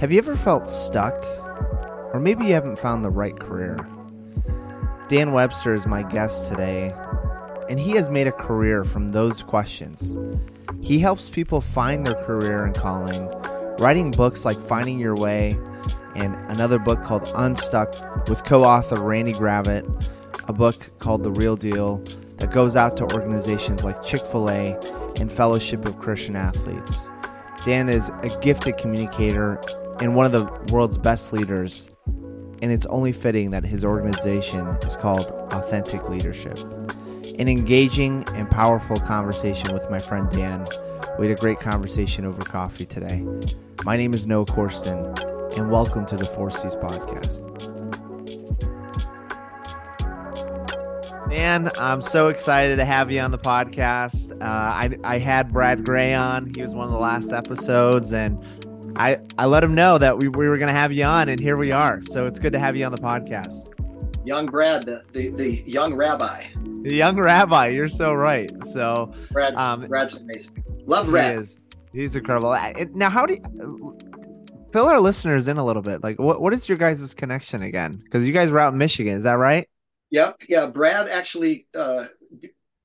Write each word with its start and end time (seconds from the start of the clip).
Have 0.00 0.10
you 0.10 0.16
ever 0.16 0.34
felt 0.34 0.66
stuck? 0.66 1.22
Or 2.14 2.20
maybe 2.20 2.46
you 2.46 2.54
haven't 2.54 2.78
found 2.78 3.04
the 3.04 3.10
right 3.10 3.38
career? 3.38 3.86
Dan 5.08 5.32
Webster 5.32 5.74
is 5.74 5.86
my 5.86 6.04
guest 6.04 6.48
today, 6.48 6.90
and 7.68 7.78
he 7.78 7.90
has 7.90 8.08
made 8.08 8.26
a 8.26 8.32
career 8.32 8.82
from 8.82 9.08
those 9.08 9.42
questions. 9.42 10.16
He 10.80 11.00
helps 11.00 11.28
people 11.28 11.60
find 11.60 12.06
their 12.06 12.14
career 12.24 12.64
and 12.64 12.74
calling, 12.74 13.30
writing 13.78 14.10
books 14.10 14.46
like 14.46 14.58
Finding 14.66 14.98
Your 14.98 15.16
Way 15.16 15.50
and 16.14 16.34
another 16.50 16.78
book 16.78 17.04
called 17.04 17.30
Unstuck 17.34 17.94
with 18.26 18.42
co 18.42 18.64
author 18.64 19.02
Randy 19.02 19.32
Gravitt, 19.32 19.84
a 20.48 20.54
book 20.54 20.98
called 20.98 21.24
The 21.24 21.32
Real 21.32 21.56
Deal 21.56 22.02
that 22.38 22.52
goes 22.52 22.74
out 22.74 22.96
to 22.96 23.04
organizations 23.12 23.84
like 23.84 24.02
Chick 24.02 24.24
fil 24.24 24.48
A 24.48 24.80
and 25.20 25.30
Fellowship 25.30 25.84
of 25.84 25.98
Christian 25.98 26.36
Athletes. 26.36 27.12
Dan 27.66 27.90
is 27.90 28.10
a 28.22 28.38
gifted 28.40 28.78
communicator 28.78 29.60
and 30.00 30.14
one 30.14 30.24
of 30.24 30.32
the 30.32 30.46
world's 30.72 30.96
best 30.96 31.32
leaders, 31.32 31.90
and 32.62 32.72
it's 32.72 32.86
only 32.86 33.12
fitting 33.12 33.50
that 33.50 33.66
his 33.66 33.84
organization 33.84 34.66
is 34.82 34.96
called 34.96 35.26
Authentic 35.52 36.08
Leadership. 36.08 36.58
An 37.38 37.48
engaging 37.48 38.24
and 38.34 38.50
powerful 38.50 38.96
conversation 38.96 39.74
with 39.74 39.88
my 39.90 39.98
friend 39.98 40.30
Dan. 40.30 40.66
We 41.18 41.28
had 41.28 41.38
a 41.38 41.40
great 41.40 41.60
conversation 41.60 42.24
over 42.24 42.40
coffee 42.42 42.86
today. 42.86 43.24
My 43.84 43.96
name 43.98 44.14
is 44.14 44.26
Noah 44.26 44.46
Corsten, 44.46 45.18
and 45.58 45.70
welcome 45.70 46.06
to 46.06 46.16
the 46.16 46.26
Four 46.26 46.50
C's 46.50 46.76
podcast. 46.76 47.48
Dan, 51.28 51.70
I'm 51.78 52.02
so 52.02 52.28
excited 52.28 52.76
to 52.76 52.84
have 52.84 53.12
you 53.12 53.20
on 53.20 53.30
the 53.30 53.38
podcast. 53.38 54.32
Uh, 54.32 54.44
I, 54.44 54.90
I 55.04 55.18
had 55.18 55.52
Brad 55.52 55.84
Gray 55.84 56.12
on. 56.12 56.52
He 56.54 56.62
was 56.62 56.74
one 56.74 56.86
of 56.86 56.90
the 56.90 56.98
last 56.98 57.32
episodes, 57.32 58.12
and 58.12 58.42
I, 59.00 59.18
I 59.38 59.46
let 59.46 59.64
him 59.64 59.74
know 59.74 59.96
that 59.96 60.18
we, 60.18 60.28
we 60.28 60.46
were 60.46 60.58
going 60.58 60.68
to 60.68 60.78
have 60.78 60.92
you 60.92 61.04
on, 61.04 61.30
and 61.30 61.40
here 61.40 61.56
we 61.56 61.72
are. 61.72 62.02
So 62.02 62.26
it's 62.26 62.38
good 62.38 62.52
to 62.52 62.58
have 62.58 62.76
you 62.76 62.84
on 62.84 62.92
the 62.92 62.98
podcast. 62.98 63.72
Young 64.26 64.44
Brad, 64.44 64.84
the, 64.84 65.02
the, 65.12 65.30
the 65.30 65.62
young 65.64 65.94
rabbi. 65.94 66.44
The 66.82 66.94
young 66.94 67.18
rabbi, 67.18 67.68
you're 67.68 67.88
so 67.88 68.12
right. 68.12 68.50
So 68.66 69.14
Brad, 69.30 69.54
um, 69.54 69.86
Brad's 69.86 70.18
amazing. 70.18 70.62
Love 70.84 71.06
Brad. 71.06 71.32
He 71.32 71.40
is. 71.40 71.58
He's 71.94 72.14
incredible. 72.14 72.54
Now, 72.92 73.08
how 73.08 73.24
do 73.24 73.38
you 73.38 73.98
fill 74.70 74.86
our 74.86 75.00
listeners 75.00 75.48
in 75.48 75.56
a 75.56 75.64
little 75.64 75.80
bit? 75.80 76.02
Like, 76.02 76.18
what, 76.18 76.42
what 76.42 76.52
is 76.52 76.68
your 76.68 76.76
guys' 76.76 77.14
connection 77.14 77.62
again? 77.62 78.02
Because 78.04 78.26
you 78.26 78.34
guys 78.34 78.50
were 78.50 78.60
out 78.60 78.74
in 78.74 78.78
Michigan, 78.78 79.14
is 79.14 79.22
that 79.22 79.38
right? 79.38 79.66
Yep. 80.10 80.42
Yeah. 80.46 80.66
Brad 80.66 81.08
actually 81.08 81.68
uh, 81.74 82.04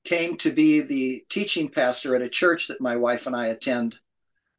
came 0.04 0.38
to 0.38 0.50
be 0.50 0.80
the 0.80 1.26
teaching 1.28 1.68
pastor 1.68 2.16
at 2.16 2.22
a 2.22 2.28
church 2.30 2.68
that 2.68 2.80
my 2.80 2.96
wife 2.96 3.26
and 3.26 3.36
I 3.36 3.48
attend. 3.48 3.96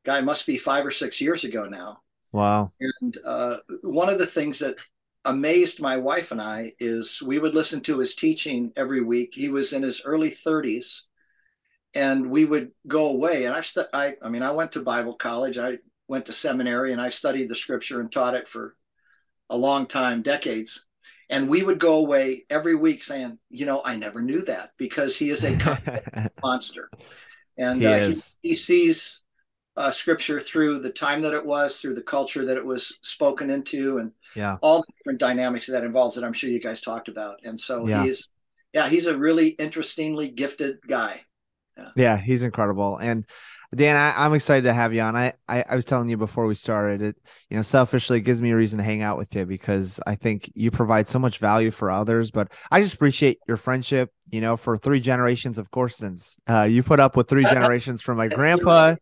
Guy 0.08 0.22
must 0.22 0.48
be 0.48 0.58
five 0.58 0.86
or 0.86 0.92
six 0.92 1.20
years 1.20 1.44
ago 1.44 1.64
now. 1.64 2.00
Wow. 2.32 2.72
And 2.80 3.18
uh, 3.26 3.58
one 3.84 4.08
of 4.08 4.20
the 4.20 4.26
things 4.26 4.60
that 4.60 4.80
amazed 5.26 5.82
my 5.82 5.98
wife 5.98 6.32
and 6.32 6.42
I 6.42 6.72
is 6.80 7.22
we 7.22 7.40
would 7.40 7.54
listen 7.54 7.82
to 7.82 8.00
his 8.00 8.16
teaching 8.16 8.72
every 8.78 9.02
week. 9.02 9.34
He 9.34 9.50
was 9.50 9.74
in 9.74 9.84
his 9.84 10.02
early 10.06 10.32
30s 10.32 11.02
and 11.94 12.32
we 12.32 12.46
would 12.46 12.72
go 12.88 13.10
away. 13.10 13.44
And 13.44 13.54
I, 13.54 13.60
st- 13.60 13.88
I, 13.94 14.16
I 14.24 14.30
mean, 14.30 14.44
I 14.44 14.52
went 14.52 14.72
to 14.74 14.82
Bible 14.82 15.14
college, 15.14 15.58
I 15.58 15.80
went 16.08 16.28
to 16.28 16.34
seminary, 16.34 16.94
and 16.94 17.02
I 17.02 17.10
studied 17.10 17.50
the 17.50 17.56
scripture 17.56 18.00
and 18.00 18.10
taught 18.10 18.34
it 18.34 18.48
for 18.48 18.78
a 19.50 19.58
long 19.58 19.88
time, 19.88 20.22
decades. 20.22 20.86
And 21.30 21.50
we 21.50 21.64
would 21.64 21.80
go 21.80 21.96
away 21.96 22.46
every 22.50 22.76
week 22.76 23.04
saying, 23.04 23.40
you 23.50 23.66
know, 23.66 23.82
I 23.84 23.98
never 23.98 24.22
knew 24.22 24.46
that 24.46 24.70
because 24.78 25.18
he 25.18 25.32
is 25.32 25.44
a 25.44 26.32
monster. 26.42 26.90
And 27.58 27.82
he, 27.82 27.88
uh, 27.88 28.08
he, 28.08 28.16
he, 28.42 28.58
sees 28.58 29.24
uh, 29.78 29.92
scripture 29.92 30.40
through 30.40 30.80
the 30.80 30.90
time 30.90 31.22
that 31.22 31.34
it 31.34 31.46
was, 31.46 31.80
through 31.80 31.94
the 31.94 32.02
culture 32.02 32.44
that 32.44 32.58
it 32.58 32.66
was 32.66 32.98
spoken 33.04 33.52
into, 33.52 34.00
and 34.00 34.12
yeah. 34.36 34.58
all 34.62 34.80
the 34.80 34.94
different 34.98 35.20
dynamics 35.20 35.68
that 35.68 35.84
involves 35.84 36.16
that 36.16 36.24
I'm 36.24 36.34
sure 36.34 36.50
you 36.50 36.60
guys 36.60 36.82
talked 36.82 37.08
about. 37.08 37.38
And 37.44 37.60
so 37.60 37.88
yeah. 37.88 38.04
he's, 38.04 38.30
yeah, 38.74 38.90
he's 38.90 39.06
a 39.06 39.18
really 39.18 39.50
interestingly 39.50 40.30
gifted 40.30 40.80
guy. 40.88 41.22
Yeah. 41.78 41.90
yeah, 41.96 42.18
he's 42.18 42.42
incredible. 42.42 42.98
And 42.98 43.24
Dan, 43.76 43.96
I, 43.98 44.26
am 44.26 44.34
excited 44.34 44.64
to 44.64 44.74
have 44.74 44.94
you 44.94 45.02
on. 45.02 45.16
I, 45.16 45.34
I, 45.48 45.64
I 45.70 45.76
was 45.76 45.86
telling 45.86 46.10
you 46.10 46.18
before 46.18 46.48
we 46.48 46.56
started 46.56 47.02
it, 47.02 47.18
you 47.50 47.58
know, 47.58 47.64
selfishly 47.64 48.22
gives 48.22 48.42
me 48.42 48.52
a 48.52 48.56
reason 48.56 48.78
to 48.78 48.84
hang 48.84 49.02
out 49.02 49.18
with 49.18 49.36
you 49.36 49.46
because 49.46 50.00
I 50.08 50.16
think 50.16 50.50
you 50.56 50.72
provide 50.72 51.08
so 51.10 51.20
much 51.20 51.38
value 51.38 51.70
for 51.70 51.92
others. 51.92 52.32
But 52.32 52.52
I 52.72 52.82
just 52.82 52.96
appreciate 52.96 53.40
your 53.48 53.58
friendship. 53.58 54.12
You 54.30 54.42
know, 54.42 54.58
for 54.58 54.76
three 54.76 55.00
generations 55.00 55.58
of 55.58 55.70
Corstens, 55.70 56.38
uh, 56.50 56.64
you 56.64 56.82
put 56.82 57.00
up 57.00 57.16
with 57.16 57.30
three 57.30 57.44
generations 57.54 58.02
from 58.02 58.18
my 58.18 58.28
grandpa 58.28 58.96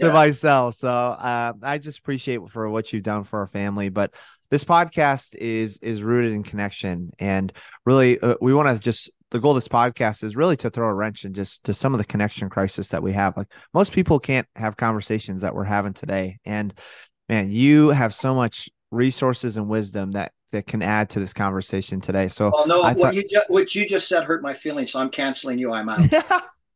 to 0.00 0.06
yeah. 0.06 0.12
myself. 0.12 0.74
So 0.74 0.88
uh, 0.88 1.52
I 1.62 1.78
just 1.78 1.98
appreciate 1.98 2.40
for 2.50 2.68
what 2.68 2.92
you've 2.92 3.02
done 3.02 3.24
for 3.24 3.40
our 3.40 3.46
family. 3.46 3.88
But 3.88 4.14
this 4.50 4.64
podcast 4.64 5.34
is 5.36 5.78
is 5.78 6.02
rooted 6.02 6.32
in 6.32 6.42
connection, 6.42 7.10
and 7.18 7.52
really, 7.86 8.18
uh, 8.20 8.36
we 8.40 8.54
want 8.54 8.68
to 8.68 8.78
just 8.78 9.10
the 9.30 9.40
goal 9.40 9.52
of 9.52 9.56
this 9.56 9.68
podcast 9.68 10.22
is 10.22 10.36
really 10.36 10.56
to 10.58 10.70
throw 10.70 10.88
a 10.88 10.94
wrench 10.94 11.24
in 11.24 11.32
just 11.32 11.64
to 11.64 11.72
some 11.72 11.94
of 11.94 11.98
the 11.98 12.04
connection 12.04 12.50
crisis 12.50 12.90
that 12.90 13.02
we 13.02 13.12
have. 13.12 13.36
Like 13.36 13.48
most 13.72 13.92
people 13.92 14.18
can't 14.18 14.46
have 14.56 14.76
conversations 14.76 15.40
that 15.40 15.54
we're 15.54 15.64
having 15.64 15.94
today, 15.94 16.38
and 16.44 16.74
man, 17.28 17.50
you 17.50 17.88
have 17.90 18.14
so 18.14 18.34
much 18.34 18.68
resources 18.90 19.56
and 19.56 19.68
wisdom 19.68 20.12
that 20.12 20.32
that 20.52 20.66
can 20.66 20.82
add 20.82 21.08
to 21.10 21.20
this 21.20 21.32
conversation 21.32 22.00
today. 22.00 22.28
So, 22.28 22.50
well, 22.52 22.66
no, 22.66 22.80
what, 22.80 22.96
thought, 22.98 23.14
you 23.14 23.24
just, 23.26 23.48
what 23.48 23.74
you 23.74 23.88
just 23.88 24.06
said 24.06 24.24
hurt 24.24 24.42
my 24.42 24.52
feelings, 24.52 24.92
so 24.92 25.00
I'm 25.00 25.08
canceling 25.08 25.58
you. 25.58 25.72
I'm 25.72 25.88
out. 25.88 26.00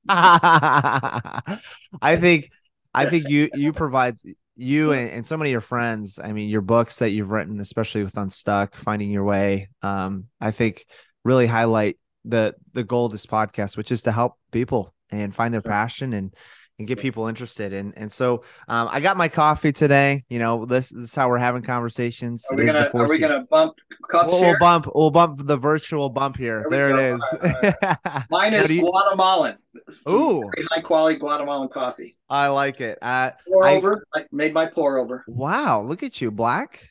I 2.01 2.17
think 2.17 2.51
I 2.97 3.07
think 3.07 3.29
you 3.29 3.51
you 3.55 3.73
provide 3.73 4.17
you 4.57 4.93
and, 4.93 5.11
and, 5.11 5.27
so 5.27 5.37
many 5.37 5.51
of 5.51 5.53
your 5.53 5.61
friends. 5.61 6.19
I 6.23 6.33
mean, 6.33 6.49
your 6.49 6.63
books 6.63 6.99
that 7.01 7.11
you've 7.11 7.31
written, 7.31 7.61
especially 7.61 8.03
with 8.03 8.17
Unstuck, 8.17 8.75
Finding 8.75 9.11
Your 9.11 9.25
Way. 9.25 9.69
Um, 9.83 10.29
I 10.41 10.51
think 10.51 10.87
really 11.25 11.47
highlight 11.47 11.99
the 12.25 12.55
the 12.73 12.85
goal 12.85 13.07
of 13.07 13.13
this 13.13 13.27
podcast, 13.27 13.77
which 13.77 13.93
is 13.93 14.03
to 14.03 14.13
help 14.13 14.35
people 14.51 14.95
and 15.11 15.35
find 15.35 15.53
their 15.53 15.63
passion 15.63 16.13
and 16.13 16.35
and 16.79 16.87
get 16.87 16.99
people 16.99 17.27
interested. 17.27 17.73
And 17.73 17.93
and 17.97 18.11
so 18.11 18.45
um, 18.69 18.89
I 18.91 19.01
got 19.01 19.17
my 19.17 19.29
coffee 19.29 19.73
today. 19.73 20.25
You 20.29 20.39
know, 20.39 20.65
this, 20.65 20.91
this 20.91 21.05
is 21.05 21.15
how 21.15 21.29
we're 21.29 21.39
having 21.39 21.63
conversations. 21.63 22.47
Are 22.51 22.57
we 22.57 22.67
gonna 22.67 22.91
are 22.95 23.09
we 23.09 23.19
gonna 23.19 23.45
bump 23.51 23.75
cups 24.11 24.33
we'll, 24.33 24.41
we'll, 24.43 24.59
bump 24.59 24.89
we'll 24.95 25.11
bump 25.11 25.39
the 25.39 25.57
virtual 25.57 26.11
bump 26.11 26.37
here. 26.37 26.65
There, 26.71 26.89
there 26.89 27.13
it 27.13 27.15
is. 27.15 27.37
Right, 27.43 27.75
right. 27.83 28.25
Mine 28.31 28.55
is 28.55 28.71
you... 28.71 28.83
Guatemalan. 28.83 29.59
Ooh, 30.09 30.51
high 30.71 30.81
quality 30.81 31.19
Guatemalan 31.19 31.69
coffee. 31.69 32.17
I 32.29 32.49
like 32.49 32.81
it. 32.81 32.99
Uh, 33.01 33.33
pour 33.47 33.67
I... 33.67 33.75
over. 33.75 34.05
I 34.15 34.25
made 34.33 34.53
my 34.53 34.67
pour 34.67 34.99
over. 34.99 35.25
Wow, 35.29 35.83
look 35.83 36.03
at 36.03 36.21
you, 36.21 36.31
black. 36.31 36.89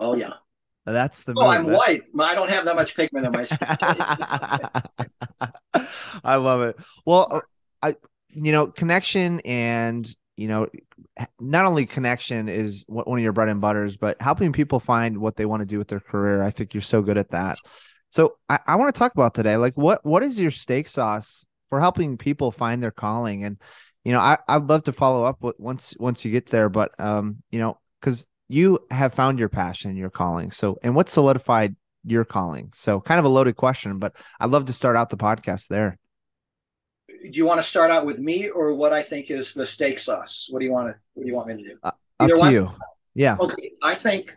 Oh 0.00 0.14
yeah. 0.14 0.34
That's 0.86 1.24
the. 1.24 1.34
Oh, 1.36 1.48
I'm 1.48 1.66
white. 1.66 2.02
I 2.18 2.34
don't 2.34 2.48
have 2.48 2.64
that 2.64 2.76
much 2.76 2.96
pigment 2.96 3.26
in 3.26 3.32
my 3.32 3.44
skin. 3.44 3.68
I 6.24 6.36
love 6.36 6.62
it. 6.62 6.76
Well, 7.04 7.28
uh, 7.30 7.40
I 7.82 7.96
you 8.30 8.52
know 8.52 8.68
connection 8.68 9.40
and 9.40 10.08
you 10.36 10.46
know 10.46 10.68
not 11.40 11.66
only 11.66 11.86
connection 11.86 12.48
is 12.48 12.84
one 12.86 13.18
of 13.18 13.22
your 13.22 13.32
bread 13.32 13.48
and 13.48 13.60
butters, 13.60 13.96
but 13.96 14.20
helping 14.22 14.52
people 14.52 14.78
find 14.78 15.18
what 15.18 15.34
they 15.34 15.44
want 15.44 15.62
to 15.62 15.66
do 15.66 15.78
with 15.78 15.88
their 15.88 16.00
career. 16.00 16.42
I 16.42 16.52
think 16.52 16.72
you're 16.72 16.82
so 16.82 17.02
good 17.02 17.18
at 17.18 17.30
that. 17.30 17.58
So 18.10 18.36
I, 18.48 18.60
I 18.66 18.76
want 18.76 18.94
to 18.94 18.98
talk 18.98 19.12
about 19.12 19.34
today, 19.34 19.56
like 19.56 19.76
what 19.76 20.06
what 20.06 20.22
is 20.22 20.38
your 20.38 20.52
steak 20.52 20.86
sauce 20.86 21.44
for 21.68 21.80
helping 21.80 22.18
people 22.18 22.50
find 22.50 22.82
their 22.82 22.90
calling? 22.90 23.44
And 23.44 23.58
you 24.04 24.12
know, 24.12 24.20
I 24.20 24.38
I'd 24.48 24.68
love 24.68 24.84
to 24.84 24.92
follow 24.92 25.24
up 25.24 25.42
with 25.42 25.58
once 25.58 25.94
once 25.98 26.24
you 26.24 26.30
get 26.30 26.46
there, 26.46 26.68
but 26.68 26.92
um, 26.98 27.42
you 27.50 27.58
know, 27.58 27.78
because 28.00 28.26
you 28.48 28.78
have 28.90 29.14
found 29.14 29.38
your 29.38 29.48
passion, 29.48 29.96
your 29.96 30.10
calling. 30.10 30.50
So, 30.50 30.78
and 30.82 30.94
what 30.94 31.08
solidified 31.08 31.74
your 32.04 32.24
calling? 32.24 32.72
So, 32.76 33.00
kind 33.00 33.18
of 33.18 33.24
a 33.24 33.28
loaded 33.28 33.56
question, 33.56 33.98
but 33.98 34.14
I'd 34.38 34.50
love 34.50 34.66
to 34.66 34.72
start 34.72 34.96
out 34.96 35.10
the 35.10 35.16
podcast 35.16 35.68
there. 35.68 35.98
Do 37.08 37.30
you 37.32 37.46
want 37.46 37.58
to 37.58 37.62
start 37.62 37.90
out 37.90 38.06
with 38.06 38.18
me 38.18 38.48
or 38.48 38.74
what 38.74 38.92
I 38.92 39.02
think 39.02 39.30
is 39.30 39.54
the 39.54 39.66
steak 39.66 39.98
sauce? 39.98 40.48
What 40.50 40.60
do 40.60 40.66
you 40.66 40.72
want 40.72 40.88
to? 40.88 40.94
What 41.14 41.24
do 41.24 41.28
you 41.28 41.34
want 41.34 41.48
me 41.48 41.62
to 41.62 41.68
do? 41.70 41.78
Uh, 41.82 41.90
up 42.20 42.28
to 42.28 42.36
one? 42.36 42.52
you. 42.52 42.70
Yeah. 43.14 43.36
Okay. 43.40 43.72
I 43.82 43.94
think 43.94 44.36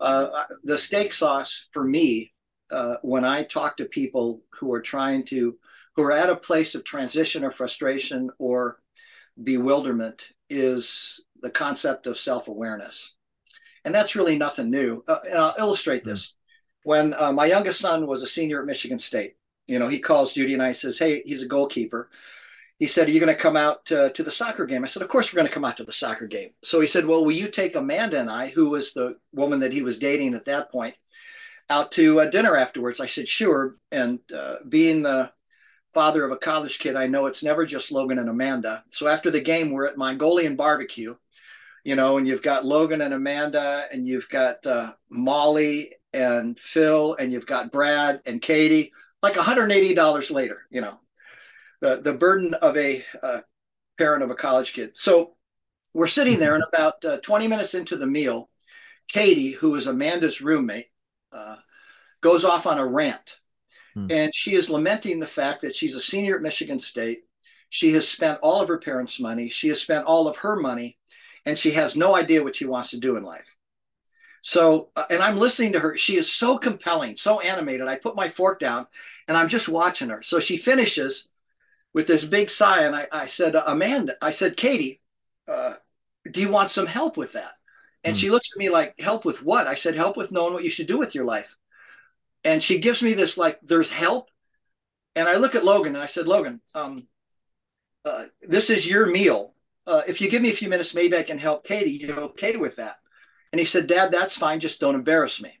uh, 0.00 0.44
the 0.64 0.78
steak 0.78 1.12
sauce 1.12 1.68
for 1.72 1.84
me, 1.84 2.32
uh, 2.70 2.96
when 3.02 3.24
I 3.24 3.44
talk 3.44 3.76
to 3.76 3.84
people 3.84 4.42
who 4.58 4.72
are 4.72 4.80
trying 4.80 5.24
to, 5.26 5.56
who 5.96 6.02
are 6.02 6.12
at 6.12 6.30
a 6.30 6.36
place 6.36 6.74
of 6.74 6.84
transition 6.84 7.44
or 7.44 7.50
frustration 7.50 8.30
or 8.38 8.78
bewilderment, 9.42 10.30
is 10.50 11.24
the 11.40 11.50
concept 11.50 12.06
of 12.06 12.16
self 12.16 12.48
awareness. 12.48 13.14
And 13.84 13.94
that's 13.94 14.14
really 14.14 14.38
nothing 14.38 14.70
new. 14.70 15.02
Uh, 15.08 15.18
and 15.24 15.38
I'll 15.38 15.54
illustrate 15.58 16.04
this. 16.04 16.34
When 16.84 17.14
uh, 17.14 17.32
my 17.32 17.46
youngest 17.46 17.80
son 17.80 18.06
was 18.06 18.22
a 18.22 18.26
senior 18.26 18.60
at 18.60 18.66
Michigan 18.66 18.98
State, 18.98 19.36
you 19.66 19.78
know, 19.78 19.88
he 19.88 19.98
calls 19.98 20.34
Judy 20.34 20.54
and 20.54 20.62
I 20.62 20.72
says, 20.72 20.98
Hey, 20.98 21.22
he's 21.24 21.42
a 21.42 21.46
goalkeeper. 21.46 22.10
He 22.78 22.86
said, 22.88 23.08
Are 23.08 23.10
you 23.10 23.20
going 23.20 23.34
to 23.34 23.40
come 23.40 23.56
out 23.56 23.86
to, 23.86 24.10
to 24.10 24.22
the 24.22 24.30
soccer 24.30 24.66
game? 24.66 24.84
I 24.84 24.88
said, 24.88 25.02
Of 25.02 25.08
course, 25.08 25.32
we're 25.32 25.38
going 25.38 25.48
to 25.48 25.54
come 25.54 25.64
out 25.64 25.76
to 25.76 25.84
the 25.84 25.92
soccer 25.92 26.26
game. 26.26 26.50
So 26.62 26.80
he 26.80 26.86
said, 26.86 27.06
Well, 27.06 27.24
will 27.24 27.32
you 27.32 27.48
take 27.48 27.76
Amanda 27.76 28.20
and 28.20 28.30
I, 28.30 28.48
who 28.48 28.70
was 28.70 28.92
the 28.92 29.16
woman 29.32 29.60
that 29.60 29.72
he 29.72 29.82
was 29.82 29.98
dating 29.98 30.34
at 30.34 30.46
that 30.46 30.70
point, 30.70 30.94
out 31.70 31.92
to 31.92 32.20
uh, 32.20 32.30
dinner 32.30 32.56
afterwards? 32.56 33.00
I 33.00 33.06
said, 33.06 33.28
Sure. 33.28 33.76
And 33.90 34.18
uh, 34.36 34.56
being 34.68 35.02
the 35.02 35.30
father 35.92 36.24
of 36.24 36.32
a 36.32 36.36
college 36.36 36.78
kid, 36.78 36.96
I 36.96 37.06
know 37.06 37.26
it's 37.26 37.42
never 37.42 37.66
just 37.66 37.92
Logan 37.92 38.18
and 38.18 38.28
Amanda. 38.28 38.84
So 38.90 39.08
after 39.08 39.30
the 39.30 39.40
game, 39.40 39.70
we're 39.70 39.86
at 39.86 39.98
Mongolian 39.98 40.56
barbecue 40.56 41.14
you 41.84 41.96
know, 41.96 42.18
and 42.18 42.26
you've 42.28 42.42
got 42.42 42.64
Logan 42.64 43.00
and 43.00 43.14
Amanda, 43.14 43.84
and 43.92 44.06
you've 44.06 44.28
got 44.28 44.64
uh, 44.66 44.92
Molly 45.10 45.94
and 46.12 46.58
Phil, 46.58 47.16
and 47.18 47.32
you've 47.32 47.46
got 47.46 47.72
Brad 47.72 48.20
and 48.24 48.40
Katie, 48.40 48.92
like 49.22 49.34
$180 49.34 50.30
later, 50.30 50.66
you 50.70 50.80
know, 50.80 51.00
the, 51.80 52.00
the 52.00 52.12
burden 52.12 52.54
of 52.54 52.76
a 52.76 53.04
uh, 53.22 53.40
parent 53.98 54.22
of 54.22 54.30
a 54.30 54.34
college 54.34 54.72
kid. 54.72 54.92
So 54.94 55.34
we're 55.92 56.06
sitting 56.06 56.38
there, 56.38 56.54
and 56.54 56.64
about 56.66 57.04
uh, 57.04 57.18
20 57.18 57.48
minutes 57.48 57.74
into 57.74 57.96
the 57.96 58.06
meal, 58.06 58.48
Katie, 59.08 59.50
who 59.50 59.74
is 59.74 59.86
Amanda's 59.86 60.40
roommate, 60.40 60.88
uh, 61.32 61.56
goes 62.20 62.44
off 62.44 62.66
on 62.66 62.78
a 62.78 62.86
rant. 62.86 63.38
Hmm. 63.94 64.06
And 64.10 64.34
she 64.34 64.54
is 64.54 64.70
lamenting 64.70 65.20
the 65.20 65.26
fact 65.26 65.62
that 65.62 65.76
she's 65.76 65.94
a 65.94 66.00
senior 66.00 66.36
at 66.36 66.42
Michigan 66.42 66.78
State. 66.78 67.24
She 67.68 67.92
has 67.92 68.06
spent 68.08 68.38
all 68.42 68.60
of 68.60 68.68
her 68.68 68.78
parents' 68.78 69.20
money. 69.20 69.48
She 69.48 69.68
has 69.68 69.80
spent 69.80 70.06
all 70.06 70.28
of 70.28 70.38
her 70.38 70.56
money, 70.56 70.98
and 71.46 71.58
she 71.58 71.72
has 71.72 71.96
no 71.96 72.14
idea 72.14 72.42
what 72.42 72.56
she 72.56 72.66
wants 72.66 72.90
to 72.90 72.98
do 72.98 73.16
in 73.16 73.24
life. 73.24 73.56
So, 74.42 74.90
uh, 74.96 75.04
and 75.08 75.22
I'm 75.22 75.38
listening 75.38 75.72
to 75.72 75.80
her. 75.80 75.96
She 75.96 76.16
is 76.16 76.30
so 76.30 76.58
compelling, 76.58 77.16
so 77.16 77.40
animated. 77.40 77.86
I 77.86 77.96
put 77.96 78.16
my 78.16 78.28
fork 78.28 78.58
down 78.58 78.86
and 79.28 79.36
I'm 79.36 79.48
just 79.48 79.68
watching 79.68 80.08
her. 80.10 80.20
So 80.22 80.40
she 80.40 80.56
finishes 80.56 81.28
with 81.94 82.08
this 82.08 82.24
big 82.24 82.50
sigh. 82.50 82.82
And 82.82 82.94
I, 82.94 83.06
I 83.12 83.26
said, 83.26 83.54
Amanda, 83.54 84.16
I 84.20 84.32
said, 84.32 84.56
Katie, 84.56 85.00
uh, 85.46 85.74
do 86.28 86.40
you 86.40 86.50
want 86.50 86.70
some 86.70 86.86
help 86.86 87.16
with 87.16 87.32
that? 87.34 87.52
And 88.02 88.16
mm. 88.16 88.20
she 88.20 88.30
looks 88.30 88.48
at 88.52 88.58
me 88.58 88.68
like, 88.68 88.98
help 88.98 89.24
with 89.24 89.44
what? 89.44 89.68
I 89.68 89.76
said, 89.76 89.94
help 89.94 90.16
with 90.16 90.32
knowing 90.32 90.54
what 90.54 90.64
you 90.64 90.70
should 90.70 90.88
do 90.88 90.98
with 90.98 91.14
your 91.14 91.24
life. 91.24 91.56
And 92.44 92.62
she 92.62 92.78
gives 92.78 93.02
me 93.02 93.14
this, 93.14 93.38
like, 93.38 93.60
there's 93.62 93.92
help. 93.92 94.28
And 95.14 95.28
I 95.28 95.36
look 95.36 95.54
at 95.54 95.64
Logan 95.64 95.94
and 95.94 96.02
I 96.02 96.06
said, 96.06 96.26
Logan, 96.26 96.60
um, 96.74 97.06
uh, 98.04 98.24
this 98.40 98.70
is 98.70 98.88
your 98.88 99.06
meal. 99.06 99.54
Uh, 99.86 100.02
if 100.06 100.20
you 100.20 100.30
give 100.30 100.42
me 100.42 100.50
a 100.50 100.54
few 100.54 100.68
minutes, 100.68 100.94
maybe 100.94 101.16
I 101.16 101.22
can 101.22 101.38
help 101.38 101.64
Katie. 101.64 101.90
You 101.90 102.12
okay 102.14 102.56
with 102.56 102.76
that? 102.76 102.96
And 103.52 103.60
he 103.60 103.64
said, 103.64 103.86
Dad, 103.86 104.10
that's 104.10 104.36
fine. 104.36 104.60
Just 104.60 104.80
don't 104.80 104.94
embarrass 104.94 105.42
me. 105.42 105.52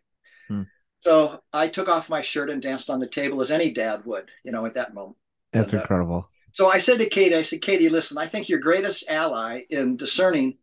Hmm. 0.48 0.62
So 1.00 1.42
I 1.52 1.68
took 1.68 1.88
off 1.88 2.08
my 2.08 2.22
shirt 2.22 2.48
and 2.48 2.62
danced 2.62 2.88
on 2.88 3.00
the 3.00 3.06
table 3.06 3.40
as 3.40 3.50
any 3.50 3.72
dad 3.72 4.04
would, 4.04 4.30
you 4.44 4.52
know, 4.52 4.64
at 4.64 4.74
that 4.74 4.94
moment. 4.94 5.16
That's 5.52 5.72
and, 5.72 5.80
uh, 5.80 5.82
incredible. 5.82 6.30
So 6.54 6.68
I 6.68 6.78
said 6.78 6.98
to 6.98 7.08
Katie, 7.08 7.34
I 7.34 7.42
said, 7.42 7.62
Katie, 7.62 7.88
listen, 7.88 8.18
I 8.18 8.26
think 8.26 8.48
your 8.48 8.60
greatest 8.60 9.08
ally 9.08 9.62
in 9.70 9.96
discerning 9.96 10.58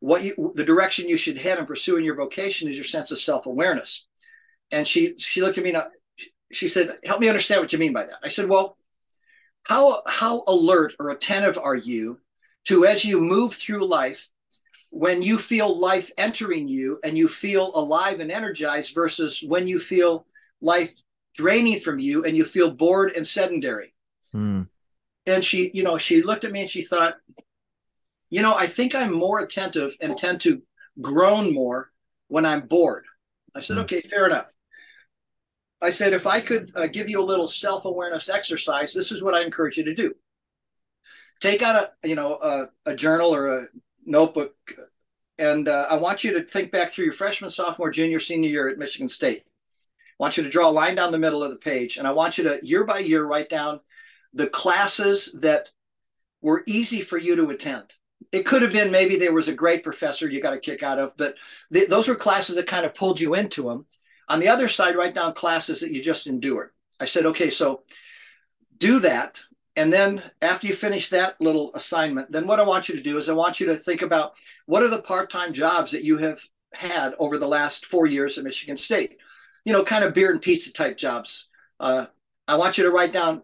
what 0.00 0.22
you, 0.22 0.52
the 0.54 0.64
direction 0.64 1.08
you 1.08 1.16
should 1.16 1.38
head 1.38 1.58
in 1.58 1.66
pursuing 1.66 2.04
your 2.04 2.16
vocation 2.16 2.68
is 2.68 2.76
your 2.76 2.84
sense 2.84 3.10
of 3.10 3.18
self 3.18 3.46
awareness. 3.46 4.06
And 4.72 4.86
she, 4.86 5.18
she 5.18 5.40
looked 5.40 5.58
at 5.58 5.64
me, 5.64 5.72
and 5.72 5.82
she 6.52 6.68
said, 6.68 6.98
help 7.04 7.20
me 7.20 7.28
understand 7.28 7.60
what 7.60 7.72
you 7.72 7.78
mean 7.78 7.92
by 7.92 8.04
that. 8.04 8.18
I 8.22 8.28
said, 8.28 8.48
well, 8.48 8.76
how, 9.66 10.02
how 10.06 10.44
alert 10.46 10.94
or 10.98 11.10
attentive 11.10 11.58
are 11.58 11.76
you 11.76 12.18
to, 12.66 12.86
as 12.86 13.04
you 13.04 13.20
move 13.20 13.54
through 13.54 13.86
life, 13.86 14.30
when 14.90 15.22
you 15.22 15.38
feel 15.38 15.78
life 15.78 16.10
entering 16.18 16.66
you 16.66 16.98
and 17.04 17.16
you 17.16 17.28
feel 17.28 17.70
alive 17.74 18.18
and 18.18 18.30
energized 18.30 18.94
versus 18.94 19.42
when 19.46 19.68
you 19.68 19.78
feel 19.78 20.26
life 20.60 20.92
draining 21.34 21.78
from 21.78 22.00
you 22.00 22.24
and 22.24 22.36
you 22.36 22.44
feel 22.44 22.72
bored 22.72 23.12
and 23.16 23.26
sedentary. 23.26 23.94
Hmm. 24.32 24.62
And 25.26 25.44
she, 25.44 25.70
you 25.74 25.84
know, 25.84 25.96
she 25.96 26.22
looked 26.22 26.44
at 26.44 26.50
me 26.50 26.62
and 26.62 26.68
she 26.68 26.82
thought, 26.82 27.14
you 28.30 28.42
know, 28.42 28.54
I 28.54 28.66
think 28.66 28.94
I'm 28.94 29.12
more 29.12 29.38
attentive 29.38 29.96
and 30.00 30.16
tend 30.16 30.40
to 30.42 30.62
groan 31.00 31.54
more 31.54 31.90
when 32.26 32.44
I'm 32.44 32.62
bored. 32.62 33.04
I 33.54 33.60
said, 33.60 33.74
hmm. 33.74 33.82
okay, 33.82 34.00
fair 34.00 34.26
enough. 34.26 34.52
I 35.82 35.90
said, 35.90 36.12
if 36.12 36.26
I 36.26 36.40
could 36.40 36.72
uh, 36.74 36.86
give 36.86 37.08
you 37.08 37.20
a 37.20 37.24
little 37.24 37.48
self 37.48 37.84
awareness 37.84 38.28
exercise, 38.28 38.92
this 38.92 39.12
is 39.12 39.22
what 39.22 39.34
I 39.34 39.42
encourage 39.42 39.76
you 39.76 39.84
to 39.84 39.94
do. 39.94 40.14
Take 41.40 41.62
out 41.62 41.90
a, 42.02 42.08
you 42.08 42.16
know, 42.16 42.34
a, 42.34 42.68
a 42.86 42.94
journal 42.94 43.34
or 43.34 43.58
a 43.58 43.66
notebook, 44.04 44.54
and 45.38 45.68
uh, 45.68 45.86
I 45.88 45.96
want 45.96 46.22
you 46.22 46.32
to 46.34 46.42
think 46.42 46.70
back 46.70 46.90
through 46.90 47.06
your 47.06 47.14
freshman, 47.14 47.50
sophomore, 47.50 47.90
junior, 47.90 48.18
senior 48.18 48.50
year 48.50 48.68
at 48.68 48.78
Michigan 48.78 49.08
State. 49.08 49.44
I 49.86 50.22
want 50.22 50.36
you 50.36 50.42
to 50.42 50.50
draw 50.50 50.68
a 50.68 50.70
line 50.70 50.96
down 50.96 51.12
the 51.12 51.18
middle 51.18 51.42
of 51.42 51.50
the 51.50 51.56
page, 51.56 51.96
and 51.96 52.06
I 52.06 52.12
want 52.12 52.36
you 52.36 52.44
to 52.44 52.60
year 52.62 52.84
by 52.84 52.98
year 52.98 53.24
write 53.24 53.48
down 53.48 53.80
the 54.34 54.48
classes 54.48 55.34
that 55.40 55.70
were 56.42 56.62
easy 56.66 57.00
for 57.00 57.16
you 57.16 57.36
to 57.36 57.50
attend. 57.50 57.84
It 58.32 58.44
could 58.44 58.60
have 58.60 58.72
been 58.72 58.92
maybe 58.92 59.16
there 59.16 59.32
was 59.32 59.48
a 59.48 59.54
great 59.54 59.82
professor 59.82 60.28
you 60.28 60.42
got 60.42 60.52
a 60.52 60.58
kick 60.58 60.82
out 60.82 60.98
of, 60.98 61.16
but 61.16 61.36
th- 61.72 61.88
those 61.88 62.06
were 62.06 62.14
classes 62.14 62.56
that 62.56 62.66
kind 62.66 62.84
of 62.84 62.94
pulled 62.94 63.18
you 63.18 63.34
into 63.34 63.64
them. 63.64 63.86
On 64.30 64.40
the 64.40 64.48
other 64.48 64.68
side, 64.68 64.96
write 64.96 65.14
down 65.14 65.34
classes 65.34 65.80
that 65.80 65.92
you 65.92 66.02
just 66.02 66.26
endured. 66.26 66.70
I 66.98 67.04
said, 67.04 67.26
okay, 67.26 67.50
so 67.50 67.82
do 68.78 69.00
that 69.00 69.40
and 69.76 69.92
then 69.92 70.22
after 70.42 70.66
you 70.66 70.74
finish 70.74 71.08
that 71.08 71.40
little 71.40 71.72
assignment, 71.74 72.32
then 72.32 72.46
what 72.46 72.60
I 72.60 72.64
want 72.64 72.88
you 72.88 72.96
to 72.96 73.02
do 73.02 73.16
is 73.16 73.28
I 73.28 73.34
want 73.34 73.60
you 73.60 73.66
to 73.66 73.74
think 73.74 74.02
about 74.02 74.34
what 74.66 74.82
are 74.82 74.88
the 74.88 75.02
part-time 75.02 75.52
jobs 75.52 75.92
that 75.92 76.04
you 76.04 76.18
have 76.18 76.40
had 76.74 77.14
over 77.18 77.38
the 77.38 77.48
last 77.48 77.86
four 77.86 78.06
years 78.06 78.36
at 78.36 78.44
Michigan 78.44 78.76
State. 78.76 79.16
You 79.64 79.72
know, 79.72 79.84
kind 79.84 80.04
of 80.04 80.14
beer 80.14 80.32
and 80.32 80.42
pizza 80.42 80.72
type 80.72 80.96
jobs. 80.96 81.48
Uh, 81.78 82.06
I 82.48 82.56
want 82.56 82.78
you 82.78 82.84
to 82.84 82.90
write 82.90 83.12
down 83.12 83.42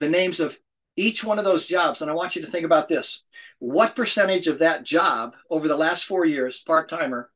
the 0.00 0.08
names 0.08 0.40
of 0.40 0.58
each 0.96 1.22
one 1.22 1.38
of 1.38 1.44
those 1.44 1.66
jobs, 1.66 2.02
and 2.02 2.10
I 2.10 2.14
want 2.14 2.34
you 2.34 2.42
to 2.42 2.48
think 2.48 2.64
about 2.64 2.88
this: 2.88 3.22
what 3.58 3.94
percentage 3.94 4.46
of 4.46 4.58
that 4.58 4.82
job 4.82 5.36
over 5.48 5.68
the 5.68 5.76
last 5.76 6.04
four 6.04 6.24
years, 6.24 6.60
part-timer, 6.60 7.30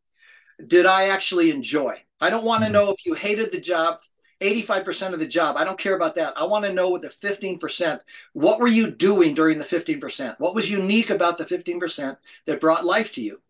did 0.66 0.84
I 0.84 1.08
actually 1.08 1.50
enjoy? 1.50 2.02
I 2.22 2.30
don't 2.30 2.44
want 2.44 2.60
to 2.62 2.66
mm-hmm. 2.66 2.74
know 2.74 2.90
if 2.90 3.04
you 3.04 3.14
hated 3.14 3.52
the 3.52 3.60
job 3.60 3.98
85% 4.42 5.12
of 5.12 5.18
the 5.18 5.26
job. 5.26 5.56
I 5.56 5.64
don't 5.64 5.78
care 5.78 5.94
about 5.94 6.16
that. 6.16 6.34
I 6.36 6.44
want 6.44 6.64
to 6.64 6.72
know 6.72 6.90
with 6.90 7.02
the 7.02 7.08
15%, 7.08 8.00
what 8.32 8.60
were 8.60 8.68
you 8.68 8.90
doing 8.90 9.34
during 9.34 9.58
the 9.58 9.64
15%? 9.64 10.40
What 10.40 10.54
was 10.54 10.70
unique 10.70 11.10
about 11.10 11.38
the 11.38 11.44
15% 11.44 12.16
that 12.46 12.60
brought 12.60 12.84
life 12.84 13.12
to 13.14 13.22
you? 13.22 13.40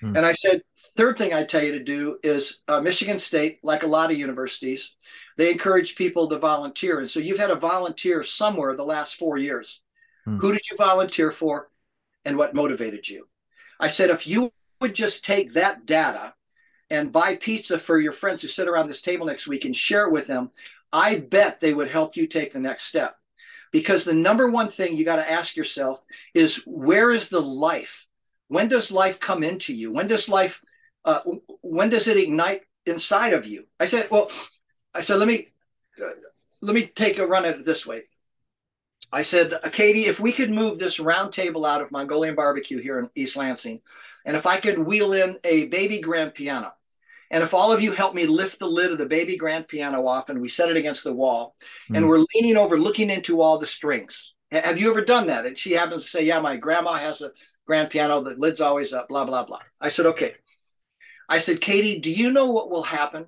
Hmm. 0.00 0.16
And 0.16 0.26
I 0.26 0.32
said, 0.32 0.62
third 0.76 1.18
thing 1.18 1.32
I 1.32 1.44
tell 1.44 1.64
you 1.64 1.72
to 1.72 1.82
do 1.82 2.18
is 2.22 2.60
uh, 2.68 2.80
Michigan 2.80 3.18
State, 3.18 3.60
like 3.62 3.82
a 3.82 3.88
lot 3.88 4.10
of 4.10 4.18
universities, 4.18 4.96
they 5.36 5.50
encourage 5.50 5.96
people 5.96 6.28
to 6.28 6.38
volunteer. 6.38 7.00
And 7.00 7.10
so 7.10 7.20
you've 7.20 7.38
had 7.38 7.50
a 7.50 7.56
volunteer 7.56 8.22
somewhere 8.22 8.76
the 8.76 8.84
last 8.84 9.16
four 9.16 9.38
years. 9.38 9.80
Hmm. 10.24 10.38
Who 10.38 10.52
did 10.52 10.62
you 10.70 10.76
volunteer 10.76 11.30
for 11.30 11.70
and 12.24 12.36
what 12.36 12.54
motivated 12.54 13.08
you? 13.08 13.28
I 13.80 13.88
said, 13.88 14.10
if 14.10 14.26
you 14.26 14.52
would 14.80 14.94
just 14.94 15.24
take 15.24 15.54
that 15.54 15.86
data 15.86 16.34
and 16.90 17.12
buy 17.12 17.36
pizza 17.36 17.78
for 17.78 17.98
your 17.98 18.12
friends 18.12 18.42
who 18.42 18.48
sit 18.48 18.68
around 18.68 18.88
this 18.88 19.02
table 19.02 19.26
next 19.26 19.46
week 19.46 19.64
and 19.64 19.76
share 19.76 20.06
it 20.06 20.12
with 20.12 20.26
them, 20.26 20.50
I 20.92 21.18
bet 21.18 21.60
they 21.60 21.74
would 21.74 21.90
help 21.90 22.16
you 22.16 22.26
take 22.26 22.52
the 22.52 22.60
next 22.60 22.84
step. 22.84 23.14
Because 23.70 24.04
the 24.04 24.14
number 24.14 24.50
one 24.50 24.68
thing 24.68 24.96
you 24.96 25.04
got 25.04 25.16
to 25.16 25.30
ask 25.30 25.54
yourself 25.54 26.04
is 26.32 26.62
where 26.66 27.10
is 27.10 27.28
the 27.28 27.40
life? 27.40 28.06
When 28.48 28.68
does 28.68 28.90
life 28.90 29.20
come 29.20 29.42
into 29.42 29.74
you? 29.74 29.92
When 29.92 30.06
does 30.06 30.28
life, 30.28 30.62
uh, 31.04 31.20
when 31.60 31.90
does 31.90 32.08
it 32.08 32.16
ignite 32.16 32.62
inside 32.86 33.34
of 33.34 33.46
you? 33.46 33.66
I 33.78 33.84
said, 33.84 34.10
well, 34.10 34.30
I 34.94 35.02
said, 35.02 35.16
let 35.16 35.28
me, 35.28 35.48
uh, 36.02 36.08
let 36.62 36.74
me 36.74 36.86
take 36.86 37.18
a 37.18 37.26
run 37.26 37.44
at 37.44 37.58
it 37.58 37.66
this 37.66 37.86
way. 37.86 38.04
I 39.12 39.22
said, 39.22 39.52
Katie, 39.72 40.06
if 40.06 40.20
we 40.20 40.32
could 40.32 40.50
move 40.50 40.78
this 40.78 40.98
round 40.98 41.32
table 41.32 41.64
out 41.64 41.82
of 41.82 41.92
Mongolian 41.92 42.34
barbecue 42.34 42.80
here 42.80 42.98
in 42.98 43.10
East 43.14 43.36
Lansing, 43.36 43.80
and 44.24 44.36
if 44.36 44.46
I 44.46 44.58
could 44.58 44.78
wheel 44.78 45.12
in 45.12 45.38
a 45.44 45.66
baby 45.68 46.00
grand 46.00 46.34
piano, 46.34 46.74
and 47.30 47.42
if 47.42 47.52
all 47.52 47.72
of 47.72 47.82
you 47.82 47.92
help 47.92 48.14
me 48.14 48.26
lift 48.26 48.58
the 48.58 48.66
lid 48.66 48.90
of 48.90 48.98
the 48.98 49.06
baby 49.06 49.36
grand 49.36 49.68
piano 49.68 50.06
off 50.06 50.30
and 50.30 50.40
we 50.40 50.48
set 50.48 50.70
it 50.70 50.76
against 50.76 51.04
the 51.04 51.12
wall 51.12 51.54
mm. 51.90 51.96
and 51.96 52.08
we're 52.08 52.24
leaning 52.34 52.56
over 52.56 52.78
looking 52.78 53.10
into 53.10 53.40
all 53.40 53.58
the 53.58 53.66
strings. 53.66 54.34
Have 54.50 54.80
you 54.80 54.90
ever 54.90 55.04
done 55.04 55.26
that? 55.26 55.44
And 55.44 55.58
she 55.58 55.72
happens 55.72 56.04
to 56.04 56.08
say, 56.08 56.24
Yeah, 56.24 56.40
my 56.40 56.56
grandma 56.56 56.94
has 56.94 57.20
a 57.20 57.32
grand 57.66 57.90
piano, 57.90 58.22
the 58.22 58.30
lid's 58.30 58.60
always 58.60 58.92
up, 58.92 59.08
blah, 59.08 59.24
blah, 59.24 59.44
blah. 59.44 59.60
I 59.80 59.90
said, 59.90 60.06
Okay. 60.06 60.34
I 61.28 61.40
said, 61.40 61.60
Katie, 61.60 62.00
do 62.00 62.10
you 62.10 62.30
know 62.30 62.50
what 62.50 62.70
will 62.70 62.84
happen 62.84 63.26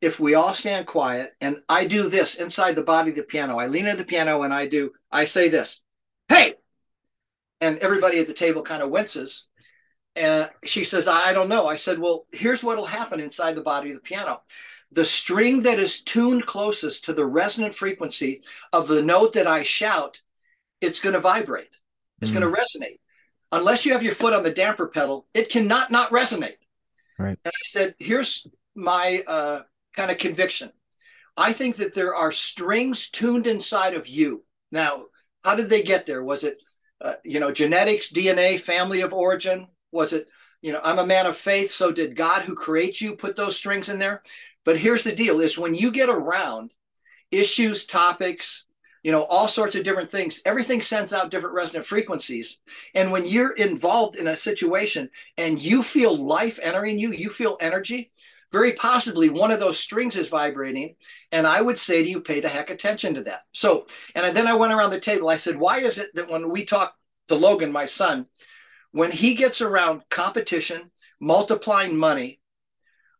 if 0.00 0.18
we 0.18 0.34
all 0.34 0.54
stand 0.54 0.86
quiet 0.86 1.32
and 1.42 1.60
I 1.68 1.86
do 1.86 2.08
this 2.08 2.36
inside 2.36 2.74
the 2.74 2.82
body 2.82 3.10
of 3.10 3.16
the 3.16 3.22
piano? 3.22 3.58
I 3.58 3.66
lean 3.66 3.86
into 3.86 3.98
the 3.98 4.04
piano 4.04 4.42
and 4.42 4.54
I 4.54 4.66
do, 4.68 4.92
I 5.12 5.26
say 5.26 5.48
this, 5.48 5.82
Hey! 6.28 6.54
And 7.60 7.78
everybody 7.78 8.18
at 8.18 8.26
the 8.26 8.34
table 8.34 8.62
kind 8.62 8.82
of 8.82 8.90
winces 8.90 9.48
and 10.16 10.50
she 10.64 10.84
says, 10.84 11.06
I 11.06 11.32
don't 11.34 11.48
know. 11.48 11.66
I 11.66 11.76
said, 11.76 11.98
Well, 11.98 12.26
here's 12.32 12.64
what 12.64 12.78
will 12.78 12.86
happen 12.86 13.20
inside 13.20 13.54
the 13.54 13.60
body 13.60 13.90
of 13.90 13.96
the 13.96 14.00
piano. 14.02 14.40
The 14.90 15.04
string 15.04 15.62
that 15.62 15.78
is 15.78 16.00
tuned 16.00 16.46
closest 16.46 17.04
to 17.04 17.12
the 17.12 17.26
resonant 17.26 17.74
frequency 17.74 18.42
of 18.72 18.88
the 18.88 19.02
note 19.02 19.34
that 19.34 19.46
I 19.46 19.62
shout, 19.62 20.22
it's 20.80 21.00
going 21.00 21.14
to 21.14 21.20
vibrate. 21.20 21.78
It's 22.22 22.30
mm. 22.30 22.40
going 22.40 22.54
to 22.54 22.60
resonate. 22.60 22.98
Unless 23.52 23.84
you 23.84 23.92
have 23.92 24.02
your 24.02 24.14
foot 24.14 24.32
on 24.32 24.42
the 24.42 24.50
damper 24.50 24.86
pedal, 24.88 25.26
it 25.34 25.50
cannot 25.50 25.90
not 25.90 26.10
resonate. 26.10 26.56
Right. 27.18 27.38
And 27.44 27.52
I 27.52 27.64
said, 27.64 27.94
Here's 27.98 28.46
my 28.74 29.22
uh, 29.26 29.62
kind 29.94 30.10
of 30.10 30.18
conviction. 30.18 30.72
I 31.36 31.52
think 31.52 31.76
that 31.76 31.94
there 31.94 32.14
are 32.14 32.32
strings 32.32 33.10
tuned 33.10 33.46
inside 33.46 33.92
of 33.92 34.08
you. 34.08 34.44
Now, 34.72 35.06
how 35.44 35.56
did 35.56 35.68
they 35.68 35.82
get 35.82 36.06
there? 36.06 36.24
Was 36.24 36.44
it, 36.44 36.62
uh, 37.02 37.14
you 37.22 37.38
know, 37.38 37.52
genetics, 37.52 38.10
DNA, 38.10 38.58
family 38.58 39.02
of 39.02 39.12
origin? 39.12 39.68
Was 39.92 40.12
it, 40.12 40.28
you 40.62 40.72
know, 40.72 40.80
I'm 40.82 40.98
a 40.98 41.06
man 41.06 41.26
of 41.26 41.36
faith, 41.36 41.70
so 41.72 41.92
did 41.92 42.16
God 42.16 42.42
who 42.42 42.54
creates 42.54 43.00
you 43.00 43.16
put 43.16 43.36
those 43.36 43.56
strings 43.56 43.88
in 43.88 43.98
there? 43.98 44.22
But 44.64 44.78
here's 44.78 45.04
the 45.04 45.14
deal 45.14 45.40
is 45.40 45.58
when 45.58 45.74
you 45.74 45.90
get 45.90 46.08
around 46.08 46.72
issues, 47.30 47.86
topics, 47.86 48.66
you 49.02 49.12
know, 49.12 49.22
all 49.22 49.46
sorts 49.46 49.76
of 49.76 49.84
different 49.84 50.10
things. 50.10 50.42
Everything 50.44 50.82
sends 50.82 51.12
out 51.12 51.30
different 51.30 51.54
resonant 51.54 51.86
frequencies. 51.86 52.58
And 52.94 53.12
when 53.12 53.24
you're 53.24 53.52
involved 53.52 54.16
in 54.16 54.26
a 54.26 54.36
situation 54.36 55.10
and 55.36 55.60
you 55.60 55.84
feel 55.84 56.16
life 56.16 56.58
entering 56.60 56.98
you, 56.98 57.12
you 57.12 57.30
feel 57.30 57.56
energy, 57.60 58.10
very 58.52 58.72
possibly 58.72 59.28
one 59.28 59.52
of 59.52 59.60
those 59.60 59.78
strings 59.78 60.16
is 60.16 60.28
vibrating. 60.28 60.96
And 61.30 61.46
I 61.46 61.60
would 61.60 61.78
say 61.78 62.02
to 62.02 62.08
you, 62.08 62.20
pay 62.20 62.40
the 62.40 62.48
heck 62.48 62.70
attention 62.70 63.14
to 63.14 63.22
that. 63.24 63.42
So, 63.52 63.86
and 64.14 64.36
then 64.36 64.48
I 64.48 64.56
went 64.56 64.72
around 64.72 64.90
the 64.90 65.00
table. 65.00 65.28
I 65.28 65.36
said, 65.36 65.56
why 65.56 65.78
is 65.78 65.98
it 65.98 66.14
that 66.14 66.28
when 66.28 66.50
we 66.50 66.64
talk 66.64 66.96
to 67.28 67.36
Logan, 67.36 67.70
my 67.70 67.86
son, 67.86 68.26
when 68.96 69.12
he 69.12 69.34
gets 69.34 69.60
around 69.60 70.02
competition, 70.10 70.90
multiplying 71.20 71.96
money, 71.96 72.40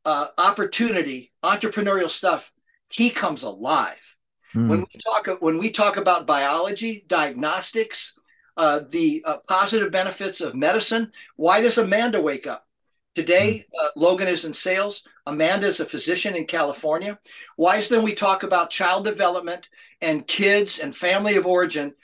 uh, 0.05 0.29
opportunity, 0.39 1.33
entrepreneurial 1.43 2.11
stuff, 2.11 2.53
he 2.89 3.11
comes 3.11 3.43
alive 3.43 4.17
Mm. 4.57 4.69
When 4.69 4.81
we 4.81 5.01
talk 5.05 5.43
when 5.43 5.59
we 5.59 5.71
talk 5.71 5.97
about 5.97 6.27
biology, 6.27 7.05
diagnostics, 7.07 8.19
uh, 8.57 8.81
the 8.89 9.23
uh, 9.27 9.39
positive 9.49 9.93
benefits 9.93 10.41
of 10.41 10.55
medicine, 10.55 11.13
why 11.37 11.61
does 11.61 11.77
Amanda 11.79 12.21
wake 12.23 12.47
up? 12.47 12.67
Today, 13.15 13.67
mm. 13.69 13.85
uh, 13.85 13.91
Logan 13.97 14.29
is 14.29 14.45
in 14.45 14.55
sales. 14.55 15.03
Amanda 15.27 15.67
is 15.67 15.81
a 15.81 15.85
physician 15.85 16.35
in 16.35 16.47
California. 16.47 17.19
Why 17.57 17.77
is 17.77 17.89
then 17.89 18.03
we 18.03 18.15
talk 18.15 18.43
about 18.43 18.71
child 18.71 19.05
development 19.05 19.69
and 20.01 20.27
kids 20.27 20.79
and 20.79 20.97
family 20.97 21.37
of 21.37 21.47
origin? 21.47 21.95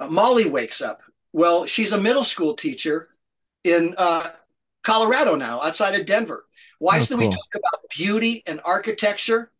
Uh, 0.00 0.08
Molly 0.08 0.48
wakes 0.48 0.82
up. 0.82 1.02
Well, 1.32 1.66
she's 1.66 1.92
a 1.92 2.00
middle 2.00 2.24
school 2.24 2.54
teacher 2.54 3.10
in 3.62 3.94
uh, 3.96 4.28
Colorado 4.82 5.36
now, 5.36 5.60
outside 5.60 5.94
of 5.94 6.06
Denver. 6.06 6.46
Why 6.78 6.98
oh, 6.98 7.02
then 7.02 7.18
cool. 7.18 7.28
we 7.28 7.32
talk 7.34 7.54
about 7.54 7.90
beauty 7.90 8.42
and 8.46 8.60
architecture? 8.64 9.52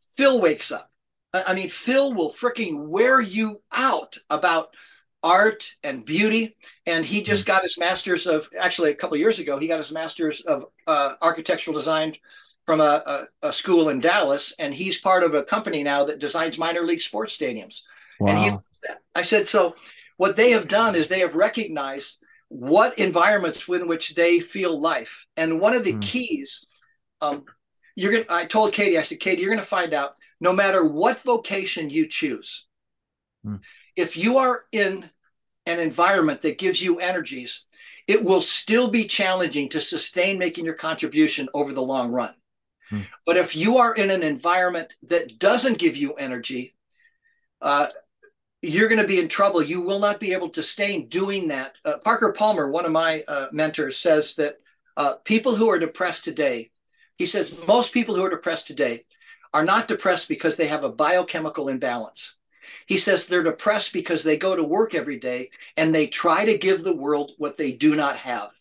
Phil 0.00 0.40
wakes 0.40 0.72
up. 0.72 0.90
I 1.34 1.52
mean, 1.52 1.68
Phil 1.68 2.14
will 2.14 2.30
freaking 2.30 2.88
wear 2.88 3.20
you 3.20 3.60
out 3.70 4.16
about 4.30 4.74
art 5.22 5.74
and 5.84 6.04
beauty. 6.04 6.56
And 6.86 7.04
he 7.04 7.22
just 7.22 7.44
got 7.44 7.62
his 7.62 7.78
master's 7.78 8.26
of, 8.26 8.48
actually, 8.58 8.90
a 8.90 8.94
couple 8.94 9.16
years 9.18 9.38
ago, 9.38 9.58
he 9.58 9.68
got 9.68 9.76
his 9.76 9.92
master's 9.92 10.40
of 10.40 10.66
uh, 10.86 11.14
architectural 11.20 11.74
design 11.76 12.14
from 12.64 12.80
a, 12.80 13.02
a, 13.42 13.48
a, 13.48 13.52
school 13.52 13.90
in 13.90 14.00
Dallas. 14.00 14.54
And 14.58 14.74
he's 14.74 14.98
part 14.98 15.22
of 15.22 15.34
a 15.34 15.42
company 15.42 15.82
now 15.82 16.04
that 16.04 16.18
designs 16.18 16.58
minor 16.58 16.82
league 16.82 17.00
sports 17.00 17.36
stadiums. 17.36 17.82
Wow. 18.20 18.28
And 18.28 18.38
he, 18.38 18.58
I 19.14 19.22
said, 19.22 19.48
so 19.48 19.76
what 20.16 20.36
they 20.36 20.50
have 20.52 20.68
done 20.68 20.94
is 20.94 21.08
they 21.08 21.20
have 21.20 21.34
recognized 21.34 22.18
what 22.48 22.98
environments 22.98 23.68
within 23.68 23.88
which 23.88 24.14
they 24.14 24.40
feel 24.40 24.80
life. 24.80 25.26
And 25.36 25.60
one 25.60 25.74
of 25.74 25.84
the 25.84 25.94
mm. 25.94 26.02
keys, 26.02 26.64
um, 27.20 27.44
you're 27.94 28.12
going 28.12 28.24
to, 28.24 28.32
I 28.32 28.44
told 28.44 28.72
Katie, 28.72 28.98
I 28.98 29.02
said, 29.02 29.20
Katie, 29.20 29.42
you're 29.42 29.50
going 29.50 29.58
to 29.58 29.66
find 29.66 29.92
out 29.92 30.14
no 30.40 30.52
matter 30.52 30.84
what 30.86 31.20
vocation 31.22 31.90
you 31.90 32.06
choose, 32.06 32.66
hmm. 33.44 33.56
if 33.96 34.16
you 34.16 34.38
are 34.38 34.64
in 34.70 35.10
an 35.66 35.80
environment 35.80 36.42
that 36.42 36.58
gives 36.58 36.80
you 36.80 37.00
energies, 37.00 37.64
it 38.06 38.24
will 38.24 38.40
still 38.40 38.88
be 38.88 39.04
challenging 39.04 39.68
to 39.70 39.80
sustain 39.80 40.38
making 40.38 40.64
your 40.64 40.74
contribution 40.74 41.48
over 41.54 41.72
the 41.72 41.82
long 41.82 42.10
run. 42.10 42.32
Hmm. 42.88 43.00
But 43.26 43.36
if 43.36 43.56
you 43.56 43.78
are 43.78 43.94
in 43.94 44.10
an 44.10 44.22
environment 44.22 44.94
that 45.08 45.38
doesn't 45.38 45.78
give 45.78 45.96
you 45.96 46.14
energy, 46.14 46.74
uh, 47.60 47.88
you're 48.62 48.88
going 48.88 49.00
to 49.00 49.06
be 49.06 49.20
in 49.20 49.28
trouble. 49.28 49.62
You 49.62 49.82
will 49.82 50.00
not 50.00 50.20
be 50.20 50.32
able 50.32 50.48
to 50.50 50.62
stay 50.62 51.00
doing 51.02 51.48
that. 51.48 51.76
Uh, 51.84 51.98
Parker 51.98 52.32
Palmer, 52.32 52.70
one 52.70 52.84
of 52.84 52.92
my 52.92 53.24
uh, 53.28 53.46
mentors, 53.52 53.98
says 53.98 54.34
that 54.36 54.58
uh, 54.96 55.14
people 55.24 55.54
who 55.54 55.68
are 55.70 55.78
depressed 55.78 56.24
today 56.24 56.70
he 57.18 57.26
says 57.26 57.54
most 57.66 57.92
people 57.92 58.14
who 58.14 58.24
are 58.24 58.30
depressed 58.30 58.68
today 58.68 59.04
are 59.52 59.64
not 59.64 59.88
depressed 59.88 60.28
because 60.28 60.56
they 60.56 60.68
have 60.68 60.84
a 60.84 60.92
biochemical 60.92 61.68
imbalance. 61.68 62.36
He 62.86 62.96
says 62.96 63.26
they're 63.26 63.42
depressed 63.42 63.92
because 63.92 64.22
they 64.22 64.36
go 64.36 64.54
to 64.54 64.62
work 64.62 64.94
every 64.94 65.18
day 65.18 65.50
and 65.76 65.94
they 65.94 66.06
try 66.06 66.44
to 66.44 66.56
give 66.56 66.84
the 66.84 66.94
world 66.94 67.32
what 67.36 67.56
they 67.56 67.72
do 67.72 67.96
not 67.96 68.16
have. 68.18 68.52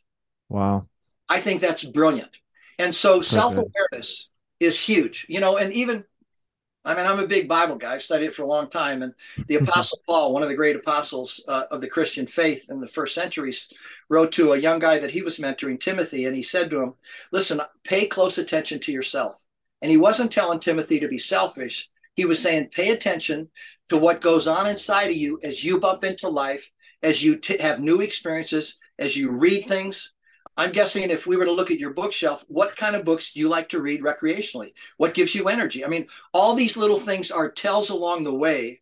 Wow. 0.49 0.87
I 1.29 1.39
think 1.39 1.61
that's 1.61 1.83
brilliant. 1.83 2.31
And 2.79 2.95
so, 2.95 3.19
so 3.19 3.35
self 3.35 3.53
awareness 3.55 4.29
is 4.59 4.79
huge, 4.79 5.27
you 5.29 5.39
know, 5.39 5.57
and 5.57 5.71
even 5.73 6.03
I 6.87 6.95
mean, 6.95 7.05
I'm 7.05 7.19
a 7.19 7.27
big 7.27 7.49
Bible 7.49 7.75
guy. 7.75 7.93
I've 7.95 8.01
studied 8.01 8.27
it 8.27 8.35
for 8.35 8.43
a 8.43 8.47
long 8.47 8.69
time. 8.69 9.03
And 9.03 9.13
the 9.47 9.55
Apostle 9.61 9.99
Paul, 10.07 10.33
one 10.33 10.41
of 10.41 10.47
the 10.47 10.55
great 10.55 10.77
apostles 10.77 11.43
uh, 11.47 11.65
of 11.69 11.81
the 11.81 11.89
Christian 11.89 12.25
faith 12.25 12.69
in 12.69 12.79
the 12.79 12.87
first 12.87 13.13
centuries, 13.13 13.71
wrote 14.09 14.31
to 14.33 14.53
a 14.53 14.57
young 14.57 14.79
guy 14.79 14.97
that 14.97 15.11
he 15.11 15.21
was 15.21 15.37
mentoring, 15.37 15.79
Timothy, 15.79 16.25
and 16.25 16.35
he 16.35 16.43
said 16.43 16.69
to 16.69 16.81
him, 16.81 16.93
Listen, 17.31 17.61
pay 17.83 18.07
close 18.07 18.37
attention 18.37 18.79
to 18.79 18.93
yourself. 18.93 19.45
And 19.81 19.91
he 19.91 19.97
wasn't 19.97 20.31
telling 20.31 20.59
Timothy 20.59 20.99
to 21.01 21.09
be 21.09 21.17
selfish. 21.17 21.89
He 22.15 22.25
was 22.25 22.41
saying, 22.41 22.69
Pay 22.69 22.91
attention 22.91 23.49
to 23.89 23.97
what 23.97 24.21
goes 24.21 24.47
on 24.47 24.67
inside 24.67 25.09
of 25.09 25.17
you 25.17 25.39
as 25.43 25.63
you 25.63 25.79
bump 25.79 26.05
into 26.05 26.29
life, 26.29 26.71
as 27.03 27.21
you 27.21 27.35
t- 27.35 27.57
have 27.57 27.81
new 27.81 27.99
experiences, 27.99 28.79
as 28.97 29.17
you 29.17 29.31
read 29.31 29.67
things, 29.67 30.13
I'm 30.57 30.71
guessing 30.71 31.09
if 31.09 31.27
we 31.27 31.37
were 31.37 31.45
to 31.45 31.51
look 31.51 31.69
at 31.69 31.79
your 31.79 31.93
bookshelf, 31.93 32.43
what 32.47 32.75
kind 32.75 32.95
of 32.95 33.05
books 33.05 33.31
do 33.31 33.39
you 33.39 33.47
like 33.47 33.69
to 33.69 33.81
read 33.81 34.01
recreationally? 34.01 34.73
What 34.97 35.13
gives 35.13 35.35
you 35.35 35.47
energy? 35.47 35.85
I 35.85 35.87
mean, 35.87 36.07
all 36.33 36.55
these 36.55 36.75
little 36.75 36.99
things 36.99 37.29
are 37.29 37.51
tells 37.51 37.91
along 37.91 38.23
the 38.23 38.33
way 38.33 38.81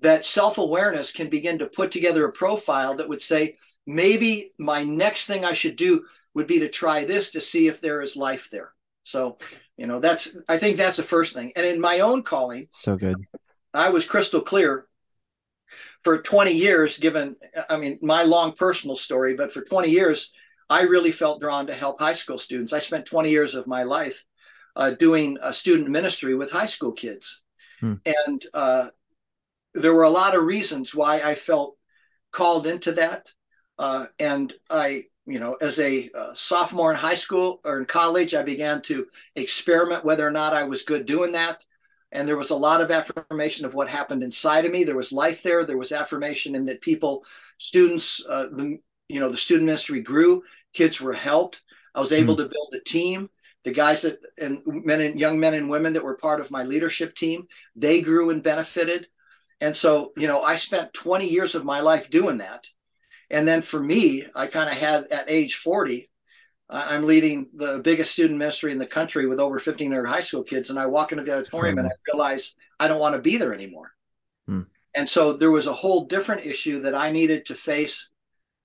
that 0.00 0.26
self 0.26 0.58
awareness 0.58 1.12
can 1.12 1.30
begin 1.30 1.58
to 1.58 1.66
put 1.66 1.90
together 1.90 2.26
a 2.26 2.32
profile 2.32 2.94
that 2.96 3.08
would 3.08 3.22
say, 3.22 3.56
maybe 3.86 4.52
my 4.58 4.84
next 4.84 5.26
thing 5.26 5.44
I 5.44 5.54
should 5.54 5.76
do 5.76 6.04
would 6.34 6.46
be 6.46 6.58
to 6.58 6.68
try 6.68 7.04
this 7.04 7.30
to 7.32 7.40
see 7.40 7.68
if 7.68 7.80
there 7.80 8.02
is 8.02 8.16
life 8.16 8.50
there. 8.50 8.72
So, 9.04 9.38
you 9.76 9.86
know, 9.86 10.00
that's, 10.00 10.36
I 10.48 10.58
think 10.58 10.76
that's 10.76 10.96
the 10.96 11.02
first 11.02 11.34
thing. 11.34 11.52
And 11.56 11.64
in 11.64 11.80
my 11.80 12.00
own 12.00 12.22
calling, 12.22 12.66
so 12.70 12.96
good. 12.96 13.16
I 13.72 13.90
was 13.90 14.06
crystal 14.06 14.40
clear 14.40 14.86
for 16.02 16.18
20 16.18 16.52
years, 16.52 16.98
given, 16.98 17.36
I 17.68 17.76
mean, 17.76 17.98
my 18.02 18.22
long 18.22 18.52
personal 18.52 18.96
story, 18.96 19.34
but 19.34 19.52
for 19.52 19.62
20 19.62 19.88
years, 19.88 20.32
I 20.68 20.82
really 20.82 21.12
felt 21.12 21.40
drawn 21.40 21.66
to 21.66 21.74
help 21.74 21.98
high 21.98 22.12
school 22.14 22.38
students. 22.38 22.72
I 22.72 22.78
spent 22.78 23.06
20 23.06 23.30
years 23.30 23.54
of 23.54 23.66
my 23.66 23.82
life 23.82 24.24
uh, 24.76 24.90
doing 24.90 25.38
a 25.42 25.52
student 25.52 25.88
ministry 25.88 26.34
with 26.34 26.50
high 26.50 26.66
school 26.66 26.92
kids. 26.92 27.42
Hmm. 27.80 27.94
And 28.04 28.44
uh, 28.52 28.88
there 29.74 29.94
were 29.94 30.04
a 30.04 30.10
lot 30.10 30.36
of 30.36 30.44
reasons 30.44 30.94
why 30.94 31.20
I 31.20 31.34
felt 31.34 31.76
called 32.32 32.66
into 32.66 32.92
that. 32.92 33.28
Uh, 33.78 34.06
and 34.18 34.52
I, 34.70 35.04
you 35.26 35.40
know, 35.40 35.54
as 35.60 35.78
a 35.80 36.10
uh, 36.16 36.34
sophomore 36.34 36.92
in 36.92 36.98
high 36.98 37.14
school 37.14 37.60
or 37.64 37.78
in 37.78 37.86
college, 37.86 38.34
I 38.34 38.42
began 38.42 38.82
to 38.82 39.06
experiment 39.34 40.04
whether 40.04 40.26
or 40.26 40.30
not 40.30 40.54
I 40.54 40.64
was 40.64 40.82
good 40.82 41.06
doing 41.06 41.32
that. 41.32 41.64
And 42.12 42.28
there 42.28 42.36
was 42.36 42.50
a 42.50 42.56
lot 42.56 42.80
of 42.80 42.92
affirmation 42.92 43.66
of 43.66 43.74
what 43.74 43.90
happened 43.90 44.22
inside 44.22 44.64
of 44.64 44.70
me. 44.70 44.84
There 44.84 44.96
was 44.96 45.12
life 45.12 45.42
there. 45.42 45.64
There 45.64 45.76
was 45.76 45.90
affirmation 45.90 46.54
in 46.54 46.66
that 46.66 46.80
people, 46.80 47.24
students, 47.58 48.24
uh, 48.28 48.46
the 48.52 48.78
you 49.14 49.20
know 49.20 49.28
the 49.28 49.36
student 49.36 49.66
ministry 49.66 50.00
grew 50.00 50.42
kids 50.74 51.00
were 51.00 51.14
helped. 51.14 51.62
I 51.94 52.00
was 52.00 52.12
able 52.12 52.34
mm-hmm. 52.34 52.42
to 52.42 52.48
build 52.50 52.74
a 52.74 52.80
team. 52.80 53.30
The 53.62 53.72
guys 53.72 54.02
that 54.02 54.18
and 54.38 54.60
men 54.66 55.00
and 55.00 55.18
young 55.18 55.40
men 55.40 55.54
and 55.54 55.70
women 55.70 55.94
that 55.94 56.04
were 56.04 56.16
part 56.16 56.40
of 56.40 56.50
my 56.50 56.64
leadership 56.64 57.14
team 57.14 57.46
they 57.74 58.02
grew 58.02 58.28
and 58.28 58.42
benefited. 58.42 59.06
And 59.62 59.74
so 59.74 60.12
you 60.18 60.26
know 60.26 60.42
i 60.42 60.56
spent 60.56 60.92
20 60.92 61.26
years 61.26 61.54
of 61.54 61.64
my 61.64 61.80
life 61.80 62.10
doing 62.10 62.38
that. 62.38 62.68
And 63.30 63.48
then 63.48 63.62
for 63.62 63.80
me 63.80 64.26
i 64.34 64.48
kind 64.48 64.68
of 64.68 64.76
had 64.76 65.10
at 65.10 65.30
age 65.30 65.54
40 65.54 66.10
i'm 66.68 67.04
leading 67.04 67.48
the 67.54 67.78
biggest 67.78 68.12
student 68.12 68.38
ministry 68.38 68.72
in 68.72 68.78
the 68.78 68.86
country 68.86 69.26
with 69.26 69.40
over 69.40 69.54
1500 69.54 70.06
high 70.06 70.20
school 70.20 70.42
kids 70.42 70.70
and 70.70 70.78
i 70.78 70.86
walk 70.86 71.12
into 71.12 71.24
the 71.24 71.34
auditorium 71.34 71.78
and 71.78 71.88
i 71.88 71.90
realize 72.10 72.54
i 72.80 72.88
don't 72.88 73.00
want 73.00 73.14
to 73.14 73.20
be 73.20 73.36
there 73.36 73.54
anymore. 73.54 73.92
Hmm. 74.46 74.62
and 74.94 75.08
so 75.08 75.34
there 75.34 75.50
was 75.50 75.66
a 75.66 75.74
whole 75.74 76.04
different 76.06 76.46
issue 76.46 76.80
that 76.80 76.94
i 76.94 77.10
needed 77.10 77.46
to 77.46 77.54
face 77.54 78.10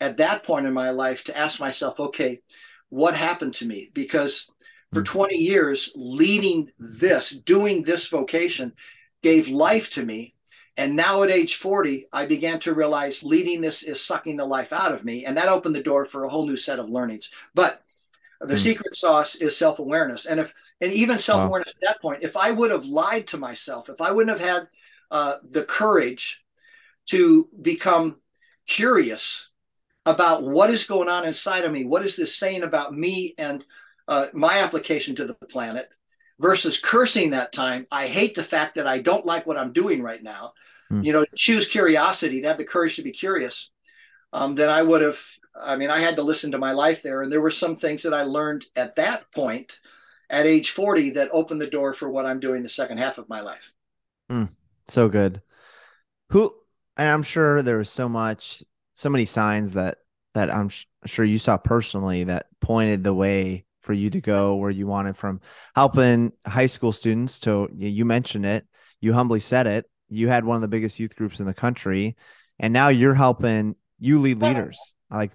at 0.02 0.18
that 0.18 0.44
point 0.44 0.66
in 0.66 0.74
my 0.74 0.92
life 0.92 1.24
to 1.26 1.38
ask 1.38 1.60
myself, 1.60 2.00
okay, 2.00 2.42
what 2.90 3.16
happened 3.16 3.54
to 3.56 3.66
me? 3.66 3.90
Because 3.94 4.50
for 4.92 5.00
hmm. 5.00 5.06
20 5.06 5.36
years, 5.36 5.92
leading 5.96 6.72
this, 6.80 7.32
doing 7.32 7.84
this 7.84 8.08
vocation 8.08 8.74
gave 9.22 9.50
life 9.50 9.92
to 9.92 10.06
me. 10.06 10.36
And 10.78 10.96
now 10.96 11.24
at 11.24 11.30
age 11.30 11.56
40, 11.56 12.08
I 12.14 12.26
began 12.26 12.60
to 12.60 12.74
realize 12.74 13.24
leading 13.24 13.60
this 13.60 13.84
is 13.84 14.00
sucking 14.00 14.38
the 14.38 14.46
life 14.46 14.72
out 14.72 14.94
of 14.94 15.04
me. 15.04 15.26
And 15.26 15.36
that 15.36 15.50
opened 15.50 15.76
the 15.76 15.84
door 15.84 16.06
for 16.06 16.24
a 16.24 16.30
whole 16.30 16.48
new 16.48 16.56
set 16.56 16.80
of 16.80 16.90
learnings. 16.90 17.30
But 17.54 17.84
the 18.40 18.56
mm. 18.56 18.60
secret 18.60 18.96
sauce 18.96 19.36
is 19.36 19.58
self-awareness. 19.58 20.26
And 20.26 20.40
if 20.40 20.54
and 20.80 20.94
even 20.94 21.20
self-awareness 21.20 21.74
wow. 21.74 21.88
at 21.88 21.88
that 21.88 22.02
point, 22.02 22.24
if 22.24 22.38
I 22.38 22.52
would 22.52 22.72
have 22.72 22.86
lied 22.86 23.28
to 23.28 23.38
myself, 23.38 23.90
if 23.90 24.00
I 24.00 24.12
wouldn't 24.12 24.40
have 24.40 24.48
had 24.48 24.68
uh, 25.12 25.36
the 25.44 25.64
courage 25.64 26.46
to 27.08 27.50
become 27.62 28.22
curious 28.66 29.49
about 30.10 30.42
what 30.42 30.72
is 30.72 30.86
going 30.86 31.08
on 31.08 31.24
inside 31.24 31.66
of 31.66 31.72
me. 31.72 31.86
What 31.86 32.04
is 32.04 32.16
this 32.16 32.36
saying 32.36 32.64
about 32.64 32.98
me 32.98 33.36
and 33.38 33.64
uh, 34.08 34.28
my 34.34 34.58
application 34.60 35.16
to 35.16 35.26
the 35.26 35.36
planet 35.36 35.88
versus 36.40 36.80
cursing 36.80 37.30
that 37.30 37.54
time? 37.54 37.86
I 37.92 38.08
hate 38.08 38.34
the 38.34 38.44
fact 38.44 38.76
that 38.76 38.88
I 38.88 38.98
don't 38.98 39.26
like 39.26 39.46
what 39.46 39.58
I'm 39.58 39.72
doing 39.72 40.02
right 40.02 40.22
now. 40.22 40.54
Mm. 40.92 41.06
You 41.06 41.14
know, 41.14 41.26
choose 41.36 41.68
curiosity, 41.68 42.42
to 42.42 42.48
have 42.48 42.58
the 42.58 42.66
courage 42.66 42.96
to 42.96 43.04
be 43.04 43.12
curious. 43.12 43.72
Um, 44.34 44.56
then 44.56 44.70
I 44.70 44.82
would 44.82 45.02
have, 45.02 45.20
I 45.56 45.76
mean, 45.76 45.92
I 45.92 46.00
had 46.00 46.16
to 46.16 46.24
listen 46.24 46.52
to 46.54 46.58
my 46.58 46.72
life 46.72 47.04
there. 47.04 47.22
And 47.22 47.32
there 47.32 47.42
were 47.42 47.52
some 47.52 47.76
things 47.76 48.02
that 48.02 48.14
I 48.14 48.24
learned 48.24 48.66
at 48.76 48.96
that 48.96 49.32
point 49.32 49.80
at 50.28 50.48
age 50.48 50.72
40 50.72 51.12
that 51.12 51.30
opened 51.32 51.62
the 51.62 51.70
door 51.70 51.94
for 51.94 52.10
what 52.10 52.26
I'm 52.26 52.40
doing 52.40 52.64
the 52.64 52.70
second 52.70 52.98
half 52.98 53.20
of 53.20 53.30
my 53.30 53.42
life. 53.42 53.74
Mm, 54.32 54.50
so 54.88 55.08
good. 55.08 55.44
Who 56.30 56.56
and 57.00 57.08
I'm 57.08 57.24
sure 57.24 57.62
there 57.62 57.78
was 57.78 57.90
so 57.90 58.10
much, 58.10 58.62
so 59.00 59.10
many 59.10 59.24
signs 59.24 59.74
that 59.74 60.00
that 60.34 60.54
I'm 60.54 60.68
sh- 60.68 60.86
sure 61.06 61.24
you 61.24 61.40
saw 61.40 61.56
personally 61.56 62.26
that 62.26 62.48
pointed 62.60 63.02
the 63.02 63.14
way 63.14 63.64
for 63.80 63.94
you 63.94 64.10
to 64.10 64.20
go 64.20 64.56
where 64.56 64.70
you 64.70 64.88
wanted 64.88 65.16
from 65.16 65.40
helping 65.74 66.34
high 66.46 66.66
school 66.66 66.92
students 66.92 67.40
to 67.42 67.70
you 67.74 68.04
mentioned 68.04 68.46
it, 68.46 68.68
you 69.00 69.14
humbly 69.14 69.40
said 69.40 69.68
it, 69.68 69.90
you 70.10 70.28
had 70.28 70.44
one 70.44 70.56
of 70.56 70.62
the 70.62 70.68
biggest 70.68 71.00
youth 71.00 71.16
groups 71.16 71.40
in 71.40 71.46
the 71.46 71.54
country, 71.54 72.18
and 72.60 72.74
now 72.74 72.90
you're 72.90 73.14
helping 73.14 73.78
you 74.00 74.20
lead 74.20 74.42
leaders. 74.42 74.94
Like 75.10 75.32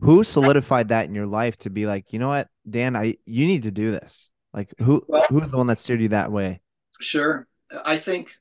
who 0.00 0.24
solidified 0.24 0.88
that 0.88 1.06
in 1.06 1.14
your 1.14 1.26
life 1.26 1.56
to 1.58 1.70
be 1.70 1.86
like, 1.86 2.12
you 2.12 2.18
know 2.18 2.28
what, 2.28 2.48
Dan, 2.68 2.96
I 2.96 3.16
you 3.26 3.46
need 3.46 3.62
to 3.62 3.70
do 3.70 3.92
this. 3.92 4.32
Like 4.52 4.74
who 4.80 5.04
well, 5.06 5.24
who's 5.28 5.52
the 5.52 5.56
one 5.56 5.68
that 5.68 5.78
steered 5.78 6.00
you 6.00 6.08
that 6.08 6.32
way? 6.32 6.62
Sure, 7.00 7.46
I 7.84 7.96
think 7.96 8.34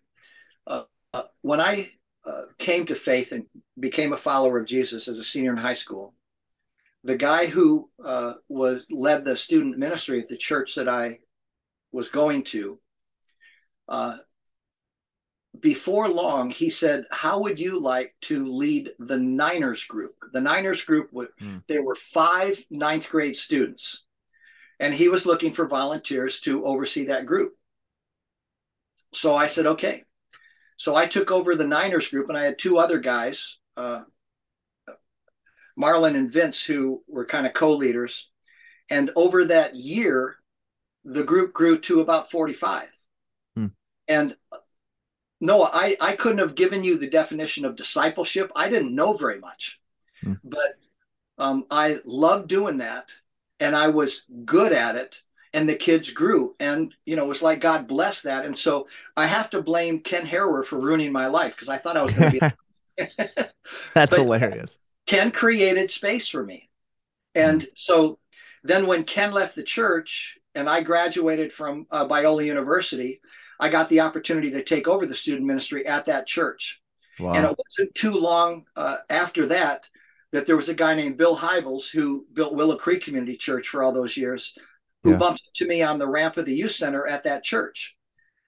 uh, 0.65 0.85
uh, 1.13 1.25
when 1.43 1.61
I 1.61 1.91
uh, 2.25 2.43
came 2.57 2.85
to 2.85 2.95
faith 2.95 3.31
and 3.31 3.45
became 3.79 4.13
a 4.13 4.17
follower 4.17 4.59
of 4.59 4.67
Jesus 4.67 5.07
as 5.07 5.17
a 5.17 5.23
senior 5.23 5.51
in 5.51 5.57
high 5.57 5.73
school, 5.73 6.13
the 7.03 7.17
guy 7.17 7.47
who 7.47 7.89
uh, 8.03 8.35
was 8.47 8.85
led 8.89 9.25
the 9.25 9.35
student 9.35 9.77
ministry 9.77 10.19
at 10.21 10.29
the 10.29 10.37
church 10.37 10.75
that 10.75 10.87
I 10.87 11.19
was 11.91 12.09
going 12.09 12.43
to, 12.43 12.79
uh, 13.89 14.17
before 15.59 16.09
long, 16.09 16.49
he 16.49 16.69
said, 16.69 17.05
"How 17.11 17.39
would 17.41 17.59
you 17.59 17.79
like 17.79 18.15
to 18.21 18.47
lead 18.47 18.91
the 18.97 19.19
Niners 19.19 19.83
group?" 19.83 20.15
The 20.31 20.41
Niners 20.41 20.83
group, 20.83 21.11
mm. 21.11 21.63
there 21.67 21.83
were 21.83 21.95
five 21.95 22.63
ninth 22.71 23.09
grade 23.09 23.35
students, 23.35 24.03
and 24.79 24.93
he 24.93 25.09
was 25.09 25.25
looking 25.25 25.53
for 25.53 25.67
volunteers 25.67 26.39
to 26.41 26.65
oversee 26.65 27.05
that 27.05 27.25
group. 27.25 27.53
So 29.13 29.35
I 29.35 29.47
said, 29.47 29.67
"Okay." 29.67 30.05
So 30.77 30.95
I 30.95 31.05
took 31.05 31.31
over 31.31 31.55
the 31.55 31.67
Niners 31.67 32.09
group, 32.09 32.29
and 32.29 32.37
I 32.37 32.43
had 32.43 32.59
two 32.59 32.77
other 32.77 32.99
guys, 32.99 33.59
uh, 33.77 34.01
Marlon 35.79 36.15
and 36.15 36.31
Vince, 36.31 36.63
who 36.63 37.03
were 37.07 37.25
kind 37.25 37.47
of 37.47 37.53
co-leaders. 37.53 38.31
And 38.89 39.11
over 39.15 39.45
that 39.45 39.75
year, 39.75 40.37
the 41.03 41.23
group 41.23 41.53
grew 41.53 41.79
to 41.79 42.01
about 42.01 42.29
45. 42.29 42.87
Hmm. 43.55 43.67
And 44.07 44.35
Noah, 45.41 45.69
I, 45.73 45.97
I 45.99 46.15
couldn't 46.15 46.37
have 46.39 46.55
given 46.55 46.83
you 46.83 46.97
the 46.97 47.09
definition 47.09 47.65
of 47.65 47.75
discipleship. 47.75 48.51
I 48.55 48.69
didn't 48.69 48.95
know 48.95 49.13
very 49.13 49.39
much, 49.39 49.81
hmm. 50.21 50.33
but 50.43 50.77
um, 51.37 51.65
I 51.71 51.99
loved 52.05 52.47
doing 52.47 52.77
that 52.77 53.11
and 53.59 53.75
I 53.75 53.87
was 53.87 54.23
good 54.45 54.73
at 54.73 54.95
it. 54.95 55.21
And 55.53 55.69
the 55.69 55.75
kids 55.75 56.09
grew. 56.11 56.55
And, 56.59 56.93
you 57.05 57.15
know, 57.15 57.25
it 57.25 57.29
was 57.29 57.43
like 57.43 57.59
God 57.59 57.87
bless 57.87 58.23
that. 58.23 58.45
And 58.45 58.57
so 58.57 58.87
I 59.15 59.27
have 59.27 59.49
to 59.51 59.61
blame 59.61 59.99
Ken 59.99 60.25
Harrower 60.25 60.65
for 60.65 60.79
ruining 60.79 61.11
my 61.11 61.27
life 61.27 61.55
because 61.55 61.69
I 61.69 61.77
thought 61.77 61.97
I 61.97 62.01
was 62.01 62.13
going 62.13 62.31
to 62.31 62.39
be. 62.39 63.05
That's 63.93 64.15
hilarious. 64.15 64.79
Ken 65.05 65.31
created 65.31 65.89
space 65.89 66.27
for 66.27 66.43
me. 66.43 66.69
And 67.35 67.61
hmm. 67.61 67.67
so 67.75 68.19
then 68.63 68.87
when 68.87 69.03
Ken 69.03 69.31
left 69.31 69.55
the 69.55 69.63
church 69.63 70.37
and 70.55 70.69
I 70.69 70.81
graduated 70.81 71.51
from 71.51 71.87
uh, 71.91 72.07
Biola 72.07 72.45
University, 72.45 73.21
I 73.59 73.69
got 73.69 73.89
the 73.89 74.01
opportunity 74.01 74.51
to 74.51 74.63
take 74.63 74.87
over 74.87 75.05
the 75.05 75.15
student 75.15 75.45
ministry 75.45 75.85
at 75.85 76.05
that 76.05 76.27
church. 76.27 76.81
Wow. 77.19 77.33
And 77.33 77.45
it 77.45 77.55
wasn't 77.57 77.95
too 77.95 78.13
long 78.13 78.65
uh, 78.75 78.97
after 79.09 79.45
that 79.47 79.89
that 80.31 80.47
there 80.47 80.55
was 80.57 80.69
a 80.69 80.73
guy 80.73 80.95
named 80.95 81.17
Bill 81.17 81.37
Hybels 81.37 81.91
who 81.91 82.25
built 82.33 82.55
Willow 82.55 82.75
Creek 82.75 83.03
Community 83.03 83.37
Church 83.37 83.67
for 83.67 83.83
all 83.83 83.93
those 83.93 84.17
years, 84.17 84.57
who 85.03 85.11
yeah. 85.11 85.17
bumped 85.17 85.41
into 85.47 85.69
me 85.69 85.81
on 85.81 85.99
the 85.99 86.07
ramp 86.07 86.37
of 86.37 86.45
the 86.45 86.55
youth 86.55 86.71
center 86.71 87.05
at 87.05 87.23
that 87.23 87.43
church. 87.43 87.95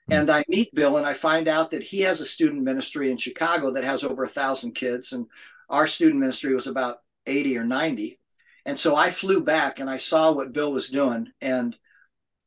Mm-hmm. 0.10 0.22
And 0.22 0.30
I 0.30 0.44
meet 0.48 0.74
Bill 0.74 0.98
and 0.98 1.06
I 1.06 1.14
find 1.14 1.48
out 1.48 1.72
that 1.72 1.84
he 1.84 2.02
has 2.02 2.22
a 2.22 2.26
student 2.26 2.64
ministry 2.64 3.12
in 3.12 3.18
Chicago 3.18 3.72
that 3.72 3.84
has 3.84 4.03
over 4.03 4.24
a 4.24 4.29
thousand 4.29 4.74
kids. 4.74 5.12
And 5.12 5.27
our 5.70 5.88
student 5.88 6.20
ministry 6.20 6.53
was 6.53 6.68
about 6.68 7.00
80 7.25 7.58
or 7.58 7.64
90. 7.64 8.20
And 8.66 8.79
so 8.79 8.96
I 8.96 9.10
flew 9.12 9.42
back 9.42 9.79
and 9.79 9.90
I 9.90 9.98
saw 9.98 10.32
what 10.32 10.53
Bill 10.53 10.72
was 10.72 10.90
doing. 10.90 11.32
And 11.42 11.77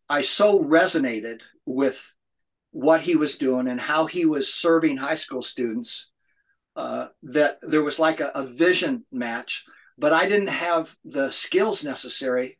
I 0.09 0.22
so 0.22 0.62
resonated 0.62 1.42
with 1.66 2.14
what 2.70 3.00
he 3.00 3.16
was 3.16 3.38
doing 3.38 3.68
and 3.68 3.80
how 3.80 4.06
he 4.06 4.24
was 4.24 4.52
serving 4.52 4.96
high 4.96 5.14
school 5.14 5.42
students 5.42 6.11
uh, 6.76 7.09
that 7.24 7.59
there 7.62 7.82
was 7.82 7.98
like 7.98 8.20
a, 8.20 8.30
a 8.35 8.44
vision 8.44 9.04
match 9.11 9.64
but 9.96 10.12
i 10.12 10.28
didn't 10.28 10.48
have 10.48 10.94
the 11.04 11.30
skills 11.30 11.82
necessary 11.82 12.56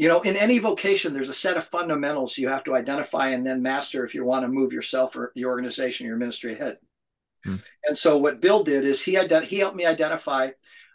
you 0.00 0.08
know 0.08 0.22
in 0.22 0.36
any 0.36 0.58
vocation 0.58 1.12
there's 1.12 1.28
a 1.28 1.34
set 1.34 1.56
of 1.56 1.64
fundamentals 1.64 2.38
you 2.38 2.48
have 2.48 2.64
to 2.64 2.74
identify 2.74 3.28
and 3.28 3.46
then 3.46 3.60
master 3.60 4.04
if 4.04 4.14
you 4.14 4.24
want 4.24 4.42
to 4.42 4.48
move 4.48 4.72
yourself 4.72 5.14
or 5.14 5.30
your 5.34 5.50
organization 5.50 6.06
your 6.06 6.16
ministry 6.16 6.54
ahead 6.54 6.78
hmm. 7.44 7.56
and 7.84 7.96
so 7.96 8.16
what 8.16 8.40
bill 8.40 8.64
did 8.64 8.84
is 8.84 9.02
he 9.02 9.14
ident- 9.14 9.44
he 9.44 9.58
helped 9.58 9.76
me 9.76 9.84
identify 9.84 10.48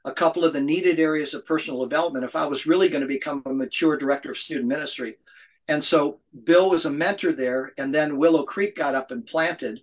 a 0.06 0.12
couple 0.12 0.44
of 0.44 0.54
the 0.54 0.62
needed 0.62 1.00
areas 1.00 1.34
of 1.34 1.46
personal 1.46 1.86
development 1.86 2.26
if 2.26 2.36
i 2.36 2.48
was 2.48 2.66
really 2.66 2.90
going 2.90 3.02
to 3.02 3.08
become 3.08 3.44
a 3.46 3.54
mature 3.54 3.96
director 3.96 4.32
of 4.32 4.38
student 4.38 4.68
ministry 4.68 5.18
and 5.68 5.84
so 5.84 6.20
Bill 6.44 6.70
was 6.70 6.86
a 6.86 6.92
mentor 6.92 7.32
there. 7.32 7.74
And 7.78 7.94
then 7.94 8.18
Willow 8.18 8.44
Creek 8.44 8.76
got 8.76 8.96
up 8.96 9.12
and 9.12 9.26
planted. 9.26 9.82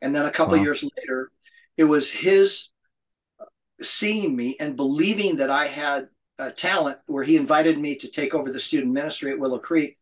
And 0.00 0.14
then 0.14 0.26
a 0.26 0.30
couple 0.30 0.56
wow. 0.56 0.62
years 0.62 0.84
later, 0.96 1.30
it 1.76 1.84
was 1.84 2.12
his 2.12 2.68
seeing 3.82 4.36
me 4.36 4.56
and 4.60 4.76
believing 4.76 5.36
that 5.36 5.50
I 5.50 5.66
had 5.66 6.08
a 6.38 6.50
talent 6.50 6.98
where 7.06 7.24
he 7.24 7.36
invited 7.36 7.78
me 7.78 7.96
to 7.96 8.08
take 8.08 8.34
over 8.34 8.50
the 8.50 8.60
student 8.60 8.92
ministry 8.92 9.30
at 9.30 9.38
Willow 9.38 9.58
Creek. 9.58 9.98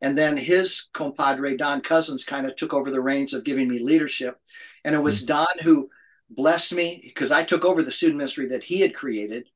And 0.00 0.18
then 0.18 0.36
his 0.36 0.88
compadre, 0.92 1.56
Don 1.56 1.80
Cousins, 1.80 2.24
kind 2.24 2.46
of 2.46 2.56
took 2.56 2.74
over 2.74 2.90
the 2.90 3.00
reins 3.00 3.32
of 3.32 3.44
giving 3.44 3.68
me 3.68 3.78
leadership. 3.78 4.38
And 4.84 4.94
it 4.94 5.02
was 5.02 5.18
mm-hmm. 5.18 5.26
Don 5.26 5.58
who 5.62 5.90
blessed 6.30 6.74
me 6.74 7.00
because 7.04 7.30
I 7.30 7.42
took 7.44 7.64
over 7.64 7.82
the 7.82 7.92
student 7.92 8.18
ministry 8.18 8.48
that 8.48 8.64
he 8.64 8.80
had 8.80 8.94
created. 8.94 9.48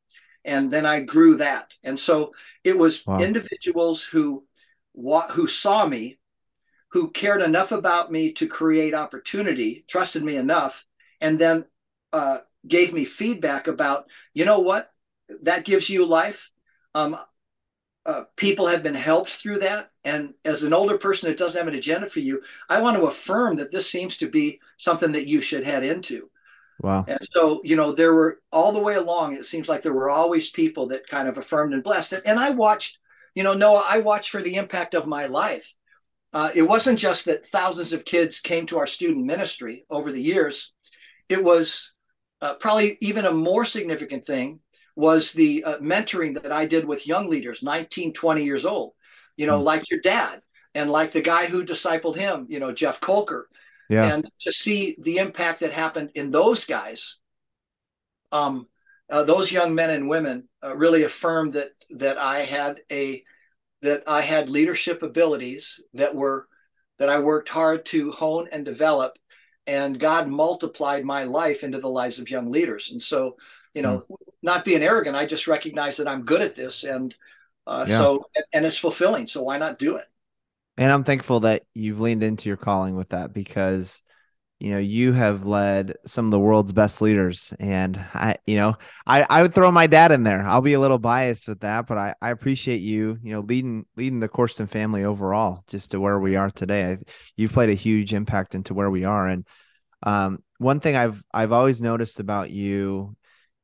And 0.45 0.71
then 0.71 0.87
I 0.87 1.01
grew 1.01 1.37
that. 1.37 1.75
And 1.83 1.99
so 1.99 2.33
it 2.65 2.79
was 2.79 3.07
wow. 3.07 3.19
individuals 3.19 4.05
who 4.05 4.45
who 5.31 5.47
saw 5.47 5.87
me, 5.87 6.19
who 6.91 7.11
cared 7.11 7.43
enough 7.43 7.71
about 7.71 8.11
me 8.11 8.33
to 8.33 8.49
create 8.49 8.95
opportunity, 8.95 9.85
trusted 9.87 10.25
me 10.25 10.37
enough, 10.37 10.85
and 11.21 11.39
then 11.39 11.67
uh, 12.13 12.39
gave 12.67 12.93
me 12.93 13.05
feedback 13.05 13.69
about, 13.69 14.09
you 14.35 14.45
know 14.45 14.59
what, 14.59 14.91
that 15.43 15.65
gives 15.65 15.89
you 15.89 16.05
life. 16.05 16.51
Um, 16.95 17.17
uh, 18.07 18.25
people 18.37 18.67
have 18.67 18.83
been 18.83 18.95
helped 18.95 19.31
through 19.31 19.59
that. 19.59 19.91
And 20.05 20.33
as 20.45 20.63
an 20.63 20.73
older 20.73 20.97
person 20.97 21.29
that 21.29 21.39
doesn't 21.39 21.59
have 21.59 21.69
an 21.69 21.75
agenda 21.75 22.07
for 22.07 22.21
you, 22.21 22.43
I 22.69 22.81
want 22.81 22.97
to 22.97 23.07
affirm 23.07 23.57
that 23.57 23.71
this 23.71 23.91
seems 23.91 24.17
to 24.19 24.29
be 24.29 24.61
something 24.79 25.13
that 25.13 25.29
you 25.29 25.41
should 25.41 25.65
head 25.65 25.85
into. 25.85 26.31
Wow. 26.81 27.05
And 27.07 27.19
so, 27.33 27.61
you 27.65 27.77
know, 27.77 27.93
there 27.93 28.15
were 28.15 28.41
all 28.51 28.73
the 28.73 28.79
way 28.79 28.95
along, 28.95 29.35
it 29.35 29.45
seems 29.45 29.69
like 29.69 29.83
there 29.83 29.93
were 29.93 30.09
always 30.09 30.49
people 30.49 30.87
that 30.87 31.09
kind 31.09 31.29
of 31.29 31.37
affirmed 31.37 31.75
and 31.75 31.83
blessed. 31.83 32.15
And, 32.15 32.23
and 32.25 32.39
I 32.39 32.51
watched 32.51 32.99
you 33.39 33.45
know, 33.45 33.55
Noah, 33.55 33.85
I 33.89 34.01
watched 34.01 34.31
for 34.31 34.43
the 34.43 34.57
impact 34.57 34.95
of 34.95 35.07
my 35.07 35.27
life. 35.27 35.73
Uh, 36.33 36.51
it 36.57 36.63
wasn't 36.63 36.99
just 36.99 37.27
that 37.27 37.47
thousands 37.47 37.93
of 37.93 38.05
kids 38.05 38.41
came 38.41 38.67
to 38.67 38.79
our 38.79 38.87
student 38.87 39.25
ministry 39.25 39.85
over 39.89 40.11
the 40.11 40.21
years. 40.21 40.73
It 41.29 41.45
was 41.45 41.93
uh, 42.41 42.55
probably 42.55 42.99
even 43.01 43.27
a 43.27 43.33
more 43.33 43.65
significant 43.65 44.27
thing 44.27 44.59
was 44.99 45.31
the 45.31 45.63
uh, 45.63 45.79
mentoring 45.79 46.43
that 46.43 46.51
I 46.51 46.67
did 46.67 46.85
with 46.85 47.07
young 47.07 47.29
leaders, 47.29 47.63
19, 47.63 48.13
20 48.13 48.43
years 48.43 48.67
old, 48.67 48.95
you 49.37 49.47
know, 49.47 49.61
mm. 49.61 49.65
like 49.65 49.89
your 49.89 50.01
dad 50.01 50.43
and 50.75 50.91
like 50.91 51.13
the 51.13 51.21
guy 51.21 51.47
who 51.47 51.65
discipled 51.65 52.17
him, 52.17 52.47
you 52.49 52.59
know, 52.59 52.73
Jeff 52.73 53.01
Colker. 53.01 53.45
Yeah. 53.89 54.13
And 54.13 54.29
to 54.43 54.53
see 54.53 54.97
the 54.99 55.19
impact 55.19 55.61
that 55.61 55.73
happened 55.73 56.11
in 56.17 56.33
those 56.33 56.67
guys, 56.67 57.21
um, 58.33 58.67
uh, 59.09 59.23
those 59.23 59.53
young 59.53 59.73
men 59.73 59.91
and 59.91 60.09
women 60.09 60.49
uh, 60.65 60.77
really 60.77 61.05
affirmed 61.05 61.53
that 61.53 61.71
that 61.91 62.19
I 62.19 62.41
had 62.41 62.81
a 62.91 63.23
that 63.83 64.03
I 64.09 64.23
had 64.23 64.51
leadership 64.51 65.05
abilities 65.05 65.81
that 65.95 66.13
were 66.13 66.49
that 66.99 67.09
I 67.09 67.21
worked 67.21 67.51
hard 67.51 67.87
to 67.87 68.11
hone 68.11 68.49
and 68.51 68.65
develop 68.65 69.17
and 69.69 70.01
God 70.01 70.29
multiplied 70.29 71.05
my 71.05 71.23
life 71.23 71.63
into 71.63 71.79
the 71.79 71.89
lives 71.89 72.19
of 72.19 72.29
young 72.29 72.51
leaders 72.51 72.91
and 72.91 73.03
so 73.03 73.37
you 73.79 73.83
know 73.83 74.05
mm. 74.11 74.17
not 74.43 74.65
being 74.65 74.83
arrogant 74.83 75.17
I 75.17 75.25
just 75.25 75.47
recognize 75.47 75.99
that 75.99 76.09
I'm 76.09 76.25
good 76.25 76.43
at 76.43 76.57
this 76.57 76.83
and 76.83 77.15
uh, 77.65 77.87
yeah. 77.89 77.97
so 77.97 78.25
and 78.53 78.67
it's 78.67 78.77
fulfilling 78.77 79.29
so 79.29 79.43
why 79.45 79.57
not 79.57 79.79
do 79.79 79.97
it 79.97 80.07
and 80.77 80.91
I'm 80.91 81.05
thankful 81.05 81.41
that 81.41 81.63
you've 81.75 82.01
leaned 82.01 82.25
into 82.25 82.49
your 82.49 82.57
calling 82.57 82.97
with 82.97 83.11
that 83.11 83.33
because 83.33 84.03
you 84.59 84.73
know 84.73 84.79
you 84.79 85.13
have 85.13 85.47
led 85.47 85.95
some 86.05 86.25
of 86.25 86.31
the 86.33 86.41
world's 86.41 86.73
best 86.73 87.01
leaders 87.01 87.55
and 87.61 87.97
i 88.13 88.35
you 88.45 88.57
know 88.57 88.75
i 89.07 89.25
i 89.31 89.41
would 89.41 89.55
throw 89.55 89.71
my 89.71 89.87
dad 89.87 90.11
in 90.11 90.25
there 90.25 90.43
i'll 90.43 90.61
be 90.61 90.73
a 90.73 90.81
little 90.81 90.99
biased 90.99 91.47
with 91.47 91.61
that 91.61 91.87
but 91.87 91.97
i 91.97 92.13
i 92.21 92.31
appreciate 92.31 92.81
you 92.81 93.17
you 93.23 93.33
know 93.33 93.39
leading 93.39 93.87
leading 93.97 94.19
the 94.19 94.29
Corsten 94.29 94.69
family 94.69 95.05
overall 95.05 95.63
just 95.69 95.93
to 95.93 96.01
where 96.01 96.19
we 96.19 96.35
are 96.35 96.51
today 96.51 96.85
I've, 96.87 97.03
you've 97.37 97.53
played 97.53 97.71
a 97.71 97.75
huge 97.75 98.13
impact 98.13 98.57
into 98.57 98.75
where 98.75 98.91
we 98.91 99.05
are 99.05 99.29
and 99.29 99.47
um 100.03 100.43
one 100.59 100.81
thing 100.81 100.97
i've 100.97 101.23
i've 101.33 101.53
always 101.53 101.81
noticed 101.81 102.19
about 102.19 102.51
you 102.51 103.17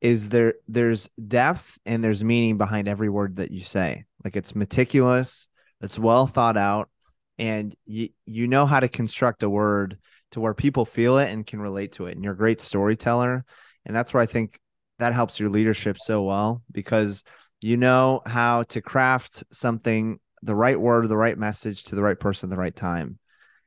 is 0.05 0.29
there 0.29 0.53
there's 0.67 1.09
depth 1.27 1.79
and 1.85 2.03
there's 2.03 2.23
meaning 2.23 2.57
behind 2.57 2.87
every 2.87 3.09
word 3.09 3.37
that 3.37 3.51
you 3.51 3.61
say 3.61 4.05
like 4.23 4.35
it's 4.35 4.55
meticulous 4.55 5.49
it's 5.81 5.97
well 5.97 6.27
thought 6.27 6.57
out 6.57 6.89
and 7.37 7.75
you 7.85 8.09
you 8.25 8.47
know 8.47 8.65
how 8.65 8.79
to 8.79 8.87
construct 8.87 9.43
a 9.43 9.49
word 9.49 9.97
to 10.31 10.41
where 10.41 10.53
people 10.53 10.85
feel 10.85 11.17
it 11.17 11.31
and 11.31 11.47
can 11.47 11.61
relate 11.61 11.93
to 11.93 12.07
it. 12.07 12.15
And 12.15 12.23
you're 12.23 12.33
a 12.33 12.37
great 12.37 12.59
storyteller. 12.59 13.45
And 13.85 13.95
that's 13.95 14.13
where 14.13 14.21
I 14.21 14.25
think 14.25 14.59
that 14.99 15.13
helps 15.13 15.39
your 15.39 15.49
leadership 15.49 15.97
so 15.97 16.23
well 16.23 16.61
because 16.71 17.23
you 17.61 17.77
know 17.77 18.21
how 18.25 18.63
to 18.63 18.81
craft 18.81 19.45
something, 19.51 20.19
the 20.41 20.55
right 20.55 20.79
word, 20.79 21.07
the 21.07 21.17
right 21.17 21.37
message 21.37 21.85
to 21.85 21.95
the 21.95 22.03
right 22.03 22.19
person, 22.19 22.49
the 22.49 22.57
right 22.57 22.75
time. 22.75 23.17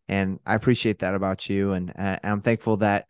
And 0.09 0.41
I 0.45 0.55
appreciate 0.55 0.99
that 0.99 1.15
about 1.15 1.49
you. 1.49 1.73
And, 1.73 1.91
and 1.97 2.21
I'm 2.23 2.41
thankful 2.43 2.79
that, 2.79 3.07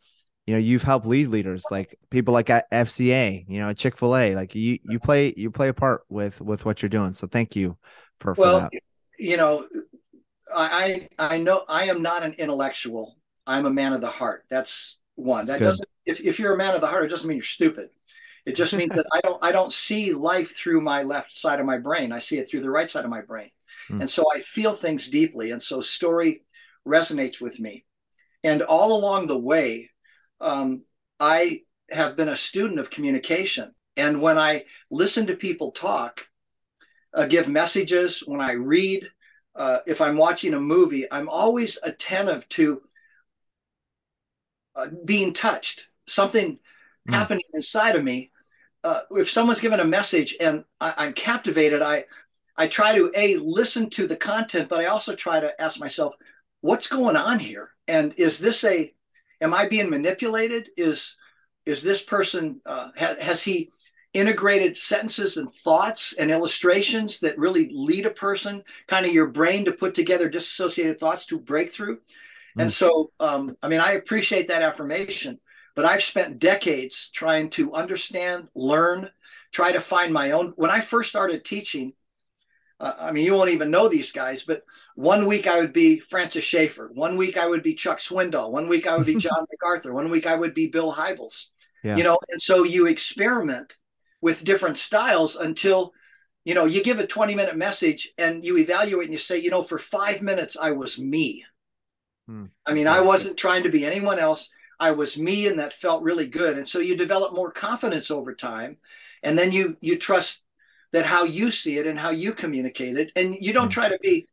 you 0.49 0.55
know, 0.55 0.61
you've 0.61 0.83
helped 0.83 1.05
lead 1.05 1.29
leaders 1.29 1.63
like 1.71 1.99
people 2.09 2.33
like 2.33 2.49
at 2.49 2.71
FCA, 2.71 3.45
you 3.47 3.61
know, 3.61 3.71
Chick 3.75 3.99
fil 3.99 4.17
A, 4.17 4.35
like 4.35 4.55
you, 4.55 4.79
you 4.83 4.99
play, 4.99 5.35
you 5.37 5.51
play 5.51 5.69
a 5.69 5.75
part 5.75 6.05
with, 6.09 6.41
with 6.41 6.65
what 6.65 6.81
you're 6.81 6.89
doing. 6.89 7.13
So 7.13 7.27
thank 7.27 7.55
you 7.55 7.77
for, 8.19 8.35
for 8.35 8.41
well, 8.41 8.61
that. 8.61 8.73
you 9.19 9.37
know, 9.37 9.67
I, 10.51 11.07
I 11.19 11.37
know 11.37 11.65
I 11.69 11.85
am 11.85 12.01
not 12.01 12.23
an 12.23 12.33
intellectual. 12.39 13.19
I'm 13.47 13.67
a 13.67 13.71
man 13.71 13.93
of 13.93 14.01
the 14.01 14.09
heart. 14.09 14.47
That's 14.49 14.99
one. 15.17 15.41
That's 15.41 15.53
that 15.53 15.59
good. 15.59 15.65
doesn't 15.65 15.85
if, 16.07 16.25
if 16.25 16.39
you're 16.39 16.55
a 16.55 16.57
man 16.57 16.75
of 16.75 16.81
the 16.81 16.87
heart, 16.87 17.05
it 17.05 17.09
doesn't 17.09 17.29
mean 17.29 17.37
you're 17.37 17.45
stupid. 17.45 17.91
It 18.47 18.57
just 18.57 18.75
means 18.75 18.95
that 18.95 19.05
I 19.13 19.21
don't 19.21 19.45
I 19.45 19.53
don't 19.53 19.71
see 19.71 20.15
life 20.15 20.57
through 20.57 20.81
my 20.81 21.03
left 21.03 21.31
side 21.31 21.61
of 21.61 21.67
my 21.67 21.77
brain. 21.77 22.11
I 22.11 22.21
see 22.21 22.39
it 22.39 22.49
through 22.49 22.63
the 22.63 22.71
right 22.71 22.89
side 22.89 23.05
of 23.05 23.11
my 23.11 23.21
brain. 23.21 23.51
Mm. 23.91 24.01
And 24.01 24.11
so 24.11 24.25
I 24.35 24.41
feel 24.41 24.73
things 24.73 25.11
deeply. 25.11 25.51
And 25.51 25.63
so 25.63 25.83
story 25.83 26.47
resonates 26.87 27.43
with 27.43 27.61
me. 27.61 27.85
And 28.43 28.63
all 28.63 28.99
along 28.99 29.27
the 29.27 29.39
way, 29.39 29.91
um, 30.41 30.85
I 31.21 31.63
have 31.91 32.17
been 32.17 32.29
a 32.29 32.37
student 32.37 32.81
of 32.81 32.91
communication. 32.91 33.75
And 33.97 34.21
when 34.23 34.39
I 34.39 34.65
listen 34.91 35.27
to 35.27 35.35
people 35.35 35.73
talk, 35.73 36.29
uh, 37.13 37.27
give 37.27 37.49
messages, 37.49 38.21
when 38.21 38.41
I 38.41 38.53
read, 38.53 39.09
uh, 39.57 39.79
if 39.87 40.01
I'm 40.01 40.17
watching 40.17 40.55
a 40.55 40.61
movie, 40.61 41.11
I'm 41.11 41.29
always 41.29 41.79
attentive 41.83 42.49
to 42.51 42.83
uh, 44.77 44.87
being 45.05 45.33
touched, 45.33 45.89
something 46.07 46.59
mm. 47.09 47.13
happening 47.13 47.45
inside 47.53 47.97
of 47.97 48.05
me. 48.05 48.31
Uh, 48.85 49.01
if 49.11 49.29
someone's 49.29 49.61
given 49.61 49.81
a 49.81 49.85
message 49.85 50.37
and 50.41 50.65
I, 50.81 51.07
am 51.07 51.13
captivated, 51.13 51.83
I 51.83 52.05
I 52.57 52.67
try 52.69 52.95
to 52.95 53.11
a 53.15 53.37
listen 53.37 53.91
to 53.91 54.07
the 54.07 54.17
content, 54.17 54.69
but 54.69 54.81
I 54.81 54.87
also 54.87 55.15
try 55.15 55.41
to 55.41 55.61
ask 55.61 55.81
myself, 55.81 56.15
what's 56.61 56.89
going 56.89 57.17
on 57.17 57.39
here? 57.39 57.71
And 57.87 58.15
is 58.17 58.39
this 58.39 58.65
a 58.65 58.93
am 59.41 59.55
I 59.55 59.69
being 59.69 59.91
manipulated? 59.91 60.71
Is 60.77 61.17
is 61.67 61.83
this 61.83 62.03
person 62.03 62.61
uh, 62.65 62.89
ha, 62.97 63.15
has 63.21 63.43
he 63.43 63.71
integrated 64.15 64.77
sentences 64.77 65.37
and 65.37 65.51
thoughts 65.51 66.15
and 66.15 66.31
illustrations 66.31 67.21
that 67.21 67.39
really 67.39 67.71
lead 67.73 68.07
a 68.07 68.11
person, 68.11 68.63
kind 68.87 69.05
of 69.05 69.13
your 69.13 69.27
brain 69.27 69.65
to 69.67 69.73
put 69.73 69.95
together 69.95 70.29
disassociated 70.29 70.99
thoughts 70.99 71.27
to 71.27 71.39
breakthrough? 71.39 71.97
Mm. 71.97 72.63
And 72.63 72.73
so, 72.73 73.13
um, 73.21 73.57
I 73.63 73.69
mean, 73.69 73.81
I 73.81 73.93
appreciate 73.93 74.49
that 74.49 74.63
affirmation, 74.63 75.39
but 75.77 75.85
I've 75.85 76.03
spent 76.03 76.39
decades 76.39 77.11
trying 77.11 77.51
to 77.51 77.75
understand, 77.75 78.49
learn, 78.55 79.11
try 79.53 79.73
to 79.73 79.81
find 79.81 80.13
my 80.13 80.33
own. 80.33 80.53
When 80.57 80.71
I 80.71 80.81
first 80.81 81.11
started 81.11 81.45
teaching, 81.45 81.93
uh, 82.81 82.95
I 82.99 83.13
mean, 83.13 83.25
you 83.25 83.35
won't 83.35 83.51
even 83.51 83.71
know 83.71 83.89
these 83.89 84.13
guys, 84.13 84.45
but 84.45 84.63
one 84.95 85.27
week 85.27 85.47
I 85.47 85.59
would 85.59 85.73
be 85.73 85.99
Francis 85.99 86.45
Schaeffer. 86.45 86.91
One 86.95 87.17
week 87.17 87.37
I 87.37 87.47
would 87.47 87.63
be 87.63 87.75
Chuck 87.75 87.99
Swindoll. 87.99 88.51
One 88.51 88.69
week 88.69 88.87
I 88.87 88.97
would 88.97 89.07
be 89.07 89.15
John 89.19 89.47
MacArthur. 89.51 89.93
One 89.93 90.11
week 90.11 90.27
I 90.27 90.37
would 90.37 90.55
be 90.55 90.69
Bill 90.69 90.93
Hybels. 90.93 91.47
Yeah. 91.83 91.97
You 91.97 92.05
know, 92.05 92.19
and 92.29 92.41
so 92.41 92.65
you 92.65 92.87
experiment 92.87 93.77
with 94.21 94.45
different 94.45 94.79
styles 94.79 95.37
until, 95.37 95.93
you 96.45 96.55
know, 96.55 96.65
you 96.65 96.83
give 96.83 96.99
a 96.99 97.07
20 97.07 97.35
minute 97.35 97.57
message 97.57 98.13
and 98.19 98.45
you 98.45 98.57
evaluate 98.57 99.07
and 99.07 99.13
you 99.13 99.19
say, 99.19 99.39
you 99.39 99.51
know, 99.51 99.63
for 99.63 99.79
five 99.79 100.23
minutes 100.23 100.57
I 100.57 100.73
was 100.73 100.99
me. 100.99 101.45
Hmm. 102.27 102.47
I 102.67 102.75
mean, 102.75 102.87
I 102.87 103.01
wasn't 103.01 103.37
trying 103.39 103.63
to 103.65 103.71
be 103.71 103.85
anyone 103.87 104.19
else. 104.19 104.51
I 104.81 104.93
was 104.93 105.19
me, 105.19 105.49
and 105.49 105.59
that 105.59 105.73
felt 105.73 106.05
really 106.05 106.29
good. 106.29 106.57
And 106.57 106.69
so 106.69 106.79
you 106.79 106.97
develop 106.97 107.35
more 107.35 107.51
confidence 107.51 108.13
over 108.13 108.33
time, 108.33 108.77
and 109.25 109.37
then 109.37 109.51
you 109.51 109.77
you 109.81 109.99
trust 109.99 110.45
that 110.93 111.07
how 111.07 111.25
you 111.25 111.51
see 111.51 111.79
it 111.79 111.87
and 111.87 111.99
how 111.99 112.11
you 112.11 112.33
communicate 112.33 112.97
it, 112.97 113.13
and 113.17 113.35
you 113.35 113.53
don't 113.53 113.65
hmm. 113.65 113.81
try 113.81 113.89
to 113.89 113.99
be. 114.01 114.29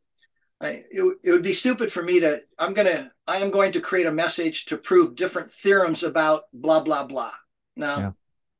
I, 0.58 0.84
it, 0.90 1.18
it 1.22 1.32
would 1.32 1.42
be 1.42 1.52
stupid 1.52 1.92
for 1.92 2.02
me 2.02 2.20
to. 2.20 2.42
I'm 2.58 2.74
gonna. 2.74 3.10
I 3.26 3.38
am 3.38 3.50
going 3.50 3.72
to 3.72 3.80
create 3.80 4.06
a 4.06 4.12
message 4.12 4.66
to 4.66 4.78
prove 4.78 5.14
different 5.14 5.52
theorems 5.52 6.02
about 6.02 6.44
blah 6.52 6.80
blah 6.80 7.04
blah. 7.04 7.32
Now, 7.76 7.98
yeah. 7.98 8.10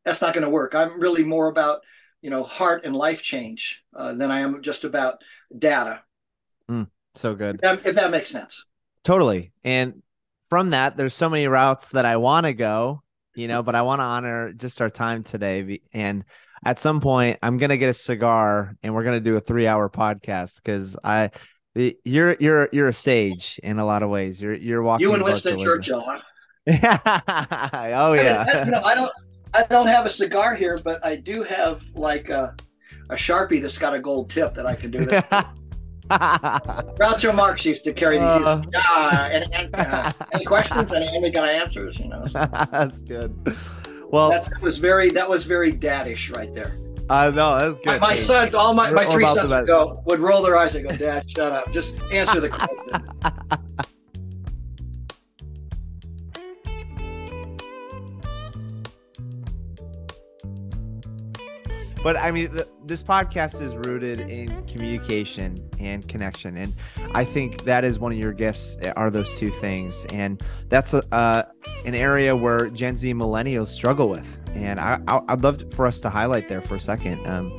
that's 0.05 0.21
not 0.21 0.35
going 0.35 0.45
to 0.45 0.51
work. 0.51 0.75
I'm 0.75 1.01
really 1.01 1.25
more 1.25 1.49
about 1.49 1.83
you 2.21 2.31
know 2.31 2.43
heart 2.43 2.85
and 2.85 2.95
life 2.95 3.23
change 3.23 3.85
uh, 3.95 4.13
than 4.13 4.31
I 4.31 4.41
am 4.41 4.63
just 4.63 4.85
about 4.85 5.23
data. 5.57 6.03
Mm, 6.71 6.89
so 7.15 7.35
good. 7.35 7.57
If 7.57 7.61
that, 7.63 7.87
if 7.87 7.95
that 7.97 8.11
makes 8.11 8.29
sense. 8.29 8.67
Totally. 9.05 9.53
And 9.63 10.03
from 10.49 10.71
that, 10.71 10.97
there's 10.97 11.15
so 11.15 11.29
many 11.29 11.47
routes 11.47 11.91
that 11.91 12.05
I 12.05 12.17
want 12.17 12.47
to 12.47 12.55
go, 12.55 13.03
you 13.35 13.49
know, 13.49 13.63
but 13.63 13.75
I 13.75 13.83
want 13.83 14.01
to 14.01 14.05
honor 14.05 14.53
just 14.53 14.81
our 14.81 14.91
time 14.91 15.23
today. 15.23 15.81
And 15.93 16.25
at 16.67 16.81
some 16.81 17.01
point, 17.01 17.39
I'm 17.43 17.59
gonna 17.59 17.77
get 17.77 17.91
a 17.91 17.95
cigar 17.95 18.77
and 18.83 18.93
we're 18.93 19.05
gonna 19.05 19.21
do 19.21 19.37
a 19.37 19.41
three 19.41 19.69
hour 19.69 19.89
podcast 19.89 20.57
because 20.57 20.97
I 21.05 21.31
you're 21.75 22.37
you're 22.41 22.69
you're 22.73 22.89
a 22.89 22.93
sage 22.93 23.61
in 23.63 23.79
a 23.79 23.87
lot 23.87 24.03
of 24.03 24.11
ways. 24.11 24.43
You're 24.43 24.55
you're 24.55 24.83
walking. 24.83 25.07
You 25.07 25.15
and 25.15 25.23
Winston 25.23 25.63
Churchill, 25.63 26.03
huh? 26.05 26.21
oh 26.69 28.13
yeah. 28.15 28.45
I, 28.53 28.65
you 28.65 28.71
know, 28.73 28.83
I 28.83 28.95
don't 28.97 29.13
I 29.55 29.63
don't 29.63 29.87
have 29.87 30.07
a 30.07 30.11
cigar 30.11 30.57
here, 30.57 30.79
but 30.83 31.05
I 31.07 31.15
do 31.15 31.45
have 31.45 31.85
like 31.95 32.31
a 32.31 32.57
a 33.11 33.15
sharpie 33.15 33.63
that's 33.63 33.79
got 33.79 33.95
a 33.95 34.01
gold 34.01 34.29
tip 34.29 34.53
that 34.55 34.67
I 34.67 34.75
can 34.75 34.91
do 34.91 35.05
that. 35.05 35.47
Groucho 36.11 37.35
Marx 37.35 37.65
used 37.65 37.85
to 37.85 37.93
carry 37.93 38.17
these. 38.17 38.25
Uh, 38.25 38.63
uh, 38.75 39.29
any, 39.31 39.71
uh, 39.75 40.13
any 40.33 40.45
questions? 40.45 40.93
Any, 40.93 41.07
any 41.09 41.29
of 41.29 41.37
answers? 41.37 41.99
You 41.99 42.09
know. 42.09 42.25
That's 42.33 42.99
good. 43.05 43.57
Well, 44.11 44.31
that 44.31 44.61
was 44.61 44.79
very 44.79 45.11
that 45.11 45.29
was 45.29 45.45
very 45.45 45.73
daddish 45.73 46.31
right 46.31 46.53
there. 46.55 46.77
I 47.09 47.27
uh, 47.27 47.31
know 47.31 47.59
that's 47.59 47.81
good. 47.81 48.01
My, 48.01 48.11
my 48.11 48.17
sons, 48.17 48.55
all 48.55 48.75
my, 48.75 48.91
my 48.91 49.05
three 49.05 49.27
sons 49.29 49.51
would 49.51 49.67
go 49.67 50.03
would 50.07 50.21
roll 50.21 50.43
their 50.43 50.57
eyes 50.57 50.75
and 50.75 50.89
go, 50.89 50.97
"Dad, 50.97 51.25
shut 51.31 51.53
up. 51.53 51.73
Just 51.73 52.01
answer 52.13 52.41
the 52.41 52.49
questions." 52.49 53.09
but 62.07 62.17
I 62.17 62.31
mean, 62.31 62.57
this 62.85 63.03
podcast 63.03 63.61
is 63.61 63.75
rooted 63.75 64.21
in 64.21 64.65
communication 64.67 65.57
and 65.81 66.07
connection, 66.07 66.57
and 66.57 66.73
I 67.13 67.25
think 67.25 67.65
that 67.65 67.85
is 67.85 67.99
one 67.99 68.13
of 68.13 68.19
your 68.19 68.33
gifts. 68.33 68.79
Eh, 68.83 68.93
are 68.95 69.11
those 69.11 69.37
two 69.41 69.49
things, 69.61 70.07
and 70.13 70.41
that's 70.69 70.95
a, 70.95 71.03
uh, 71.13 71.43
an 71.85 71.97
area 71.97 72.37
where 72.37 72.71
Gen 72.71 72.97
Z 72.97 73.13
millennials 73.13 73.67
struggle 73.67 74.09
with, 74.09 74.25
and 74.55 74.79
I, 74.79 75.01
would 75.29 75.43
love 75.43 75.75
for 75.75 75.85
us 75.85 75.99
to 75.99 76.09
highlight 76.09 76.49
there 76.49 76.63
for 76.63 76.77
a 76.77 76.81
second. 76.81 77.29
Um, 77.29 77.57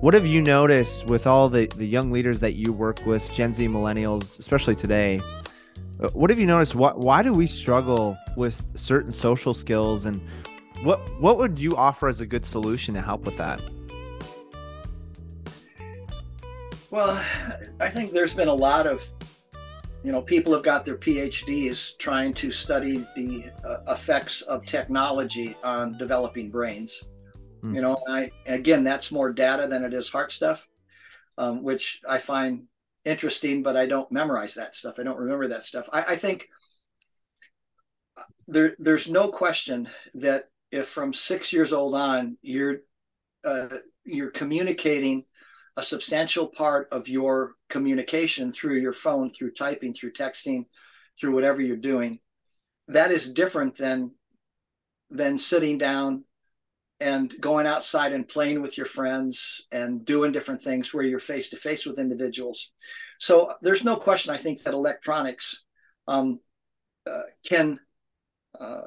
what 0.00 0.14
have 0.14 0.24
you 0.24 0.40
noticed 0.40 1.06
with 1.08 1.26
all 1.26 1.50
the 1.50 1.66
the 1.76 1.86
young 1.86 2.10
leaders 2.10 2.40
that 2.40 2.54
you 2.54 2.72
work 2.72 3.04
with, 3.04 3.30
Gen 3.34 3.52
Z 3.52 3.68
millennials, 3.68 4.38
especially 4.38 4.76
today? 4.76 5.20
Uh, 6.00 6.08
what 6.14 6.30
have 6.30 6.40
you 6.40 6.46
noticed? 6.46 6.74
Why 6.74 7.22
do 7.22 7.34
we 7.34 7.46
struggle 7.46 8.16
with 8.34 8.64
certain 8.76 9.12
social 9.12 9.52
skills 9.52 10.06
and 10.06 10.22
what 10.82 11.00
what 11.20 11.38
would 11.38 11.58
you 11.58 11.76
offer 11.76 12.08
as 12.08 12.20
a 12.20 12.26
good 12.26 12.46
solution 12.46 12.94
to 12.94 13.00
help 13.00 13.24
with 13.24 13.36
that? 13.36 13.60
Well, 16.90 17.22
I 17.80 17.90
think 17.90 18.12
there's 18.12 18.34
been 18.34 18.48
a 18.48 18.54
lot 18.54 18.86
of, 18.86 19.06
you 20.02 20.10
know, 20.10 20.22
people 20.22 20.54
have 20.54 20.62
got 20.62 20.86
their 20.86 20.96
PhDs 20.96 21.98
trying 21.98 22.32
to 22.34 22.50
study 22.50 23.06
the 23.14 23.50
uh, 23.62 23.92
effects 23.92 24.40
of 24.42 24.64
technology 24.64 25.54
on 25.62 25.98
developing 25.98 26.50
brains. 26.50 27.04
Mm. 27.62 27.74
You 27.74 27.82
know, 27.82 27.98
I 28.08 28.30
again, 28.46 28.84
that's 28.84 29.12
more 29.12 29.32
data 29.32 29.66
than 29.66 29.84
it 29.84 29.92
is 29.92 30.08
heart 30.08 30.32
stuff, 30.32 30.66
um, 31.36 31.62
which 31.62 32.00
I 32.08 32.18
find 32.18 32.64
interesting, 33.04 33.62
but 33.62 33.76
I 33.76 33.86
don't 33.86 34.10
memorize 34.12 34.54
that 34.54 34.74
stuff. 34.74 34.98
I 34.98 35.02
don't 35.02 35.18
remember 35.18 35.48
that 35.48 35.64
stuff. 35.64 35.88
I, 35.92 36.02
I 36.02 36.16
think 36.16 36.48
there, 38.46 38.76
there's 38.78 39.10
no 39.10 39.28
question 39.28 39.88
that 40.14 40.48
if 40.70 40.88
from 40.88 41.12
six 41.12 41.52
years 41.52 41.72
old 41.72 41.94
on 41.94 42.36
you're 42.42 42.78
uh, 43.44 43.68
you're 44.04 44.30
communicating 44.30 45.24
a 45.76 45.82
substantial 45.82 46.46
part 46.46 46.88
of 46.90 47.08
your 47.08 47.54
communication 47.68 48.52
through 48.52 48.76
your 48.76 48.92
phone 48.92 49.30
through 49.30 49.52
typing 49.52 49.94
through 49.94 50.12
texting 50.12 50.66
through 51.18 51.32
whatever 51.32 51.60
you're 51.60 51.76
doing 51.76 52.18
that 52.88 53.10
is 53.10 53.32
different 53.32 53.76
than 53.76 54.12
than 55.10 55.38
sitting 55.38 55.78
down 55.78 56.24
and 57.00 57.32
going 57.40 57.66
outside 57.66 58.12
and 58.12 58.26
playing 58.26 58.60
with 58.60 58.76
your 58.76 58.86
friends 58.86 59.66
and 59.70 60.04
doing 60.04 60.32
different 60.32 60.60
things 60.60 60.92
where 60.92 61.04
you're 61.04 61.20
face 61.20 61.50
to 61.50 61.56
face 61.56 61.86
with 61.86 61.98
individuals. 61.98 62.72
So 63.18 63.52
there's 63.62 63.84
no 63.84 63.96
question 63.96 64.34
i 64.34 64.36
think 64.36 64.62
that 64.62 64.74
electronics 64.74 65.64
um, 66.08 66.40
uh, 67.08 67.22
can 67.46 67.78
uh, 68.58 68.86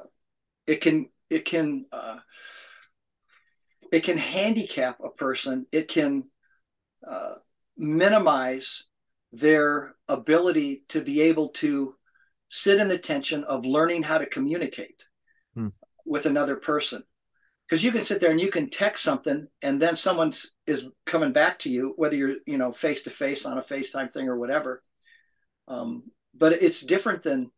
it 0.66 0.80
can 0.80 1.08
it 1.32 1.44
can 1.44 1.86
uh, 1.92 2.18
it 3.90 4.04
can 4.04 4.18
handicap 4.18 5.00
a 5.02 5.10
person. 5.10 5.66
It 5.72 5.88
can 5.88 6.24
uh, 7.06 7.34
minimize 7.76 8.84
their 9.32 9.94
ability 10.08 10.84
to 10.90 11.00
be 11.00 11.22
able 11.22 11.48
to 11.48 11.94
sit 12.48 12.78
in 12.78 12.88
the 12.88 12.98
tension 12.98 13.44
of 13.44 13.64
learning 13.64 14.02
how 14.02 14.18
to 14.18 14.26
communicate 14.26 15.04
Hmm. 15.54 15.68
with 16.06 16.24
another 16.24 16.56
person 16.56 17.02
because 17.66 17.84
you 17.84 17.92
can 17.92 18.04
sit 18.04 18.20
there 18.20 18.30
and 18.30 18.40
you 18.40 18.50
can 18.50 18.70
text 18.70 19.04
something 19.04 19.46
and 19.60 19.82
then 19.82 19.96
someone 19.96 20.32
is 20.66 20.88
coming 21.04 21.32
back 21.32 21.58
to 21.58 21.70
you 21.70 21.92
whether 21.96 22.16
you're 22.16 22.36
you 22.46 22.56
know 22.56 22.72
face 22.72 23.02
to 23.02 23.10
face 23.10 23.44
on 23.44 23.58
a 23.58 23.62
facetime 23.62 24.10
thing 24.10 24.28
or 24.28 24.38
whatever 24.38 24.82
um, 25.68 26.04
but 26.34 26.52
it's 26.52 26.80
different 26.80 27.22
than 27.22 27.50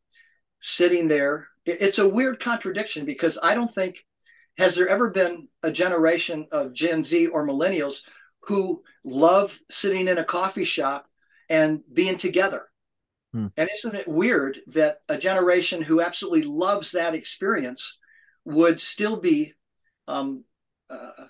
sitting 0.61 1.07
there 1.07 1.47
it's 1.67 1.99
a 1.99 2.09
weird 2.09 2.41
contradiction 2.41 3.05
because 3.05 3.39
i 3.43 3.55
don't 3.55 3.71
think 3.73 4.05
has 4.59 4.77
there 4.77 4.89
ever 4.89 5.11
been 5.11 5.49
a 5.63 5.71
generation 5.71 6.47
of 6.53 6.73
gen 6.73 7.05
z 7.05 7.27
or 7.27 7.47
millennials 7.47 8.03
who 8.43 8.83
love 9.05 9.59
sitting 9.71 10.09
in 10.09 10.19
a 10.19 10.25
coffee 10.25 10.65
shop 10.65 11.07
and 11.49 11.81
being 11.93 12.17
together 12.17 12.69
Hmm. 13.33 13.49
and 13.57 13.69
isn't 13.75 13.97
it 13.97 14.07
weird 14.07 14.61
that 14.69 14.99
a 15.09 15.19
generation 15.19 15.83
who 15.83 16.01
absolutely 16.01 16.45
loves 16.45 16.93
that 16.93 17.15
experience 17.15 17.99
would 18.45 18.81
still 18.81 19.17
be 19.17 19.55
um, 20.07 20.45
uh, 20.89 21.27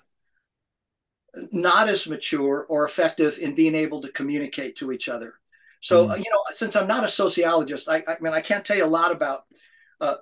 not 1.51 1.89
as 1.89 2.07
mature 2.07 2.65
or 2.69 2.85
effective 2.85 3.37
in 3.39 3.55
being 3.55 3.75
able 3.75 4.01
to 4.01 4.11
communicate 4.11 4.75
to 4.77 4.91
each 4.91 5.09
other. 5.09 5.33
So, 5.81 6.07
Mm. 6.07 6.11
uh, 6.11 6.15
you 6.15 6.29
know, 6.31 6.43
since 6.53 6.75
I'm 6.75 6.87
not 6.87 7.03
a 7.03 7.09
sociologist, 7.09 7.89
I, 7.89 8.03
I 8.07 8.17
mean, 8.21 8.33
I 8.33 8.41
can't 8.41 8.63
tell 8.65 8.77
you 8.77 8.85
a 8.85 8.87
lot 8.87 9.11
about 9.11 9.43
uh, 10.01 10.15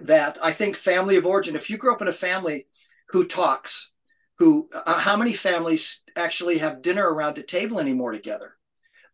that. 0.00 0.38
I 0.42 0.52
think 0.52 0.76
family 0.76 1.16
of 1.16 1.26
origin, 1.26 1.56
if 1.56 1.70
you 1.70 1.76
grew 1.76 1.92
up 1.92 2.02
in 2.02 2.08
a 2.08 2.12
family 2.12 2.66
who 3.08 3.26
talks, 3.26 3.92
who, 4.38 4.68
uh, 4.72 4.98
how 4.98 5.16
many 5.16 5.32
families 5.32 6.02
actually 6.16 6.58
have 6.58 6.82
dinner 6.82 7.08
around 7.08 7.38
a 7.38 7.42
table 7.42 7.78
anymore 7.78 8.12
together? 8.12 8.56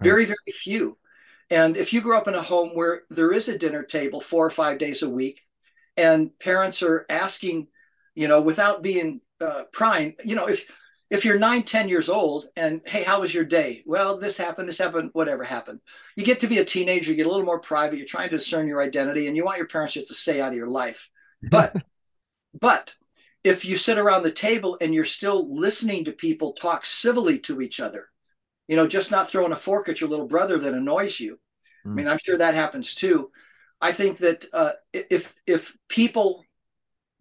Very, 0.01 0.25
very 0.27 0.37
few. 0.53 0.99
And 1.51 1.77
if 1.77 1.93
you 1.93 2.01
grew 2.01 2.17
up 2.17 2.29
in 2.29 2.35
a 2.35 2.43
home 2.43 2.71
where 2.75 3.03
there 3.09 3.33
is 3.33 3.49
a 3.49 3.59
dinner 3.59 3.83
table 3.83 4.21
four 4.21 4.45
or 4.45 4.51
five 4.51 4.79
days 4.79 5.03
a 5.03 5.09
week, 5.09 5.41
and 5.97 6.37
parents 6.39 6.83
are 6.83 7.07
asking, 7.09 7.69
you 8.15 8.29
know, 8.29 8.41
without 8.41 8.83
being 8.83 9.21
uh, 9.41 9.63
prying, 9.73 10.15
you 10.25 10.35
know, 10.35 10.47
if 10.47 10.71
if 11.11 11.25
you're 11.25 11.39
nine, 11.39 11.63
10 11.63 11.89
years 11.89 12.09
old 12.09 12.47
and 12.57 12.81
hey, 12.85 13.05
how 13.05 13.21
was 13.21 13.33
your 13.33 13.45
day? 13.45 13.83
Well, 13.87 14.19
this 14.19 14.37
happened, 14.37 14.69
this 14.69 14.79
happened, 14.79 15.11
whatever 15.13 15.45
happened. 15.45 15.81
You 16.17 16.25
get 16.25 16.41
to 16.41 16.49
be 16.49 16.59
a 16.59 16.65
teenager, 16.65 17.11
you 17.11 17.17
get 17.17 17.27
a 17.27 17.31
little 17.31 17.45
more 17.45 17.61
private, 17.61 17.97
you're 17.99 18.07
trying 18.07 18.29
to 18.29 18.37
discern 18.37 18.67
your 18.67 18.83
identity, 18.83 19.27
and 19.27 19.37
you 19.37 19.45
want 19.45 19.59
your 19.59 19.69
parents 19.69 19.95
just 19.95 20.09
to 20.09 20.15
stay 20.15 20.41
out 20.41 20.53
of 20.53 20.57
your 20.57 20.69
life. 20.69 21.11
But 21.43 21.77
but 22.61 22.95
if 23.45 23.65
you 23.65 23.77
sit 23.77 23.99
around 23.99 24.25
the 24.25 24.33
table 24.33 24.77
and 24.81 24.93
you're 24.93 25.05
still 25.05 25.55
listening 25.55 26.05
to 26.05 26.13
people 26.13 26.53
talk 26.53 26.85
civilly 26.85 27.39
to 27.41 27.61
each 27.61 27.79
other, 27.79 28.09
you 28.67 28.75
know, 28.75 28.89
just 28.89 29.13
not 29.13 29.29
throwing 29.29 29.53
a 29.53 29.57
fork 29.57 29.89
at 29.89 30.01
your 30.01 30.11
little 30.11 30.27
brother 30.27 30.59
that 30.59 30.75
annoys 30.75 31.21
you. 31.21 31.39
I 31.85 31.89
mean, 31.91 32.09
I'm 32.09 32.19
sure 32.25 32.37
that 32.37 32.55
happens 32.55 32.97
too. 32.97 33.31
I 33.81 33.93
think 33.93 34.19
that 34.19 34.47
uh, 34.53 34.73
if 34.93 35.35
if 35.47 35.77
people, 35.89 36.45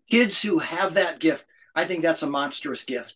kids 0.10 0.42
who 0.42 0.58
have 0.60 0.96
that 0.96 1.20
gift, 1.20 1.46
I 1.76 1.86
think 1.86 2.02
that's 2.02 2.24
a 2.24 2.30
monstrous 2.30 2.84
gift. 2.84 3.16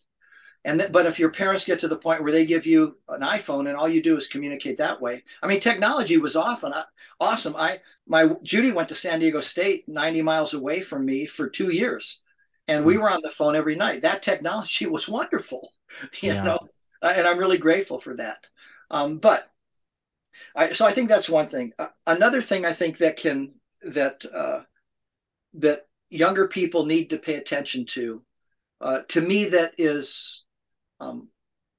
And 0.64 0.88
but 0.92 1.06
if 1.06 1.18
your 1.18 1.30
parents 1.30 1.64
get 1.64 1.80
to 1.80 1.88
the 1.88 1.96
point 1.96 2.22
where 2.22 2.32
they 2.32 2.44
give 2.44 2.66
you 2.66 2.98
an 3.08 3.22
iPhone 3.22 3.66
and 3.68 3.76
all 3.76 3.88
you 3.88 4.02
do 4.02 4.16
is 4.16 4.26
communicate 4.28 4.76
that 4.76 5.00
way, 5.00 5.24
I 5.42 5.46
mean, 5.46 5.60
technology 5.60 6.18
was 6.18 6.36
often 6.36 6.72
awesome. 7.18 7.56
I 7.56 7.80
my 8.06 8.30
Judy 8.42 8.70
went 8.72 8.88
to 8.90 8.94
San 8.94 9.20
Diego 9.20 9.40
State, 9.40 9.88
90 9.88 10.22
miles 10.22 10.52
away 10.52 10.80
from 10.82 11.06
me 11.06 11.24
for 11.26 11.48
two 11.48 11.70
years, 11.72 12.20
and 12.68 12.84
we 12.84 12.98
were 12.98 13.10
on 13.10 13.22
the 13.22 13.30
phone 13.30 13.56
every 13.56 13.74
night. 13.74 14.02
That 14.02 14.22
technology 14.22 14.86
was 14.88 15.08
wonderful, 15.08 15.72
you 16.22 16.34
Yeah. 16.34 16.42
know, 16.42 16.58
uh, 17.02 17.12
and 17.16 17.26
I'm 17.26 17.38
really 17.38 17.58
grateful 17.58 17.98
for 17.98 18.16
that. 18.16 18.48
Um, 18.90 19.18
but 19.18 19.50
I, 20.54 20.72
so 20.72 20.86
I 20.86 20.92
think 20.92 21.08
that's 21.08 21.28
one 21.28 21.48
thing. 21.48 21.72
Uh, 21.78 21.88
another 22.06 22.42
thing 22.42 22.64
I 22.64 22.72
think 22.72 22.98
that 22.98 23.16
can 23.16 23.52
that 23.82 24.24
uh, 24.32 24.62
that 25.54 25.86
younger 26.10 26.48
people 26.48 26.86
need 26.86 27.10
to 27.10 27.18
pay 27.18 27.34
attention 27.34 27.86
to, 27.86 28.22
uh, 28.80 29.00
to 29.08 29.20
me, 29.20 29.46
that 29.46 29.74
is, 29.78 30.44
um, 31.00 31.28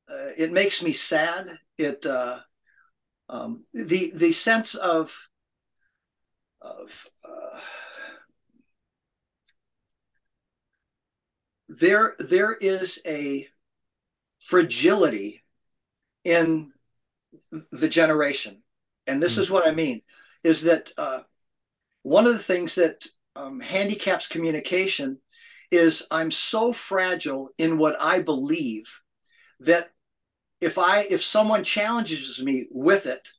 uh, 0.10 0.32
it 0.38 0.52
makes 0.52 0.84
me 0.84 0.94
sad. 0.94 1.60
It 1.78 2.06
uh, 2.06 2.40
um, 3.30 3.66
the 3.74 4.12
the 4.16 4.32
sense 4.32 4.76
of 4.76 5.28
of 6.62 7.08
uh, 7.24 7.60
there 11.70 12.16
there 12.20 12.54
is 12.54 13.00
a 13.06 13.48
fragility 14.40 15.42
in 16.24 16.72
the 17.72 17.88
generation 17.88 18.62
and 19.08 19.22
this 19.24 19.36
Mm. 19.38 19.40
is 19.40 19.52
what 19.52 19.68
i 19.68 19.72
mean 19.72 20.02
is 20.44 20.64
that 20.64 20.92
uh, 20.98 21.22
one 22.04 22.28
of 22.28 22.34
the 22.34 22.40
things 22.54 22.76
that 22.76 23.06
um, 23.36 23.60
handicaps 23.60 24.28
communication 24.28 25.20
is 25.72 26.06
i'm 26.12 26.32
so 26.32 26.74
fragile 26.74 27.50
in 27.58 27.78
what 27.78 27.96
i 28.02 28.22
believe 28.22 29.02
that 29.62 29.92
if 30.62 30.78
i 30.80 31.02
if 31.10 31.24
someone 31.24 31.64
challenges 31.64 32.44
me 32.44 32.68
with 32.72 33.06
it 33.08 33.30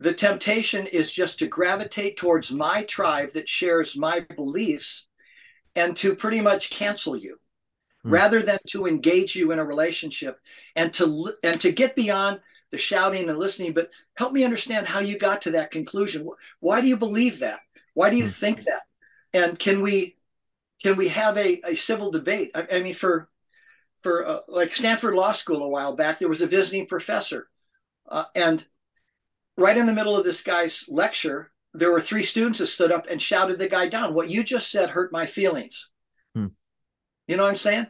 the 0.00 0.12
temptation 0.14 0.86
is 0.88 1.12
just 1.12 1.38
to 1.38 1.46
gravitate 1.46 2.16
towards 2.16 2.52
my 2.52 2.82
tribe 2.84 3.32
that 3.32 3.48
shares 3.48 3.96
my 3.96 4.20
beliefs 4.36 5.08
and 5.76 5.96
to 5.96 6.14
pretty 6.16 6.40
much 6.40 6.70
cancel 6.70 7.16
you 7.16 7.38
Hmm. 8.04 8.22
rather 8.22 8.42
than 8.42 8.58
to 8.68 8.86
engage 8.86 9.36
you 9.36 9.52
in 9.52 9.58
a 9.58 9.64
relationship 9.64 10.38
and 10.76 10.92
to 10.94 11.32
and 11.42 11.60
to 11.60 11.72
get 11.72 11.96
beyond 11.96 12.40
the 12.70 12.78
shouting 12.78 13.28
and 13.28 13.38
listening. 13.38 13.72
But 13.72 13.90
help 14.16 14.32
me 14.32 14.44
understand 14.44 14.86
how 14.86 15.00
you 15.00 15.18
got 15.18 15.42
to 15.42 15.52
that 15.52 15.70
conclusion. 15.70 16.28
Why 16.60 16.80
do 16.80 16.88
you 16.88 16.96
believe 16.96 17.38
that? 17.40 17.60
Why 17.94 18.10
do 18.10 18.16
you 18.16 18.26
Hmm. 18.26 18.28
think 18.28 18.64
that? 18.64 18.82
And 19.32 19.58
can 19.58 19.82
we 19.82 20.16
can 20.82 20.96
we 20.96 21.08
have 21.08 21.38
a, 21.38 21.60
a 21.70 21.74
civil 21.76 22.10
debate? 22.10 22.52
I, 22.54 22.66
I 22.74 22.82
mean 22.82 22.94
for 22.94 23.28
for 24.02 24.26
uh, 24.26 24.40
like 24.48 24.72
stanford 24.72 25.14
law 25.14 25.32
school 25.32 25.62
a 25.62 25.68
while 25.68 25.94
back 25.94 26.18
there 26.18 26.28
was 26.28 26.42
a 26.42 26.46
visiting 26.46 26.86
professor 26.86 27.48
uh, 28.08 28.24
and 28.34 28.66
right 29.56 29.76
in 29.76 29.86
the 29.86 29.92
middle 29.92 30.16
of 30.16 30.24
this 30.24 30.42
guy's 30.42 30.84
lecture 30.88 31.52
there 31.74 31.90
were 31.90 32.00
three 32.00 32.22
students 32.22 32.58
that 32.58 32.66
stood 32.66 32.92
up 32.92 33.06
and 33.10 33.20
shouted 33.20 33.58
the 33.58 33.68
guy 33.68 33.88
down. 33.88 34.14
What 34.14 34.28
you 34.28 34.44
just 34.44 34.70
said 34.70 34.90
hurt 34.90 35.12
my 35.12 35.26
feelings. 35.26 35.88
Hmm. 36.34 36.48
you 37.26 37.36
know 37.36 37.44
what 37.44 37.50
i'm 37.50 37.56
saying? 37.56 37.86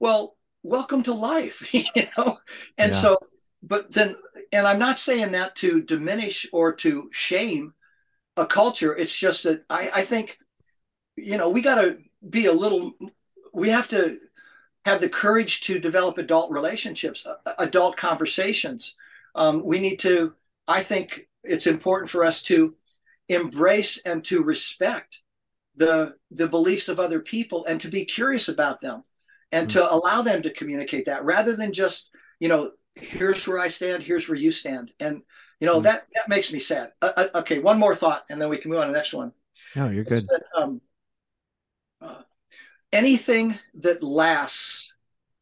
Well 0.00 0.36
welcome 0.62 1.02
to 1.04 1.12
life 1.14 1.72
you 1.74 1.84
know? 2.16 2.38
And 2.78 2.92
Yeah. 2.92 2.98
so 2.98 3.18
but 3.62 3.92
then 3.92 4.16
and 4.52 4.66
i'm 4.66 4.78
not 4.78 4.98
saying 4.98 5.32
that 5.32 5.54
to 5.56 5.80
diminish 5.82 6.46
or 6.52 6.72
to 6.74 7.08
shame 7.12 7.74
a 8.36 8.46
culture. 8.46 8.94
It's 8.96 9.16
just 9.16 9.44
that 9.44 9.64
i 9.70 9.90
i 9.94 10.02
think 10.02 10.38
you 11.16 11.38
know 11.38 11.48
we 11.48 11.60
got 11.62 11.76
to 11.76 11.98
be 12.28 12.46
a 12.46 12.52
little 12.52 12.92
we 13.52 13.70
have 13.70 13.88
to 13.88 14.18
have 14.86 15.00
the 15.00 15.08
courage 15.08 15.60
to 15.62 15.78
develop 15.78 16.16
adult 16.18 16.50
relationships 16.50 17.26
uh, 17.26 17.52
adult 17.58 17.96
conversations. 17.96 18.94
Um, 19.34 19.62
we 19.64 19.78
need 19.80 19.98
to 20.00 20.32
i 20.68 20.82
think 20.82 21.28
it's 21.44 21.66
important 21.66 22.10
for 22.10 22.24
us 22.24 22.42
to 22.42 22.74
embrace 23.28 23.98
and 24.06 24.24
to 24.24 24.42
respect 24.42 25.22
the 25.76 26.14
the 26.30 26.48
beliefs 26.48 26.88
of 26.88 26.98
other 26.98 27.20
people 27.20 27.66
and 27.66 27.80
to 27.80 27.88
be 27.88 28.04
curious 28.04 28.48
about 28.48 28.80
them 28.80 29.02
and 29.52 29.68
to 29.70 29.92
allow 29.92 30.22
them 30.22 30.42
to 30.42 30.50
communicate 30.50 31.04
that 31.06 31.24
rather 31.24 31.54
than 31.54 31.72
just 31.72 32.10
you 32.40 32.48
know 32.48 32.70
here's 32.94 33.46
where 33.46 33.58
i 33.58 33.68
stand 33.68 34.02
here's 34.02 34.28
where 34.28 34.38
you 34.38 34.50
stand. 34.50 34.92
And 35.00 35.22
you 35.60 35.66
know 35.66 35.80
Mm. 35.80 35.84
that 35.84 36.06
that 36.14 36.28
makes 36.28 36.52
me 36.52 36.58
sad. 36.58 36.92
Uh, 37.02 37.12
uh, 37.16 37.28
okay 37.40 37.58
one 37.58 37.78
more 37.78 37.94
thought 37.94 38.24
and 38.30 38.40
then 38.40 38.48
we 38.48 38.58
can 38.58 38.70
move 38.70 38.80
on 38.80 38.86
to 38.86 38.92
the 38.92 38.98
next 38.98 39.12
one. 39.12 39.32
No, 39.74 39.90
you're 39.90 40.04
good. 40.04 40.24
That, 40.28 40.42
um, 40.56 40.80
uh, 42.00 42.22
anything 42.92 43.58
that 43.74 44.02
lasts 44.02 44.92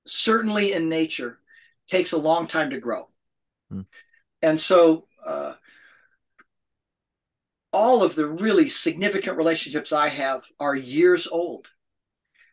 certainly 0.07 0.73
in 0.73 0.89
nature 0.89 1.39
takes 1.89 2.13
a 2.13 2.19
long 2.19 2.47
time 2.47 2.71
to 2.71 2.79
grow 2.79 3.09
Hmm. 3.71 3.83
and 4.43 4.61
so 4.61 5.07
uh, 5.25 5.55
all 7.75 8.05
of 8.05 8.15
the 8.15 8.29
really 8.29 8.69
significant 8.69 9.37
relationships 9.37 9.93
I 9.93 10.09
have 10.09 10.45
are 10.61 10.77
years 10.77 11.27
old. 11.27 11.73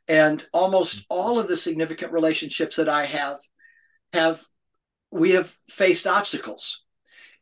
And 0.08 0.44
almost 0.52 1.06
all 1.10 1.40
of 1.40 1.48
the 1.48 1.56
significant 1.56 2.12
relationships 2.12 2.78
that 2.78 2.90
I 2.90 3.06
have 3.06 3.40
have 4.14 4.42
we 5.12 5.32
have 5.32 5.56
faced 5.70 6.08
obstacles. 6.08 6.84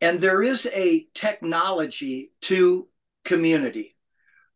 And 0.02 0.20
there 0.20 0.44
is 0.44 0.70
a 0.74 1.08
technology 1.14 2.32
to 2.42 2.90
community. 3.24 3.96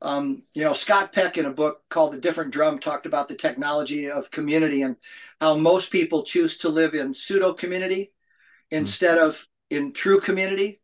Um, 0.03 0.43
you 0.53 0.63
know, 0.63 0.73
Scott 0.73 1.13
Peck 1.13 1.37
in 1.37 1.45
a 1.45 1.49
book 1.49 1.81
called 1.89 2.11
The 2.11 2.19
Different 2.19 2.51
Drum 2.51 2.77
talked 2.77 3.05
about 3.05 3.29
the 3.29 3.35
technology 3.35 4.11
of 4.11 4.29
community 4.29 4.81
and 4.81 4.97
how 5.39 5.55
most 5.55 5.91
people 5.91 6.23
choose 6.23 6.57
to 6.57 6.69
live 6.69 6.93
in 6.93 7.13
pseudo 7.13 7.53
community 7.53 8.11
instead 8.69 9.17
of 9.17 9.47
in 9.69 9.93
true 9.93 10.19
community. 10.19 10.81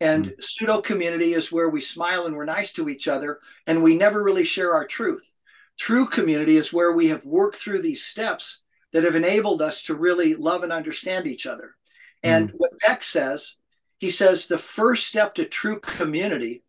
And 0.00 0.26
Mm. 0.26 0.42
pseudo 0.42 0.80
community 0.80 1.34
is 1.34 1.50
where 1.50 1.68
we 1.68 1.80
smile 1.80 2.26
and 2.26 2.36
we're 2.36 2.44
nice 2.44 2.72
to 2.74 2.88
each 2.88 3.08
other 3.08 3.40
and 3.66 3.82
we 3.82 3.96
never 3.96 4.22
really 4.22 4.44
share 4.44 4.74
our 4.74 4.86
truth. 4.86 5.34
True 5.76 6.06
community 6.06 6.56
is 6.56 6.72
where 6.72 6.92
we 6.92 7.08
have 7.08 7.24
worked 7.24 7.56
through 7.56 7.82
these 7.82 8.04
steps 8.04 8.62
that 8.92 9.04
have 9.04 9.16
enabled 9.16 9.60
us 9.60 9.82
to 9.84 9.94
really 9.94 10.34
love 10.34 10.62
and 10.62 10.72
understand 10.72 11.26
each 11.26 11.46
other. 11.46 11.74
And 12.22 12.50
what 12.56 12.78
Peck 12.78 13.02
says, 13.02 13.56
he 13.98 14.10
says 14.10 14.46
the 14.46 14.58
first 14.58 15.06
step 15.08 15.34
to 15.34 15.44
true 15.44 15.80
community 15.80 16.62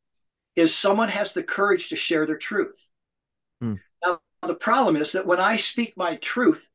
is 0.55 0.75
someone 0.75 1.09
has 1.09 1.33
the 1.33 1.43
courage 1.43 1.89
to 1.89 1.95
share 1.95 2.25
their 2.25 2.37
truth. 2.37 2.89
Hmm. 3.61 3.75
Now, 4.05 4.19
the 4.41 4.55
problem 4.55 4.95
is 4.95 5.13
that 5.13 5.25
when 5.25 5.39
I 5.39 5.57
speak 5.57 5.93
my 5.95 6.15
truth, 6.15 6.69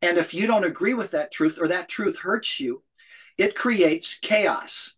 and 0.00 0.18
if 0.18 0.34
you 0.34 0.46
don't 0.46 0.64
agree 0.64 0.94
with 0.94 1.12
that 1.12 1.30
truth 1.30 1.58
or 1.60 1.68
that 1.68 1.88
truth 1.88 2.18
hurts 2.18 2.58
you, 2.58 2.82
it 3.38 3.54
creates 3.54 4.18
chaos. 4.18 4.96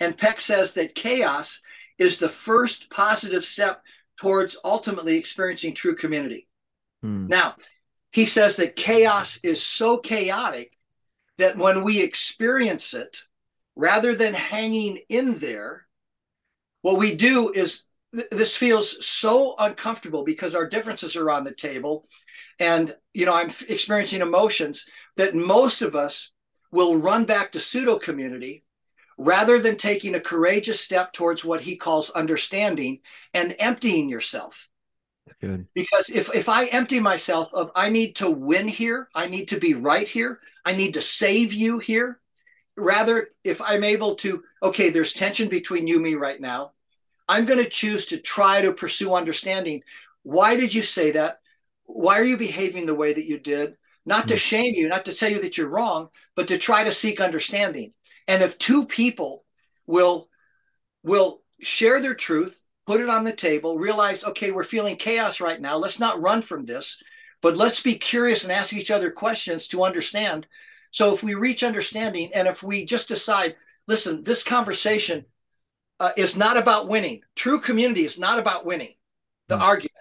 And 0.00 0.16
Peck 0.16 0.40
says 0.40 0.74
that 0.74 0.94
chaos 0.94 1.62
is 1.98 2.18
the 2.18 2.28
first 2.28 2.90
positive 2.90 3.44
step 3.44 3.82
towards 4.18 4.56
ultimately 4.64 5.16
experiencing 5.16 5.74
true 5.74 5.96
community. 5.96 6.48
Hmm. 7.02 7.26
Now, 7.26 7.56
he 8.10 8.26
says 8.26 8.56
that 8.56 8.76
chaos 8.76 9.38
is 9.42 9.62
so 9.62 9.98
chaotic 9.98 10.72
that 11.36 11.56
when 11.56 11.82
we 11.82 12.00
experience 12.00 12.94
it, 12.94 13.22
rather 13.76 14.14
than 14.14 14.34
hanging 14.34 14.98
in 15.08 15.38
there, 15.38 15.86
what 16.82 16.98
we 16.98 17.14
do 17.14 17.52
is 17.52 17.84
th- 18.14 18.28
this 18.30 18.56
feels 18.56 19.04
so 19.04 19.54
uncomfortable 19.58 20.24
because 20.24 20.54
our 20.54 20.66
differences 20.66 21.16
are 21.16 21.30
on 21.30 21.44
the 21.44 21.54
table. 21.54 22.06
And, 22.58 22.94
you 23.14 23.26
know, 23.26 23.34
I'm 23.34 23.50
experiencing 23.68 24.20
emotions 24.20 24.86
that 25.16 25.34
most 25.34 25.82
of 25.82 25.94
us 25.96 26.32
will 26.70 26.96
run 26.96 27.24
back 27.24 27.52
to 27.52 27.60
pseudo 27.60 27.98
community 27.98 28.64
rather 29.16 29.58
than 29.58 29.76
taking 29.76 30.14
a 30.14 30.20
courageous 30.20 30.80
step 30.80 31.12
towards 31.12 31.44
what 31.44 31.60
he 31.60 31.76
calls 31.76 32.10
understanding 32.10 33.00
and 33.34 33.56
emptying 33.58 34.08
yourself. 34.08 34.68
Good. 35.40 35.66
Because 35.74 36.08
if, 36.08 36.34
if 36.34 36.48
I 36.48 36.66
empty 36.66 37.00
myself 37.00 37.52
of 37.54 37.70
I 37.74 37.90
need 37.90 38.16
to 38.16 38.30
win 38.30 38.66
here, 38.66 39.08
I 39.14 39.26
need 39.26 39.48
to 39.48 39.58
be 39.58 39.74
right 39.74 40.08
here, 40.08 40.40
I 40.64 40.72
need 40.72 40.94
to 40.94 41.02
save 41.02 41.52
you 41.52 41.78
here, 41.78 42.20
rather 42.78 43.28
if 43.44 43.60
I'm 43.60 43.84
able 43.84 44.14
to, 44.16 44.42
okay, 44.62 44.90
there's 44.90 45.12
tension 45.12 45.48
between 45.48 45.86
you 45.86 45.96
and 45.96 46.04
me 46.04 46.14
right 46.14 46.40
now. 46.40 46.72
I'm 47.28 47.44
going 47.44 47.62
to 47.62 47.68
choose 47.68 48.06
to 48.06 48.18
try 48.18 48.62
to 48.62 48.72
pursue 48.72 49.14
understanding. 49.14 49.82
Why 50.22 50.56
did 50.56 50.72
you 50.72 50.82
say 50.82 51.10
that? 51.12 51.40
Why 51.84 52.18
are 52.18 52.24
you 52.24 52.36
behaving 52.36 52.86
the 52.86 52.94
way 52.94 53.12
that 53.12 53.26
you 53.26 53.38
did? 53.38 53.76
Not 54.06 54.28
to 54.28 54.34
hmm. 54.34 54.38
shame 54.38 54.74
you, 54.74 54.88
not 54.88 55.04
to 55.04 55.14
tell 55.14 55.30
you 55.30 55.40
that 55.42 55.58
you're 55.58 55.68
wrong, 55.68 56.08
but 56.34 56.48
to 56.48 56.58
try 56.58 56.84
to 56.84 56.92
seek 56.92 57.20
understanding. 57.20 57.92
And 58.26 58.42
if 58.42 58.58
two 58.58 58.86
people 58.86 59.44
will 59.86 60.28
will 61.02 61.42
share 61.60 62.00
their 62.00 62.14
truth, 62.14 62.66
put 62.86 63.00
it 63.00 63.08
on 63.08 63.24
the 63.24 63.32
table, 63.32 63.78
realize, 63.78 64.24
okay, 64.24 64.50
we're 64.50 64.64
feeling 64.64 64.96
chaos 64.96 65.40
right 65.40 65.60
now. 65.60 65.76
Let's 65.76 66.00
not 66.00 66.20
run 66.20 66.42
from 66.42 66.64
this, 66.64 67.02
but 67.40 67.56
let's 67.56 67.82
be 67.82 67.94
curious 67.94 68.44
and 68.44 68.52
ask 68.52 68.72
each 68.72 68.90
other 68.90 69.10
questions 69.10 69.68
to 69.68 69.84
understand. 69.84 70.46
So 70.90 71.14
if 71.14 71.22
we 71.22 71.34
reach 71.34 71.62
understanding 71.62 72.30
and 72.34 72.48
if 72.48 72.62
we 72.62 72.84
just 72.84 73.08
decide, 73.08 73.56
listen, 73.86 74.22
this 74.24 74.42
conversation 74.42 75.24
uh, 76.00 76.12
is 76.16 76.36
not 76.36 76.56
about 76.56 76.88
winning. 76.88 77.22
True 77.34 77.60
community 77.60 78.04
is 78.04 78.18
not 78.18 78.38
about 78.38 78.64
winning 78.64 78.94
the 79.48 79.56
mm. 79.56 79.62
argument. 79.62 79.92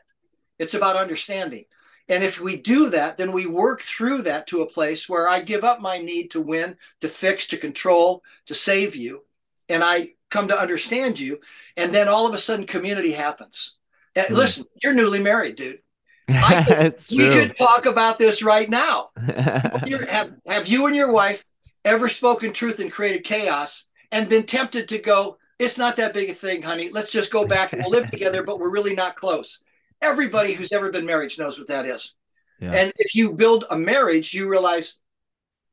It's 0.60 0.74
about 0.74 0.96
understanding. 0.96 1.66
And 2.10 2.24
if 2.24 2.40
we 2.40 2.56
do 2.56 2.90
that, 2.92 3.18
then 3.18 3.32
we 3.32 3.46
work 3.46 3.82
through 3.82 4.22
that 4.24 4.48
to 4.48 4.62
a 4.62 4.68
place 4.68 5.10
where 5.10 5.28
I 5.28 5.42
give 5.42 5.64
up 5.64 5.82
my 5.82 5.98
need 5.98 6.32
to 6.32 6.42
win, 6.42 6.78
to 7.02 7.10
fix, 7.10 7.48
to 7.48 7.58
control, 7.58 8.24
to 8.46 8.56
save 8.56 8.96
you. 8.96 9.26
And 9.68 9.84
I 9.84 10.14
come 10.30 10.48
to 10.48 10.60
understand 10.60 11.20
you. 11.20 11.40
And 11.76 11.94
then 11.94 12.08
all 12.08 12.26
of 12.26 12.34
a 12.34 12.38
sudden, 12.38 12.66
community 12.66 13.12
happens. 13.12 13.76
Mm. 14.16 14.30
Listen, 14.30 14.66
you're 14.82 14.94
newly 14.94 15.20
married, 15.22 15.58
dude. 15.58 15.80
I 16.30 16.94
we 17.12 17.30
could 17.30 17.58
talk 17.58 17.86
about 17.86 18.18
this 18.18 18.44
right 18.44 18.70
now. 18.70 19.10
have, 19.18 20.34
have 20.46 20.68
you 20.68 20.86
and 20.88 20.96
your 20.96 21.12
wife 21.12 21.46
ever 21.86 22.10
spoken 22.10 22.52
truth 22.52 22.80
and 22.80 22.92
created 22.92 23.24
chaos 23.24 23.88
and 24.12 24.30
been 24.30 24.44
tempted 24.44 24.88
to 24.90 24.98
go, 24.98 25.38
it's 25.60 25.78
not 25.78 25.96
that 25.96 26.14
big 26.14 26.30
a 26.30 26.34
thing, 26.34 26.62
honey. 26.62 26.90
Let's 26.90 27.12
just 27.12 27.32
go 27.32 27.48
back 27.48 27.74
and 27.74 27.82
we'll 27.82 27.92
live 27.92 28.12
together, 28.12 28.44
but 28.44 28.60
we're 28.60 28.70
really 28.70 28.94
not 28.94 29.16
close. 29.16 29.64
Everybody 30.02 30.54
who's 30.54 30.72
ever 30.72 30.92
been 30.92 31.06
married 31.06 31.32
knows 31.38 31.58
what 31.58 31.70
that 31.70 31.86
is. 31.86 32.16
Yeah. 32.60 32.74
And 32.74 32.94
if 32.98 33.16
you 33.16 33.34
build 33.34 33.66
a 33.70 33.78
marriage, 33.78 34.34
you 34.34 34.48
realize 34.48 34.96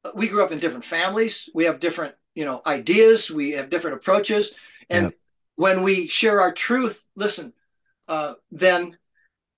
uh, 0.04 0.12
we 0.14 0.28
grew 0.28 0.44
up 0.44 0.52
in 0.52 0.58
different 0.58 0.84
families. 0.84 1.48
We 1.54 1.64
have 1.64 1.80
different, 1.80 2.14
you 2.34 2.44
know, 2.44 2.62
ideas. 2.66 3.30
We 3.30 3.52
have 3.52 3.70
different 3.70 3.96
approaches. 3.96 4.54
And 4.88 5.06
yep. 5.06 5.14
when 5.56 5.82
we 5.82 6.08
share 6.08 6.40
our 6.40 6.52
truth, 6.52 7.06
listen, 7.16 7.52
uh, 8.08 8.34
then 8.50 8.96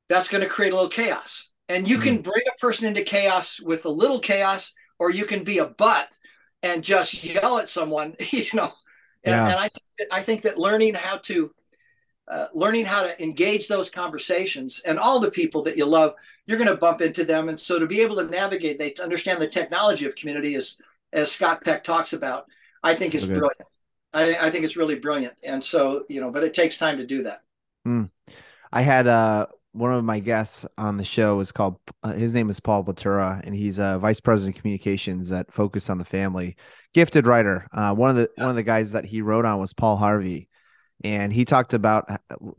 that's 0.09 0.29
going 0.29 0.42
to 0.42 0.49
create 0.49 0.73
a 0.73 0.77
little 0.77 0.90
chaos. 0.90 1.51
And 1.69 1.88
you 1.88 1.97
mm-hmm. 1.97 2.05
can 2.05 2.23
bring 2.23 2.42
a 2.47 2.61
person 2.61 2.87
into 2.87 3.03
chaos 3.03 3.61
with 3.61 3.85
a 3.85 3.90
little 3.90 4.21
chaos, 4.21 4.73
or 4.99 5.11
you 5.11 5.25
can 5.25 5.42
be 5.42 5.59
a 5.59 5.66
butt 5.66 6.09
and 6.62 6.85
just 6.85 7.25
yell 7.25 7.59
at 7.59 7.69
someone, 7.69 8.16
you 8.31 8.47
know. 8.55 8.73
And, 9.25 9.35
yeah. 9.35 9.49
and 9.49 9.55
I, 9.55 9.71
I 10.19 10.23
think 10.23 10.42
that 10.42 10.59
learning 10.59 10.95
how 10.95 11.19
to 11.19 11.51
uh, 12.29 12.47
learning 12.55 12.85
how 12.85 13.03
to 13.03 13.23
engage 13.23 13.69
those 13.69 13.88
conversations 13.88 14.81
and 14.81 14.99
all 14.99 15.21
the 15.21 15.31
people 15.31 15.62
that 15.62 15.77
you 15.77 15.87
love, 15.87 16.14
you're 16.47 16.59
going 16.59 16.71
to 16.71 16.77
bump 16.77 17.01
into 17.01 17.25
them. 17.25 17.49
And 17.49 17.59
so 17.59 17.79
to 17.79 17.87
be 17.87 18.01
able 18.01 18.16
to 18.16 18.25
navigate, 18.25 18.79
they 18.79 18.90
to 18.90 19.03
understand 19.03 19.40
the 19.40 19.47
technology 19.47 20.07
of 20.07 20.16
community 20.16 20.55
is, 20.57 20.81
as 21.12 21.31
Scott 21.31 21.62
Peck 21.64 21.85
talks 21.85 22.12
about, 22.12 22.47
I 22.83 22.95
think 22.95 23.12
so 23.12 23.19
is 23.19 23.25
good. 23.27 23.38
brilliant. 23.38 23.69
I, 24.12 24.47
I, 24.47 24.51
think 24.51 24.64
it's 24.64 24.77
really 24.77 24.99
brilliant. 24.99 25.35
And 25.45 25.62
so, 25.62 26.05
you 26.09 26.21
know, 26.21 26.31
but 26.31 26.42
it 26.42 26.55
takes 26.55 26.79
time 26.79 26.97
to 26.99 27.07
do 27.07 27.23
that. 27.25 27.42
Mm. 27.87 28.11
I 28.73 28.83
had 28.83 29.07
uh, 29.07 29.47
one 29.77 29.93
of 29.93 30.05
my 30.05 30.19
guests 30.19 30.67
on 30.79 30.97
the 30.97 31.05
show 31.05 31.39
is 31.41 31.53
called, 31.53 31.79
uh, 32.03 32.12
his 32.12 32.33
name 32.33 32.49
is 32.49 32.61
Paul 32.61 32.83
Batura, 32.85 33.43
and 33.45 33.55
he's 33.55 33.79
a 33.79 33.99
vice 33.99 34.21
president 34.21 34.57
of 34.57 34.62
communications 34.62 35.29
that 35.29 35.53
focus 35.53 35.91
on 35.91 35.99
the 35.99 36.05
family. 36.05 36.57
Gifted 36.95 37.27
writer. 37.27 37.67
Uh, 37.73 37.95
one 37.95 38.11
of 38.11 38.17
the 38.17 38.31
yeah. 38.37 38.45
one 38.45 38.51
of 38.51 38.57
the 38.57 38.62
guys 38.62 38.93
that 38.93 39.05
he 39.05 39.21
wrote 39.21 39.45
on 39.45 39.61
was 39.61 39.75
Paul 39.75 39.97
Harvey, 39.97 40.49
and 41.04 41.32
he 41.32 41.44
talked 41.44 41.74
about 41.74 42.11
uh, 42.11 42.16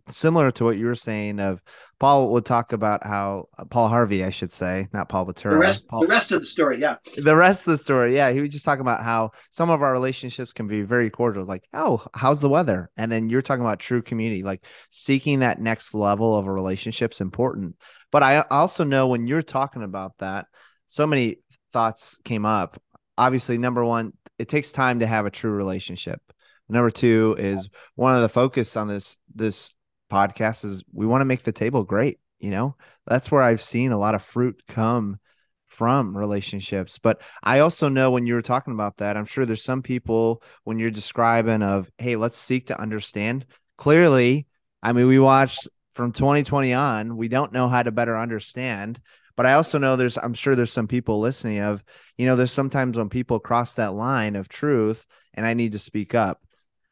similar 0.10 0.52
to 0.52 0.64
what 0.64 0.78
you 0.78 0.86
were 0.86 0.96
saying 0.96 1.40
of 1.40 1.62
Paul 2.00 2.32
would 2.32 2.46
talk 2.46 2.72
about 2.72 3.06
how 3.06 3.46
uh, 3.58 3.66
Paul 3.66 3.88
Harvey, 3.88 4.24
I 4.24 4.30
should 4.30 4.52
say, 4.52 4.88
not 4.94 5.10
Paul 5.10 5.26
Batura. 5.26 5.52
The 5.52 5.58
rest, 5.58 5.88
Paul, 5.88 6.02
the 6.02 6.08
rest 6.08 6.32
of 6.32 6.42
the 6.42 6.46
story, 6.46 6.78
yeah. 6.80 6.98
The 7.18 7.36
rest 7.36 7.66
of 7.66 7.72
the 7.72 7.78
story, 7.80 8.16
yeah. 8.16 8.32
He 8.32 8.42
was 8.42 8.52
just 8.52 8.64
talking 8.64 8.82
about 8.82 9.04
how 9.04 9.32
some 9.50 9.72
of 9.72 9.82
our 9.82 9.92
relationships 9.92 10.54
can 10.54 10.68
be 10.68 10.84
very 10.84 11.10
cordial, 11.10 11.46
like, 11.46 11.64
oh, 11.74 12.06
how's 12.14 12.40
the 12.40 12.50
weather? 12.50 12.92
And 12.96 13.12
then 13.12 13.30
you're 13.30 13.42
talking 13.42 13.64
about 13.64 13.80
true 13.80 14.04
community, 14.04 14.44
like 14.44 14.64
seeking 14.92 15.40
that 15.40 15.60
next 15.60 15.96
level 15.96 16.36
of 16.36 16.46
a 16.46 16.52
relationship 16.52 17.14
is 17.14 17.22
important. 17.22 17.76
But 18.12 18.22
I 18.22 18.46
also 18.52 18.84
know 18.84 19.08
when 19.08 19.26
you're 19.26 19.42
talking 19.42 19.82
about 19.82 20.14
that, 20.20 20.46
so 20.86 21.08
many 21.08 21.38
thoughts 21.74 22.20
came 22.24 22.46
up. 22.46 22.80
Obviously, 23.18 23.58
number 23.58 23.84
one, 23.84 24.14
it 24.38 24.48
takes 24.48 24.72
time 24.72 25.00
to 25.00 25.08
have 25.08 25.26
a 25.26 25.32
true 25.32 25.52
relationship 25.52 26.22
Number 26.70 26.92
two 26.92 27.36
is 27.38 27.70
one 27.96 28.16
of 28.16 28.22
the 28.22 28.30
focus 28.30 28.76
on 28.76 28.88
this 28.88 29.18
this 29.34 29.74
podcast 30.12 30.66
is 30.66 30.84
we 30.94 31.06
want 31.06 31.22
to 31.22 31.26
make 31.26 31.44
the 31.44 31.52
table 31.52 31.84
great. 31.84 32.20
You 32.40 32.52
know, 32.52 32.76
that's 33.06 33.32
where 33.32 33.42
I've 33.42 33.62
seen 33.62 33.92
a 33.92 33.98
lot 33.98 34.16
of 34.16 34.22
fruit 34.22 34.62
come 34.68 35.20
from 35.66 36.16
relationships. 36.16 36.98
But 36.98 37.22
I 37.44 37.60
also 37.60 37.90
know 37.90 38.12
when 38.12 38.26
you 38.26 38.34
were 38.34 38.42
talking 38.42 38.74
about 38.74 38.98
that, 38.98 39.18
I'm 39.18 39.26
sure 39.26 39.46
there's 39.46 39.64
some 39.64 39.82
people 39.82 40.42
when 40.64 40.80
you're 40.80 40.92
describing 40.92 41.62
of, 41.62 41.90
hey, 41.98 42.16
let's 42.16 42.38
seek 42.38 42.68
to 42.68 42.80
understand. 42.80 43.46
Clearly, 43.78 44.48
I 44.82 44.94
mean, 44.94 45.08
we 45.08 45.20
watched 45.20 45.68
from 45.94 46.12
2020 46.12 46.74
on, 46.74 47.18
we 47.18 47.28
don't 47.28 47.52
know 47.52 47.68
how 47.68 47.84
to 47.84 47.92
better 47.92 48.18
understand. 48.18 49.00
But 49.36 49.46
I 49.46 49.54
also 49.54 49.78
know 49.78 49.96
there's, 49.96 50.18
I'm 50.18 50.34
sure 50.34 50.56
there's 50.56 50.72
some 50.72 50.88
people 50.88 51.20
listening 51.20 51.60
of, 51.60 51.84
you 52.18 52.26
know, 52.26 52.36
there's 52.36 52.52
sometimes 52.52 52.98
when 52.98 53.10
people 53.10 53.40
cross 53.40 53.76
that 53.76 53.94
line 53.94 54.36
of 54.36 54.50
truth 54.50 55.06
and 55.34 55.46
I 55.46 55.54
need 55.54 55.74
to 55.74 55.80
speak 55.80 56.16
up. 56.16 56.42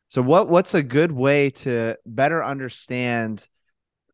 So 0.08 0.22
what 0.22 0.50
what's 0.50 0.74
a 0.74 0.84
good 0.84 1.12
way 1.12 1.50
to 1.52 1.98
better 2.06 2.44
understand 2.44 3.48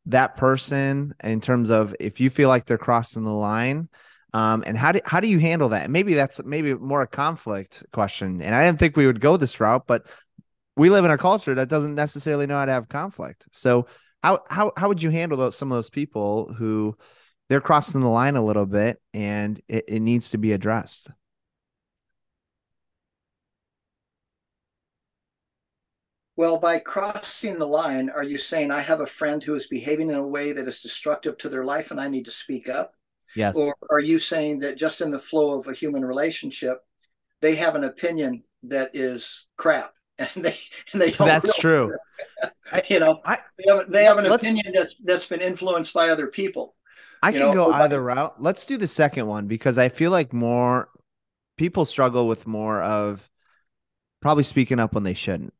that 0.08 0.36
person 0.38 1.13
in 1.23 1.41
terms 1.41 1.69
of 1.69 1.95
if 1.99 2.19
you 2.19 2.30
feel 2.30 2.49
like 2.49 2.65
they're 2.65 2.77
crossing 2.77 3.23
the 3.23 3.32
line? 3.32 3.89
Um, 4.34 4.63
and 4.65 4.77
how 4.77 4.93
do 4.93 4.99
how 5.06 5.19
do 5.19 5.27
you 5.27 5.39
handle 5.39 5.69
that? 5.69 5.89
Maybe 5.89 6.13
that's 6.13 6.41
maybe 6.43 6.74
more 6.74 7.01
a 7.01 7.07
conflict 7.07 7.84
question. 7.91 8.41
And 8.41 8.55
I 8.55 8.65
didn't 8.65 8.80
think 8.80 8.95
we 8.95 9.05
would 9.05 9.20
go 9.20 9.38
this 9.38 9.59
route, 9.59 9.86
but 9.88 10.07
we 10.78 10.89
live 10.89 11.05
in 11.05 11.11
a 11.11 11.18
culture 11.18 11.53
that 11.55 11.68
doesn't 11.68 11.95
necessarily 11.95 12.47
know 12.47 12.57
how 12.57 12.65
to 12.65 12.72
have 12.72 12.88
conflict. 12.88 13.47
So 13.51 13.88
how 14.24 14.39
how 14.49 14.72
how 14.78 14.88
would 14.88 15.03
you 15.03 15.09
handle 15.09 15.38
those 15.38 15.57
some 15.57 15.72
of 15.72 15.76
those 15.76 15.89
people 15.89 16.53
who 16.53 16.97
they're 17.49 17.61
crossing 17.61 18.01
the 18.01 18.07
line 18.07 18.38
a 18.38 18.45
little 18.45 18.65
bit 18.65 19.01
and 19.13 19.59
it, 19.68 19.86
it 19.88 19.99
needs 19.99 20.30
to 20.30 20.38
be 20.38 20.53
addressed? 20.53 21.09
Well, 26.38 26.57
by 26.57 26.79
crossing 26.79 27.59
the 27.59 27.67
line, 27.67 28.09
are 28.09 28.23
you 28.23 28.38
saying 28.38 28.71
I 28.71 28.82
have 28.82 29.01
a 29.01 29.05
friend 29.05 29.43
who 29.43 29.53
is 29.53 29.67
behaving 29.67 30.09
in 30.09 30.15
a 30.15 30.27
way 30.27 30.53
that 30.53 30.67
is 30.67 30.82
destructive 30.82 31.38
to 31.39 31.49
their 31.49 31.65
life 31.65 31.91
and 31.91 31.99
I 31.99 32.07
need 32.07 32.25
to 32.25 32.32
speak 32.32 32.69
up? 32.69 32.93
Yes. 33.36 33.55
Or 33.55 33.75
are 33.89 33.99
you 33.99 34.17
saying 34.19 34.59
that 34.59 34.77
just 34.77 35.01
in 35.01 35.11
the 35.11 35.19
flow 35.19 35.59
of 35.59 35.67
a 35.67 35.73
human 35.73 36.05
relationship, 36.05 36.79
they 37.41 37.55
have 37.55 37.75
an 37.75 37.84
opinion 37.84 38.43
that 38.63 38.91
is 38.93 39.47
crap 39.57 39.93
and 40.19 40.45
they 40.45 40.55
and 40.93 41.01
they 41.01 41.11
don't 41.11 41.27
That's 41.27 41.57
true. 41.57 41.95
you 42.89 42.99
know, 42.99 43.19
I, 43.25 43.39
they 43.57 43.73
have, 43.73 43.89
they 43.89 44.03
have 44.03 44.17
an 44.17 44.25
opinion 44.25 44.73
that's, 44.73 44.95
that's 45.03 45.27
been 45.27 45.41
influenced 45.41 45.93
by 45.93 46.09
other 46.09 46.27
people. 46.27 46.75
I 47.23 47.32
can 47.32 47.41
know, 47.41 47.53
go 47.53 47.71
either 47.71 48.01
route. 48.01 48.41
Let's 48.41 48.65
do 48.65 48.77
the 48.77 48.88
second 48.88 49.27
one 49.27 49.47
because 49.47 49.77
I 49.77 49.89
feel 49.89 50.11
like 50.11 50.34
more 50.34 50.89
people 51.57 51.86
struggle 51.86 52.27
with 52.27 52.47
more 52.47 52.82
of 52.82 53.29
probably 54.21 54.43
speaking 54.43 54.79
up 54.79 54.93
when 54.93 55.03
they 55.03 55.13
shouldn't 55.13 55.53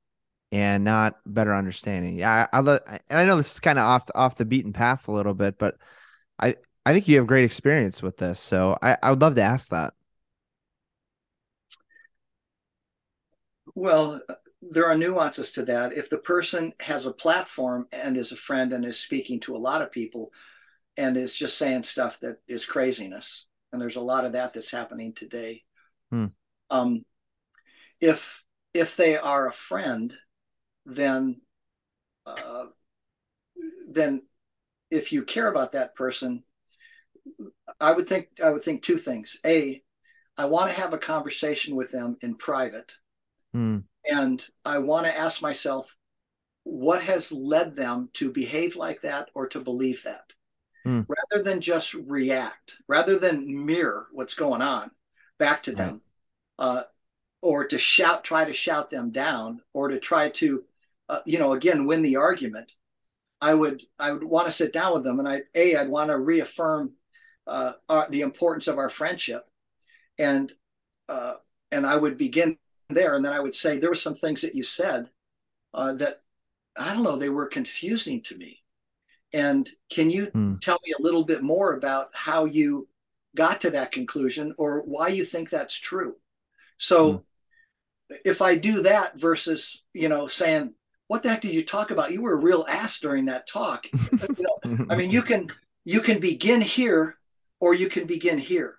and 0.52 0.84
not 0.84 1.20
better 1.26 1.54
understanding. 1.54 2.18
Yeah, 2.18 2.48
I, 2.52 2.60
I 2.60 3.00
and 3.10 3.20
I 3.20 3.26
know 3.26 3.38
this 3.38 3.54
is 3.54 3.60
kind 3.60 3.80
of 3.80 3.86
off 3.86 4.06
off 4.14 4.36
the 4.36 4.46
beaten 4.46 4.74
path 4.74 5.08
a 5.08 5.12
little 5.12 5.34
bit, 5.34 5.58
but 5.58 5.78
I 6.40 6.56
I 6.86 6.94
think 6.94 7.08
you 7.08 7.18
have 7.18 7.28
great 7.28 7.46
experience 7.46 8.02
with 8.02 8.18
this, 8.18 8.40
so 8.40 8.78
I 8.82 8.98
I 9.02 9.10
would 9.12 9.22
love 9.22 9.36
to 9.36 9.42
ask 9.42 9.70
that. 9.70 9.94
Well, 13.74 14.22
there 14.62 14.86
are 14.86 14.98
nuances 14.98 15.52
to 15.52 15.66
that. 15.66 15.94
If 15.94 16.10
the 16.10 16.18
person 16.18 16.74
has 16.82 17.06
a 17.06 17.14
platform 17.14 17.88
and 17.92 18.18
is 18.18 18.32
a 18.32 18.38
friend 18.38 18.74
and 18.74 18.86
is 18.86 19.00
speaking 19.00 19.40
to 19.42 19.56
a 19.56 19.58
lot 19.58 19.82
of 19.82 19.92
people 19.92 20.34
and 20.98 21.16
is 21.16 21.34
just 21.34 21.58
saying 21.58 21.84
stuff 21.84 22.20
that 22.20 22.38
is 22.48 22.66
craziness, 22.66 23.48
and 23.72 23.82
there's 23.82 23.96
a 23.96 24.02
lot 24.02 24.26
of 24.26 24.34
that 24.34 24.54
that's 24.54 24.72
happening 24.72 25.14
today. 25.14 25.64
Hmm. 26.12 26.28
Um, 26.70 27.06
if 28.02 28.44
if 28.74 28.98
they 28.98 29.18
are 29.18 29.48
a 29.48 29.54
friend, 29.54 30.14
then 30.86 31.42
uh, 32.26 32.66
then 33.90 34.24
if 34.90 35.12
you 35.12 35.24
care 35.24 35.48
about 35.48 35.74
that 35.74 35.96
person, 35.96 36.44
I 37.80 37.92
would 37.92 38.08
think 38.08 38.30
I 38.44 38.50
would 38.50 38.64
think 38.64 38.82
two 38.82 38.98
things. 38.98 39.38
A, 39.46 39.82
I 40.38 40.46
want 40.46 40.70
to 40.70 40.80
have 40.80 40.94
a 40.94 40.98
conversation 40.98 41.76
with 41.76 41.92
them 41.92 42.18
in 42.22 42.36
private 42.36 42.96
Mm. 43.56 43.84
And 44.10 44.46
I 44.66 44.80
want 44.80 45.06
to 45.06 45.18
ask 45.18 45.42
myself, 45.42 45.96
what 46.64 47.04
has 47.04 47.32
led 47.32 47.76
them 47.76 48.10
to 48.14 48.32
behave 48.32 48.76
like 48.76 49.02
that 49.02 49.30
or 49.34 49.48
to 49.48 49.60
believe 49.60 50.04
that? 50.04 50.34
Mm. 50.86 51.06
Rather 51.08 51.44
than 51.44 51.62
just 51.62 51.94
react, 51.94 52.78
rather 52.88 53.18
than 53.18 53.66
mirror 53.66 54.08
what's 54.12 54.34
going 54.34 54.62
on 54.62 54.92
back 55.38 55.64
to 55.64 55.72
right. 55.72 55.78
them, 55.78 56.02
uh, 56.58 56.84
or 57.42 57.66
to 57.66 57.78
shout, 57.78 58.24
try 58.24 58.46
to 58.46 58.54
shout 58.54 58.90
them 58.90 59.12
down, 59.12 59.62
or 59.74 59.88
to 59.90 60.00
try 60.00 60.30
to, 60.30 60.64
uh, 61.12 61.20
you 61.28 61.38
know, 61.38 61.54
again, 61.54 61.86
win 61.86 62.02
the 62.02 62.16
argument. 62.16 62.74
I 63.40 63.54
would, 63.54 63.84
I 64.00 64.12
would 64.12 64.24
want 64.24 64.48
to 64.48 64.52
sit 64.52 64.72
down 64.72 64.94
with 64.94 65.04
them, 65.04 65.20
and 65.20 65.28
I, 65.28 65.42
a, 65.54 65.76
I'd 65.76 65.90
want 65.90 66.10
to 66.10 66.18
reaffirm 66.18 66.94
uh, 67.46 67.74
our, 67.90 68.08
the 68.10 68.22
importance 68.22 68.68
of 68.68 68.78
our 68.78 68.90
friendship, 68.90 69.44
and 70.18 70.52
uh, 71.10 71.34
and 71.72 71.86
I 71.86 71.98
would 71.98 72.18
begin 72.18 72.58
there. 72.90 73.16
And 73.16 73.26
then 73.26 73.34
I 73.34 73.40
would 73.40 73.56
say, 73.56 73.78
there 73.78 73.90
were 73.90 73.96
some 73.96 74.16
things 74.16 74.42
that 74.42 74.56
you 74.56 74.64
said 74.64 75.10
uh, 75.74 75.94
that, 75.94 76.22
I 76.78 76.94
don't 76.94 77.04
know, 77.04 77.18
they 77.18 77.30
were 77.30 77.48
confusing 77.48 78.22
to 78.24 78.38
me. 78.38 78.60
And 79.34 79.70
can 79.90 80.10
you 80.10 80.28
mm. 80.28 80.60
tell 80.62 80.78
me 80.86 80.94
a 80.98 81.02
little 81.02 81.24
bit 81.24 81.42
more 81.42 81.74
about 81.74 82.08
how 82.14 82.46
you 82.46 82.88
got 83.36 83.62
to 83.62 83.72
that 83.72 83.92
conclusion 83.92 84.54
or 84.58 84.82
why 84.82 85.08
you 85.08 85.26
think 85.26 85.50
that's 85.50 85.78
true? 85.80 86.16
So 86.78 87.14
mm. 87.14 87.24
if 88.26 88.42
I 88.42 88.56
do 88.56 88.84
that 88.84 89.20
versus, 89.20 89.84
you 89.94 90.10
know, 90.10 90.28
saying, 90.28 90.74
what 91.12 91.24
the 91.24 91.30
heck 91.30 91.42
did 91.42 91.52
you 91.52 91.62
talk 91.62 91.92
about? 91.92 92.14
You 92.14 92.22
were 92.22 92.32
a 92.32 92.42
real 92.42 92.66
ass 92.70 93.02
during 93.02 93.26
that 93.26 93.46
talk. 93.46 93.86
you 94.14 94.46
know, 94.64 94.86
I 94.90 94.96
mean, 94.96 95.12
you 95.12 95.22
can 95.22 95.50
you 95.84 96.00
can 96.00 96.22
begin 96.22 96.62
here 96.62 97.18
or 97.60 97.74
you 97.74 97.90
can 97.90 98.06
begin 98.08 98.38
here. 98.38 98.78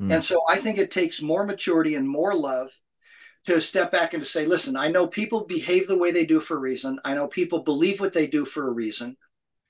Mm. 0.00 0.14
And 0.14 0.24
so 0.24 0.42
I 0.48 0.58
think 0.58 0.78
it 0.78 0.92
takes 0.92 1.20
more 1.20 1.44
maturity 1.44 1.96
and 1.96 2.08
more 2.08 2.36
love 2.36 2.70
to 3.46 3.60
step 3.60 3.90
back 3.90 4.14
and 4.14 4.22
to 4.22 4.28
say, 4.28 4.46
listen, 4.46 4.76
I 4.76 4.90
know 4.92 5.08
people 5.08 5.44
behave 5.44 5.88
the 5.88 5.98
way 5.98 6.12
they 6.12 6.24
do 6.24 6.38
for 6.38 6.56
a 6.56 6.60
reason. 6.60 7.00
I 7.04 7.14
know 7.14 7.26
people 7.26 7.64
believe 7.64 7.98
what 7.98 8.12
they 8.12 8.28
do 8.28 8.44
for 8.44 8.68
a 8.68 8.72
reason. 8.72 9.16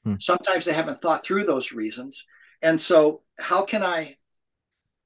Hmm. 0.04 0.16
Sometimes 0.20 0.66
they 0.66 0.74
haven't 0.74 1.00
thought 1.00 1.24
through 1.24 1.44
those 1.44 1.72
reasons. 1.72 2.26
And 2.60 2.78
so, 2.78 3.22
how 3.38 3.64
can 3.64 3.82
I 3.82 4.18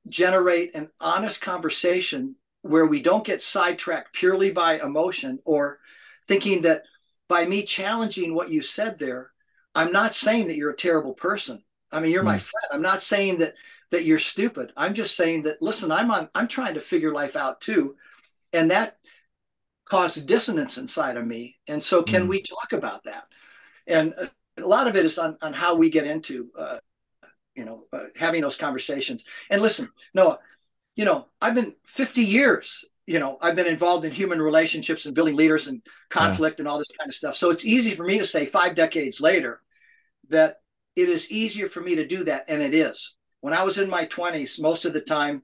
generate 0.09 0.75
an 0.75 0.91
honest 1.01 1.41
conversation 1.41 2.35
where 2.63 2.87
we 2.87 3.01
don't 3.01 3.25
get 3.25 3.43
sidetracked 3.43 4.13
purely 4.13 4.51
by 4.51 4.81
emotion 4.81 5.39
or 5.45 5.79
thinking 6.27 6.63
that 6.63 6.83
by 7.29 7.45
me 7.45 7.63
challenging 7.63 8.35
what 8.35 8.51
you 8.51 8.63
said 8.63 8.99
there, 8.99 9.33
I'm 9.75 9.93
not 9.93 10.15
saying 10.15 10.49
that 10.49 10.57
you're 10.57 10.71
a 10.71 10.77
terrible 10.77 11.15
person. 11.15 11.63
I 11.93 12.01
mean, 12.01 12.13
you're 12.13 12.23
hmm. 12.23 12.29
my 12.29 12.39
friend. 12.39 12.67
I'm 12.73 12.83
not 12.83 13.03
saying 13.03 13.39
that 13.39 13.55
that 13.91 14.05
you're 14.05 14.19
stupid. 14.19 14.73
I'm 14.77 14.95
just 14.95 15.17
saying 15.17 15.43
that 15.43 15.63
listen, 15.63 15.93
I'm 15.93 16.11
on 16.11 16.29
I'm 16.35 16.49
trying 16.49 16.75
to 16.75 16.81
figure 16.81 17.13
life 17.13 17.37
out 17.37 17.61
too 17.61 17.97
and 18.57 18.71
that 18.71 18.97
caused 19.85 20.27
dissonance 20.27 20.79
inside 20.79 21.17
of 21.17 21.27
me 21.27 21.57
and 21.69 21.83
so 21.83 22.03
can 22.03 22.27
mm. 22.27 22.29
we 22.29 22.43
talk 22.43 22.73
about 22.73 23.05
that 23.05 23.27
and 23.87 24.15
a 24.59 24.67
lot 24.67 24.89
of 24.89 24.97
it 24.97 25.05
is 25.05 25.19
on, 25.19 25.37
on 25.43 25.53
how 25.53 25.77
we 25.77 25.91
get 25.91 26.07
into 26.07 26.51
uh, 26.59 26.79
you 27.55 27.65
know 27.65 27.85
uh, 27.93 28.07
having 28.17 28.43
those 28.43 28.57
conversations 28.57 29.25
and 29.51 29.63
listen 29.63 29.89
noah 30.13 30.39
you 30.97 31.05
know 31.05 31.29
i've 31.41 31.55
been 31.55 31.75
50 31.85 32.23
years 32.23 32.85
you 33.07 33.19
know 33.19 33.39
i've 33.41 33.57
been 33.57 33.67
involved 33.67 34.05
in 34.05 34.13
human 34.13 34.41
relationships 34.41 35.07
and 35.07 35.15
building 35.15 35.37
leaders 35.37 35.67
and 35.67 35.83
conflict 36.11 36.59
yeah. 36.59 36.63
and 36.63 36.69
all 36.69 36.79
this 36.79 36.93
kind 36.99 37.09
of 37.09 37.15
stuff 37.15 37.37
so 37.37 37.51
it's 37.51 37.65
easy 37.65 37.93
for 37.93 38.05
me 38.05 38.19
to 38.19 38.25
say 38.25 38.47
five 38.47 38.75
decades 38.75 39.21
later 39.21 39.61
that 40.29 40.57
it 40.95 41.09
is 41.09 41.31
easier 41.31 41.69
for 41.69 41.81
me 41.81 41.95
to 41.95 42.07
do 42.07 42.25
that 42.25 42.45
and 42.49 42.63
it 42.63 42.75
is 42.75 43.15
when 43.41 43.55
i 43.55 43.63
was 43.63 43.79
in 43.79 43.89
my 43.89 44.07
20s 44.07 44.61
most 44.61 44.85
of 44.85 44.93
the 44.93 45.01
time 45.01 45.43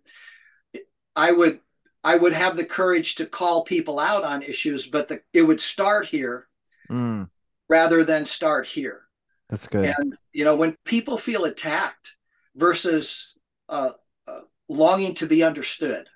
i 1.17 1.31
would 1.31 1.61
I 2.05 2.17
would 2.17 2.33
have 2.33 2.57
the 2.57 2.65
courage 2.65 3.17
to 3.17 3.27
call 3.27 3.65
people 3.65 3.99
out 3.99 4.25
on 4.25 4.43
issues, 4.43 4.87
but 4.87 5.09
the, 5.09 5.21
it 5.33 5.43
would 5.43 5.61
start 5.61 6.07
here 6.07 6.49
mm. 6.91 7.29
rather 7.69 8.05
than 8.05 8.27
start 8.27 8.67
here. 8.67 9.03
That's 9.49 9.69
good. 9.69 9.95
And 9.97 10.17
you 10.33 10.45
know, 10.45 10.57
when 10.57 10.77
people 10.85 11.17
feel 11.17 11.45
attacked 11.45 12.17
versus 12.57 13.35
uh, 13.69 13.93
uh, 14.27 14.41
longing 14.69 15.15
to 15.17 15.27
be 15.27 15.45
understood, 15.45 16.09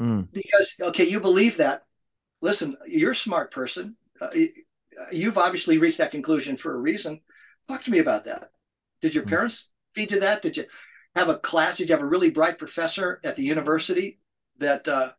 mm. 0.00 0.28
because 0.32 0.76
okay, 0.80 1.04
you 1.04 1.20
believe 1.20 1.56
that. 1.58 1.84
Listen, 2.40 2.76
you're 2.86 3.12
a 3.12 3.16
smart 3.16 3.52
person. 3.52 3.96
Uh, 4.20 4.30
you've 5.12 5.38
obviously 5.38 5.78
reached 5.78 5.98
that 5.98 6.10
conclusion 6.10 6.56
for 6.56 6.74
a 6.74 6.78
reason. 6.78 7.20
Talk 7.68 7.82
to 7.84 7.90
me 7.90 7.98
about 7.98 8.24
that. 8.24 8.50
Did 9.00 9.14
your 9.14 9.24
mm. 9.24 9.28
parents 9.28 9.70
feed 9.94 10.12
you 10.12 10.20
that? 10.20 10.42
Did 10.42 10.56
you 10.56 10.64
have 11.14 11.28
a 11.28 11.38
class? 11.38 11.78
Did 11.78 11.88
you 11.88 11.94
have 11.94 12.02
a 12.02 12.08
really 12.08 12.30
bright 12.30 12.58
professor 12.58 13.20
at 13.24 13.36
the 13.36 13.44
university 13.44 14.18
that 14.58 14.88
uh, 14.88 15.12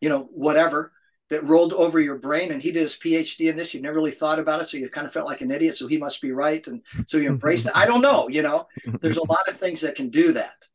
you 0.00 0.08
know 0.08 0.28
whatever 0.32 0.92
that 1.28 1.44
rolled 1.44 1.72
over 1.72 2.00
your 2.00 2.16
brain 2.16 2.50
and 2.50 2.60
he 2.60 2.72
did 2.72 2.82
his 2.82 2.96
phd 2.96 3.48
in 3.48 3.56
this 3.56 3.72
you 3.72 3.80
never 3.80 3.96
really 3.96 4.10
thought 4.10 4.38
about 4.38 4.60
it 4.60 4.68
so 4.68 4.76
you 4.76 4.88
kind 4.88 5.06
of 5.06 5.12
felt 5.12 5.26
like 5.26 5.40
an 5.40 5.50
idiot 5.50 5.76
so 5.76 5.86
he 5.86 5.96
must 5.96 6.20
be 6.20 6.32
right 6.32 6.66
and 6.66 6.82
so 7.06 7.16
you 7.16 7.28
embraced 7.28 7.66
it 7.66 7.72
i 7.74 7.86
don't 7.86 8.02
know 8.02 8.28
you 8.28 8.42
know 8.42 8.66
there's 9.00 9.16
a 9.16 9.26
lot 9.26 9.48
of 9.48 9.56
things 9.56 9.80
that 9.80 9.94
can 9.94 10.10
do 10.10 10.32
that 10.32 10.66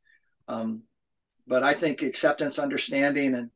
um, 0.48 0.84
but 1.48 1.64
i 1.64 1.74
think 1.74 2.02
acceptance 2.02 2.60
understanding 2.60 3.36
and 3.36 3.50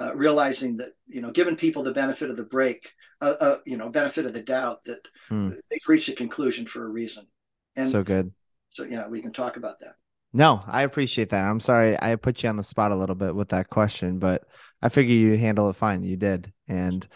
uh, 0.00 0.14
realizing 0.14 0.76
that 0.76 0.90
you 1.08 1.20
know 1.20 1.32
giving 1.32 1.56
people 1.56 1.82
the 1.82 1.92
benefit 1.92 2.30
of 2.30 2.36
the 2.36 2.44
break 2.44 2.92
uh, 3.20 3.34
uh, 3.40 3.56
you 3.66 3.76
know 3.76 3.88
benefit 3.88 4.26
of 4.26 4.32
the 4.32 4.42
doubt 4.42 4.84
that 4.84 5.08
hmm. 5.28 5.50
they've 5.70 5.88
reached 5.88 6.08
a 6.08 6.14
conclusion 6.14 6.66
for 6.66 6.84
a 6.84 6.88
reason 6.88 7.26
and 7.74 7.88
so 7.88 8.04
good 8.04 8.32
so 8.68 8.84
yeah 8.84 9.08
we 9.08 9.20
can 9.20 9.32
talk 9.32 9.56
about 9.56 9.80
that 9.80 9.96
no, 10.32 10.62
I 10.66 10.82
appreciate 10.82 11.30
that. 11.30 11.44
I'm 11.44 11.60
sorry 11.60 11.96
I 12.00 12.16
put 12.16 12.42
you 12.42 12.48
on 12.48 12.56
the 12.56 12.64
spot 12.64 12.92
a 12.92 12.96
little 12.96 13.14
bit 13.14 13.34
with 13.34 13.48
that 13.48 13.70
question, 13.70 14.18
but 14.18 14.44
I 14.82 14.88
figure 14.90 15.14
you 15.14 15.38
handle 15.38 15.70
it 15.70 15.76
fine. 15.76 16.02
You 16.02 16.16
did. 16.16 16.52
And 16.68 17.06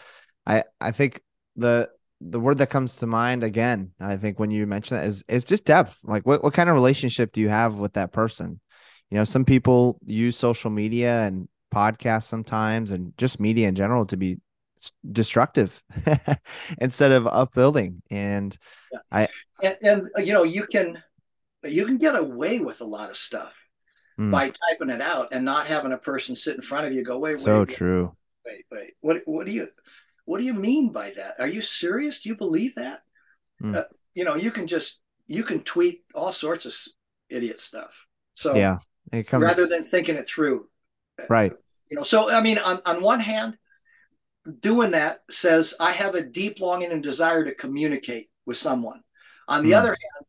I 0.45 0.63
I 0.81 0.91
think 0.91 1.21
the 1.55 1.89
the 2.21 2.39
word 2.39 2.57
that 2.57 2.69
comes 2.69 2.97
to 2.97 3.07
mind 3.07 3.43
again, 3.43 3.91
I 3.99 4.17
think 4.17 4.39
when 4.39 4.49
you 4.49 4.65
mention 4.65 4.97
that 4.97 5.05
is 5.05 5.23
is 5.27 5.43
just 5.43 5.65
depth. 5.65 5.99
Like 6.03 6.25
what, 6.25 6.43
what 6.43 6.53
kind 6.53 6.69
of 6.69 6.75
relationship 6.75 7.31
do 7.31 7.41
you 7.41 7.49
have 7.49 7.77
with 7.77 7.93
that 7.93 8.13
person? 8.13 8.59
You 9.11 9.17
know, 9.19 9.23
some 9.23 9.45
people 9.45 9.99
use 10.05 10.35
social 10.37 10.71
media 10.71 11.21
and 11.21 11.47
podcasts 11.73 12.23
sometimes 12.23 12.91
and 12.91 13.15
just 13.17 13.39
media 13.39 13.67
in 13.67 13.75
general 13.75 14.05
to 14.07 14.17
be 14.17 14.39
destructive 15.11 15.83
instead 16.79 17.11
of 17.11 17.27
upbuilding. 17.27 18.01
And 18.09 18.57
yeah. 18.91 18.99
I 19.11 19.27
and, 19.61 19.77
and 19.81 20.27
you 20.27 20.33
know, 20.33 20.43
you 20.43 20.65
can 20.65 21.01
you 21.63 21.85
can 21.85 21.97
get 21.97 22.15
away 22.15 22.59
with 22.59 22.81
a 22.81 22.85
lot 22.85 23.09
of 23.09 23.17
stuff 23.17 23.53
mm. 24.19 24.31
by 24.31 24.51
typing 24.69 24.89
it 24.89 25.01
out 25.01 25.33
and 25.33 25.45
not 25.45 25.67
having 25.67 25.91
a 25.91 25.97
person 25.97 26.35
sit 26.35 26.55
in 26.55 26.61
front 26.61 26.87
of 26.87 26.93
you 26.93 27.03
go 27.03 27.17
wait 27.17 27.39
so 27.39 27.59
wait, 27.59 27.69
true 27.69 28.15
wait 28.45 28.65
wait 28.71 28.93
what 29.01 29.21
what 29.25 29.45
do 29.45 29.51
you 29.51 29.67
what 30.25 30.39
do 30.39 30.45
you 30.45 30.53
mean 30.53 30.91
by 30.91 31.11
that 31.11 31.33
are 31.39 31.47
you 31.47 31.61
serious 31.61 32.21
do 32.21 32.29
you 32.29 32.35
believe 32.35 32.75
that 32.75 33.01
mm. 33.61 33.75
uh, 33.75 33.83
you 34.13 34.23
know 34.23 34.35
you 34.35 34.51
can 34.51 34.67
just 34.67 34.99
you 35.27 35.43
can 35.43 35.61
tweet 35.61 36.03
all 36.13 36.31
sorts 36.31 36.65
of 36.65 36.75
idiot 37.29 37.59
stuff 37.59 38.05
so 38.33 38.55
yeah 38.55 38.77
comes... 39.21 39.43
rather 39.43 39.67
than 39.67 39.83
thinking 39.83 40.15
it 40.15 40.25
through 40.25 40.67
right 41.29 41.53
you 41.91 41.97
know 41.97 42.03
so 42.03 42.31
i 42.31 42.41
mean 42.41 42.57
on, 42.57 42.81
on 42.85 43.03
one 43.03 43.19
hand 43.19 43.57
doing 44.59 44.91
that 44.91 45.21
says 45.29 45.75
i 45.79 45.91
have 45.91 46.15
a 46.15 46.21
deep 46.23 46.59
longing 46.59 46.91
and 46.91 47.03
desire 47.03 47.45
to 47.45 47.53
communicate 47.53 48.29
with 48.47 48.57
someone 48.57 49.01
on 49.47 49.63
the 49.63 49.71
mm. 49.71 49.77
other 49.77 49.89
hand 49.89 50.25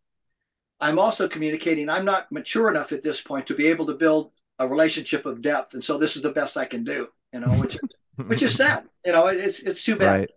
I'm 0.85 0.99
also 0.99 1.29
communicating 1.29 1.89
I'm 1.89 2.05
not 2.05 2.31
mature 2.31 2.69
enough 2.69 2.93
at 2.93 3.03
this 3.03 3.21
point 3.21 3.47
to 3.47 3.55
be 3.55 3.69
able 3.69 3.87
to 3.87 3.95
build 3.95 4.33
a 4.59 4.69
relationship 4.69 5.25
of 5.25 5.41
depth, 5.41 5.73
and 5.73 5.83
so 5.83 5.97
this 5.97 6.15
is 6.15 6.23
the 6.23 6.33
best 6.33 6.59
I 6.59 6.67
can 6.67 6.85
do. 6.85 7.09
You 7.33 7.41
know, 7.41 7.49
which 7.55 7.79
which 8.27 8.43
is 8.43 8.55
sad. 8.55 8.85
You 9.05 9.13
know, 9.13 9.29
it's 9.29 9.61
it's 9.61 9.83
too 9.83 9.97
bad. 9.97 10.21
Right. 10.21 10.31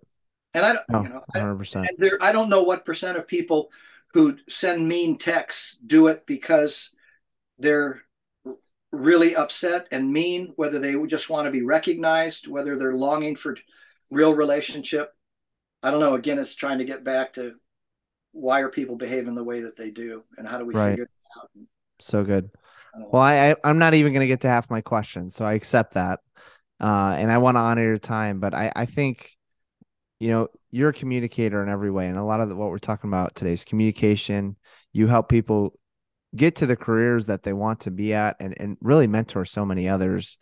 And 0.54 0.66
I 0.66 0.74
don't, 0.74 0.86
oh, 0.94 1.04
you 1.04 1.10
know, 1.10 1.24
100%. 1.36 1.84
I, 1.84 1.88
there, 1.98 2.18
I 2.22 2.32
don't 2.32 2.50
know 2.50 2.64
what 2.64 2.86
percent 2.86 3.18
of 3.18 3.28
people 3.28 3.70
who 4.14 4.38
send 4.48 4.88
mean 4.88 5.18
texts 5.18 5.78
do 5.86 6.08
it 6.08 6.26
because 6.26 6.96
they're 7.60 8.02
really 8.98 9.36
upset 9.36 9.88
and 9.92 10.12
mean, 10.12 10.54
whether 10.56 10.80
they 10.80 10.96
just 11.06 11.30
want 11.30 11.46
to 11.46 11.52
be 11.52 11.62
recognized, 11.62 12.48
whether 12.48 12.78
they're 12.78 12.96
longing 12.96 13.36
for 13.36 13.56
real 14.10 14.34
relationship. 14.34 15.14
I 15.84 15.92
don't 15.92 16.00
know. 16.00 16.16
Again, 16.16 16.40
it's 16.40 16.56
trying 16.56 16.80
to 16.80 16.86
get 16.86 17.04
back 17.04 17.34
to 17.34 17.54
why 18.32 18.62
are 18.62 18.70
people 18.70 18.96
behaving 18.96 19.36
the 19.36 19.44
way 19.44 19.62
that 19.62 19.76
they 19.76 19.92
do, 19.92 20.24
and 20.38 20.48
how 20.48 20.58
do 20.58 20.66
we 20.66 20.74
right. 20.74 20.90
figure 20.90 21.04
it 21.04 21.10
out? 21.40 21.50
So 22.00 22.24
good. 22.24 22.50
Well, 22.96 23.22
I, 23.22 23.56
I 23.64 23.70
am 23.70 23.78
not 23.78 23.94
even 23.94 24.12
going 24.12 24.22
to 24.22 24.28
get 24.28 24.42
to 24.42 24.50
half 24.50 24.70
my 24.70 24.82
question, 24.82 25.30
so 25.30 25.46
I 25.46 25.54
accept 25.54 25.94
that, 25.94 26.20
uh, 26.80 27.16
and 27.18 27.32
I 27.32 27.38
want 27.38 27.56
to 27.56 27.62
honor 27.62 27.84
your 27.84 27.98
time. 28.00 28.40
But 28.40 28.54
I 28.54 28.72
I 28.76 28.86
think, 28.86 29.32
you 30.20 30.30
know, 30.30 30.48
you're 30.72 30.90
a 30.90 30.94
communicator 30.94 31.62
in 31.62 31.70
every 31.70 31.92
way, 31.92 32.08
and 32.08 32.18
a 32.18 32.24
lot 32.24 32.42
of 32.42 32.50
the, 32.50 32.56
what 32.56 32.70
we're 32.70 32.80
talking 32.80 33.10
about 33.10 33.36
today 33.36 33.54
is 33.54 33.64
communication. 33.64 34.56
You 34.94 35.06
help 35.08 35.30
people 35.30 35.78
get 36.36 36.58
to 36.58 36.66
the 36.66 36.76
careers 36.76 37.28
that 37.28 37.44
they 37.44 37.54
want 37.54 37.82
to 37.82 37.92
be 37.92 38.14
at, 38.14 38.38
and 38.40 38.56
and 38.60 38.78
really 38.82 39.08
mentor 39.08 39.46
so 39.46 39.66
many 39.66 39.88
others. 39.90 40.38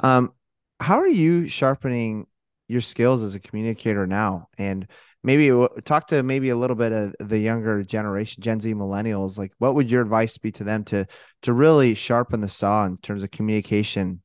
Um, 0.00 0.32
how 0.80 0.98
are 0.98 1.08
you 1.08 1.48
sharpening 1.48 2.26
your 2.68 2.80
skills 2.80 3.22
as 3.22 3.34
a 3.34 3.40
communicator 3.40 4.06
now 4.06 4.48
and 4.58 4.86
maybe 5.22 5.50
talk 5.84 6.08
to 6.08 6.22
maybe 6.22 6.50
a 6.50 6.56
little 6.56 6.76
bit 6.76 6.92
of 6.92 7.14
the 7.20 7.38
younger 7.38 7.82
generation 7.82 8.42
gen 8.42 8.60
z 8.60 8.74
millennials 8.74 9.38
like 9.38 9.52
what 9.58 9.74
would 9.74 9.90
your 9.90 10.02
advice 10.02 10.36
be 10.38 10.50
to 10.50 10.64
them 10.64 10.84
to 10.84 11.06
to 11.42 11.52
really 11.52 11.94
sharpen 11.94 12.40
the 12.40 12.48
saw 12.48 12.84
in 12.84 12.96
terms 12.98 13.22
of 13.22 13.30
communication 13.30 14.20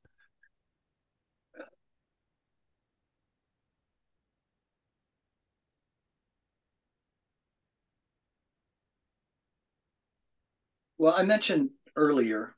well 11.02 11.16
i 11.18 11.24
mentioned 11.24 11.70
earlier 11.96 12.56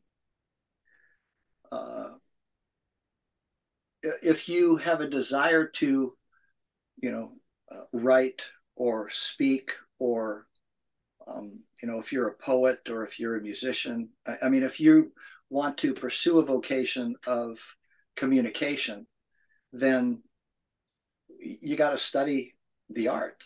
uh, 1.72 2.10
if 4.04 4.50
you 4.50 4.76
have 4.78 5.02
a 5.02 5.10
desire 5.10 5.66
to, 5.66 6.14
you 7.02 7.12
know, 7.12 7.32
uh, 7.72 7.86
write 7.92 8.46
or 8.76 9.10
speak 9.10 9.72
or, 10.00 10.46
um, 11.28 11.60
you 11.82 11.88
know, 11.88 12.00
if 12.00 12.12
you're 12.12 12.28
a 12.28 12.38
poet 12.38 12.90
or 12.90 13.06
if 13.06 13.20
you're 13.20 13.38
a 13.38 13.42
musician, 13.42 14.10
I, 14.28 14.36
I 14.44 14.50
mean, 14.50 14.64
if 14.64 14.80
you 14.80 15.14
want 15.50 15.78
to 15.80 15.94
pursue 15.94 16.40
a 16.40 16.46
vocation 16.46 17.16
of 17.26 17.76
communication, 18.16 19.08
then 19.72 20.22
you 21.40 21.76
got 21.76 21.92
to 21.92 21.98
study 21.98 22.56
the 22.90 23.08
art. 23.08 23.44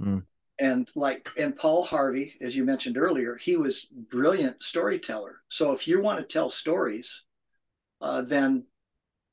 Mm. 0.00 0.26
And 0.58 0.88
like, 0.94 1.30
and 1.38 1.56
Paul 1.56 1.82
Harvey, 1.84 2.34
as 2.40 2.54
you 2.54 2.64
mentioned 2.64 2.96
earlier, 2.96 3.36
he 3.36 3.56
was 3.56 3.86
brilliant 4.10 4.62
storyteller. 4.62 5.40
So 5.48 5.72
if 5.72 5.88
you 5.88 6.00
want 6.00 6.18
to 6.18 6.24
tell 6.24 6.48
stories, 6.48 7.24
uh, 8.00 8.22
then 8.22 8.66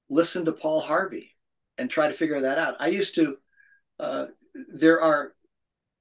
listen 0.10 0.46
to 0.46 0.52
Paul 0.52 0.82
Harvey 0.82 1.36
and 1.78 1.90
try 1.90 2.08
to 2.08 2.14
figure 2.14 2.42
that 2.42 2.58
out. 2.58 2.76
I 2.80 2.88
used 2.88 3.16
to. 3.16 3.38
Uh, 4.00 4.28
there 4.74 5.02
are 5.02 5.34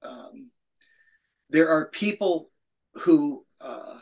um, 0.03 0.51
there 1.49 1.69
are 1.69 1.89
people 1.89 2.49
who 2.93 3.45
uh, 3.61 3.97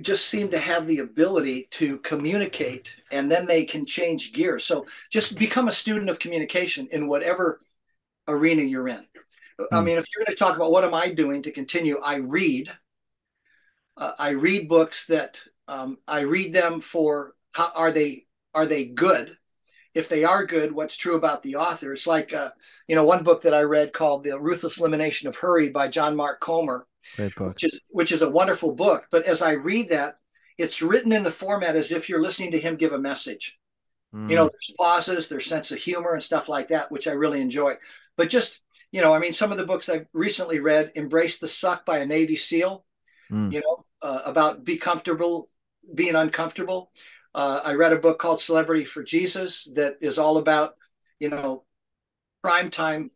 just 0.00 0.26
seem 0.26 0.50
to 0.50 0.58
have 0.58 0.86
the 0.86 0.98
ability 0.98 1.68
to 1.72 1.98
communicate, 1.98 2.96
and 3.10 3.30
then 3.30 3.46
they 3.46 3.64
can 3.64 3.86
change 3.86 4.32
gears. 4.32 4.64
So 4.64 4.86
just 5.10 5.38
become 5.38 5.68
a 5.68 5.72
student 5.72 6.10
of 6.10 6.18
communication 6.18 6.88
in 6.92 7.08
whatever 7.08 7.60
arena 8.26 8.62
you're 8.62 8.88
in. 8.88 9.06
I 9.58 9.78
hmm. 9.78 9.84
mean, 9.84 9.98
if 9.98 10.06
you're 10.14 10.24
going 10.24 10.34
to 10.34 10.38
talk 10.38 10.56
about 10.56 10.72
what 10.72 10.84
am 10.84 10.94
I 10.94 11.10
doing 11.10 11.42
to 11.42 11.50
continue, 11.50 11.98
I 11.98 12.16
read. 12.16 12.70
Uh, 13.96 14.12
I 14.18 14.30
read 14.30 14.68
books 14.68 15.06
that 15.06 15.42
um, 15.66 15.98
I 16.06 16.20
read 16.20 16.52
them 16.52 16.80
for 16.80 17.34
how 17.52 17.72
are 17.74 17.90
they 17.90 18.26
are 18.54 18.66
they 18.66 18.84
good? 18.84 19.36
If 19.94 20.08
they 20.08 20.22
are 20.22 20.46
good, 20.46 20.72
what's 20.72 20.96
true 20.96 21.16
about 21.16 21.42
the 21.42 21.56
author? 21.56 21.92
It's 21.92 22.06
like, 22.06 22.32
uh, 22.32 22.50
you 22.86 22.94
know, 22.94 23.04
one 23.04 23.24
book 23.24 23.42
that 23.42 23.54
I 23.54 23.62
read 23.62 23.92
called 23.92 24.22
The 24.22 24.38
Ruthless 24.38 24.78
Elimination 24.78 25.26
of 25.26 25.36
Hurry 25.36 25.70
by 25.70 25.88
John 25.88 26.14
Mark 26.14 26.40
Comer, 26.40 26.86
which 27.48 27.64
is 27.64 27.80
which 27.88 28.12
is 28.12 28.22
a 28.22 28.30
wonderful 28.30 28.74
book. 28.74 29.06
But 29.10 29.24
as 29.24 29.42
I 29.42 29.52
read 29.52 29.88
that, 29.88 30.18
it's 30.56 30.82
written 30.82 31.12
in 31.12 31.24
the 31.24 31.30
format 31.30 31.74
as 31.74 31.90
if 31.90 32.08
you're 32.08 32.22
listening 32.22 32.52
to 32.52 32.60
him 32.60 32.76
give 32.76 32.92
a 32.92 32.98
message. 32.98 33.58
Mm. 34.14 34.30
You 34.30 34.36
know, 34.36 34.44
there's 34.44 34.74
pauses, 34.78 35.28
there's 35.28 35.46
sense 35.46 35.70
of 35.70 35.78
humor 35.78 36.14
and 36.14 36.22
stuff 36.22 36.48
like 36.48 36.68
that, 36.68 36.90
which 36.90 37.06
I 37.06 37.12
really 37.12 37.40
enjoy. 37.40 37.74
But 38.16 38.28
just, 38.28 38.60
you 38.92 39.02
know, 39.02 39.12
I 39.12 39.18
mean, 39.18 39.32
some 39.32 39.52
of 39.52 39.58
the 39.58 39.66
books 39.66 39.88
I've 39.88 40.06
recently 40.12 40.60
read, 40.60 40.92
Embrace 40.94 41.38
the 41.38 41.48
Suck 41.48 41.84
by 41.84 41.98
a 41.98 42.06
Navy 42.06 42.36
SEAL, 42.36 42.84
mm. 43.30 43.52
you 43.52 43.60
know, 43.60 43.84
uh, 44.02 44.22
about 44.24 44.64
be 44.64 44.76
comfortable, 44.76 45.48
being 45.94 46.14
uncomfortable. 46.14 46.90
Uh, 47.34 47.60
I 47.64 47.74
read 47.74 47.92
a 47.92 47.98
book 47.98 48.18
called 48.18 48.40
Celebrity 48.40 48.84
for 48.84 49.02
Jesus 49.02 49.70
that 49.74 49.96
is 50.00 50.18
all 50.18 50.38
about, 50.38 50.74
you 51.18 51.28
know, 51.28 51.64
prime 52.42 52.70
time, 52.70 53.10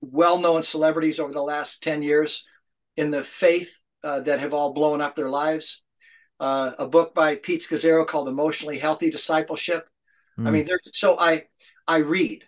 well 0.00 0.38
known 0.38 0.62
celebrities 0.62 1.18
over 1.18 1.32
the 1.32 1.42
last 1.42 1.82
10 1.82 2.02
years 2.02 2.44
in 2.96 3.10
the 3.10 3.24
faith 3.24 3.78
uh, 4.04 4.20
that 4.20 4.40
have 4.40 4.54
all 4.54 4.72
blown 4.72 5.00
up 5.00 5.14
their 5.14 5.30
lives. 5.30 5.82
Uh, 6.38 6.72
a 6.78 6.86
book 6.86 7.14
by 7.14 7.36
Pete 7.36 7.62
Scazzero 7.62 8.06
called 8.06 8.28
Emotionally 8.28 8.78
Healthy 8.78 9.10
Discipleship. 9.10 9.88
Mm. 10.38 10.48
I 10.48 10.50
mean, 10.50 10.64
there, 10.66 10.80
so 10.92 11.18
I 11.18 11.44
I 11.88 11.98
read. 11.98 12.44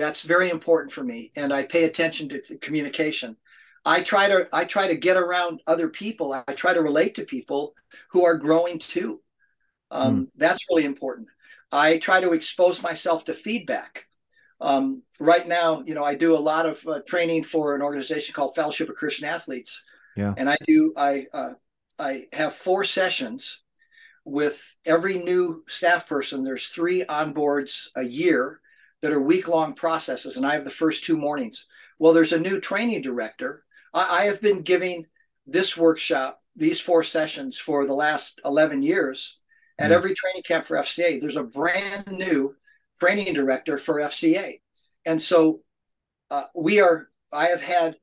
That's 0.00 0.22
very 0.22 0.48
important 0.48 0.92
for 0.92 1.04
me, 1.04 1.30
and 1.36 1.52
I 1.52 1.64
pay 1.64 1.84
attention 1.84 2.30
to 2.30 2.56
communication. 2.58 3.36
I 3.84 4.00
try 4.02 4.28
to 4.28 4.48
I 4.50 4.64
try 4.64 4.88
to 4.88 4.96
get 4.96 5.18
around 5.18 5.60
other 5.66 5.88
people. 5.88 6.32
I 6.32 6.54
try 6.54 6.72
to 6.72 6.80
relate 6.80 7.16
to 7.16 7.24
people 7.24 7.74
who 8.12 8.24
are 8.24 8.38
growing 8.38 8.78
too. 8.78 9.20
Um, 9.90 10.16
mm. 10.16 10.30
That's 10.36 10.64
really 10.70 10.86
important. 10.86 11.28
I 11.70 11.98
try 11.98 12.20
to 12.20 12.32
expose 12.32 12.82
myself 12.82 13.26
to 13.26 13.34
feedback. 13.34 14.06
Um, 14.60 15.02
right 15.20 15.46
now, 15.46 15.82
you 15.84 15.94
know, 15.94 16.04
I 16.04 16.14
do 16.14 16.34
a 16.34 16.38
lot 16.38 16.64
of 16.64 16.86
uh, 16.86 17.00
training 17.06 17.44
for 17.44 17.76
an 17.76 17.82
organization 17.82 18.34
called 18.34 18.54
Fellowship 18.54 18.88
of 18.88 18.96
Christian 18.96 19.26
Athletes. 19.26 19.84
Yeah. 20.16 20.34
And 20.36 20.48
I 20.48 20.56
do, 20.66 20.92
I, 20.96 21.26
uh, 21.32 21.52
I 21.98 22.26
have 22.32 22.54
four 22.54 22.84
sessions 22.84 23.62
with 24.24 24.76
every 24.84 25.18
new 25.18 25.64
staff 25.66 26.08
person. 26.08 26.44
There's 26.44 26.68
three 26.68 27.04
onboards 27.04 27.88
a 27.96 28.02
year 28.02 28.60
that 29.02 29.12
are 29.12 29.20
week 29.20 29.48
long 29.48 29.74
processes. 29.74 30.36
And 30.36 30.46
I 30.46 30.54
have 30.54 30.64
the 30.64 30.70
first 30.70 31.04
two 31.04 31.16
mornings. 31.16 31.66
Well, 31.98 32.12
there's 32.12 32.32
a 32.32 32.40
new 32.40 32.60
training 32.60 33.02
director. 33.02 33.64
I, 33.94 34.22
I 34.22 34.24
have 34.26 34.40
been 34.40 34.62
giving 34.62 35.06
this 35.46 35.76
workshop, 35.76 36.40
these 36.54 36.80
four 36.80 37.02
sessions 37.02 37.58
for 37.58 37.86
the 37.86 37.94
last 37.94 38.40
11 38.44 38.82
years 38.82 39.40
at 39.80 39.92
every 39.92 40.14
training 40.14 40.42
camp 40.42 40.66
for 40.66 40.76
FCA, 40.76 41.20
there's 41.20 41.36
a 41.36 41.42
brand 41.42 42.06
new 42.12 42.54
training 42.98 43.32
director 43.32 43.78
for 43.78 43.96
FCA. 43.96 44.60
And 45.06 45.22
so 45.22 45.60
uh, 46.30 46.44
we 46.54 46.80
are, 46.80 47.08
I 47.32 47.46
have 47.46 47.62
had 47.62 47.96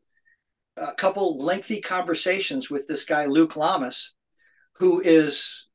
a 0.76 0.94
couple 0.94 1.38
lengthy 1.38 1.80
conversations 1.80 2.72
with 2.72 2.88
this 2.88 3.06
guy, 3.06 3.26
Luke 3.26 3.56
Lamas, 3.56 4.16
who 4.78 5.02
is 5.02 5.68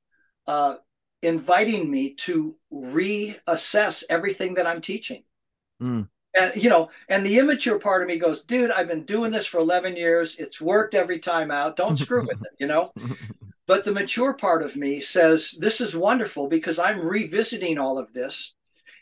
uh, 0.49 0.75
inviting 1.23 1.91
me 1.91 2.15
to 2.15 2.57
reassess 2.73 4.05
everything 4.11 4.55
that 4.55 4.67
I'm 4.67 4.81
teaching. 4.81 5.23
Mm. 5.81 6.09
And, 6.35 6.57
you 6.57 6.71
know, 6.71 6.91
and 7.09 7.25
the 7.25 7.39
immature 7.39 7.79
part 7.79 8.03
of 8.03 8.09
me 8.09 8.19
goes, 8.19 8.43
dude, 8.45 8.71
I've 8.71 8.89
been 8.89 9.05
doing 9.05 9.33
this 9.33 9.47
for 9.47 9.59
11 9.59 9.97
years. 9.97 10.37
It's 10.37 10.61
worked 10.61 10.95
every 10.95 11.19
time 11.19 11.51
out. 11.51 11.77
Don't 11.77 11.99
screw 11.99 12.27
with 12.27 12.41
it, 12.41 12.53
you 12.59 12.67
know? 12.67 12.93
But 13.67 13.85
the 13.85 13.93
mature 13.93 14.35
part 14.35 14.63
of 14.63 14.77
me 14.77 15.01
says, 15.01 15.57
This 15.59 15.81
is 15.81 15.97
wonderful 15.97 16.49
because 16.49 16.79
I'm 16.79 17.01
revisiting 17.01 17.79
all 17.79 17.99
of 17.99 18.13
this. 18.13 18.55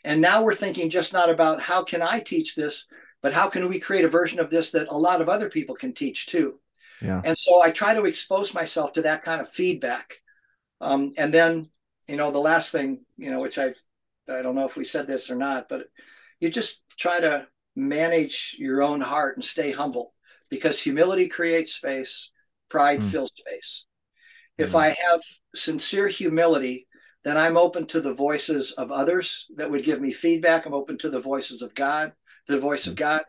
And 0.03 0.21
now 0.21 0.43
we're 0.43 0.53
thinking 0.53 0.89
just 0.89 1.13
not 1.13 1.29
about 1.29 1.61
how 1.61 1.83
can 1.83 2.01
I 2.01 2.19
teach 2.19 2.55
this, 2.55 2.87
but 3.21 3.33
how 3.33 3.49
can 3.49 3.67
we 3.69 3.79
create 3.79 4.05
a 4.05 4.09
version 4.09 4.39
of 4.39 4.49
this 4.49 4.71
that 4.71 4.87
a 4.89 4.97
lot 4.97 5.21
of 5.21 5.29
other 5.29 5.49
people 5.49 5.75
can 5.75 5.93
teach 5.93 6.27
too. 6.27 6.59
Yeah. 7.01 7.21
And 7.25 7.37
so 7.37 7.61
I 7.61 7.71
try 7.71 7.93
to 7.93 8.05
expose 8.05 8.53
myself 8.53 8.93
to 8.93 9.01
that 9.03 9.23
kind 9.23 9.41
of 9.41 9.49
feedback. 9.49 10.21
Um, 10.79 11.13
and 11.17 11.33
then, 11.33 11.69
you 12.07 12.15
know, 12.15 12.31
the 12.31 12.39
last 12.39 12.71
thing, 12.71 13.01
you 13.17 13.31
know, 13.31 13.39
which 13.39 13.57
I, 13.57 13.73
I 14.29 14.41
don't 14.41 14.55
know 14.55 14.65
if 14.65 14.77
we 14.77 14.85
said 14.85 15.07
this 15.07 15.29
or 15.29 15.35
not, 15.35 15.67
but 15.69 15.87
you 16.39 16.49
just 16.49 16.83
try 16.97 17.19
to 17.19 17.47
manage 17.75 18.55
your 18.59 18.81
own 18.81 19.01
heart 19.01 19.37
and 19.37 19.43
stay 19.43 19.71
humble 19.71 20.13
because 20.49 20.81
humility 20.81 21.27
creates 21.27 21.73
space, 21.73 22.31
pride 22.69 23.01
mm. 23.01 23.03
fills 23.03 23.31
space. 23.37 23.85
If 24.57 24.75
I 24.75 24.89
have 24.89 25.21
sincere 25.55 26.07
humility, 26.07 26.87
then 27.23 27.37
I'm 27.37 27.57
open 27.57 27.87
to 27.87 28.01
the 28.01 28.13
voices 28.13 28.73
of 28.73 28.91
others 28.91 29.47
that 29.55 29.71
would 29.71 29.83
give 29.83 29.99
me 29.99 30.11
feedback. 30.11 30.65
I'm 30.65 30.73
open 30.73 30.97
to 30.99 31.09
the 31.09 31.19
voices 31.19 31.61
of 31.61 31.73
God, 31.73 32.13
the 32.47 32.59
voice 32.59 32.85
of 32.85 32.95
God. 32.95 33.23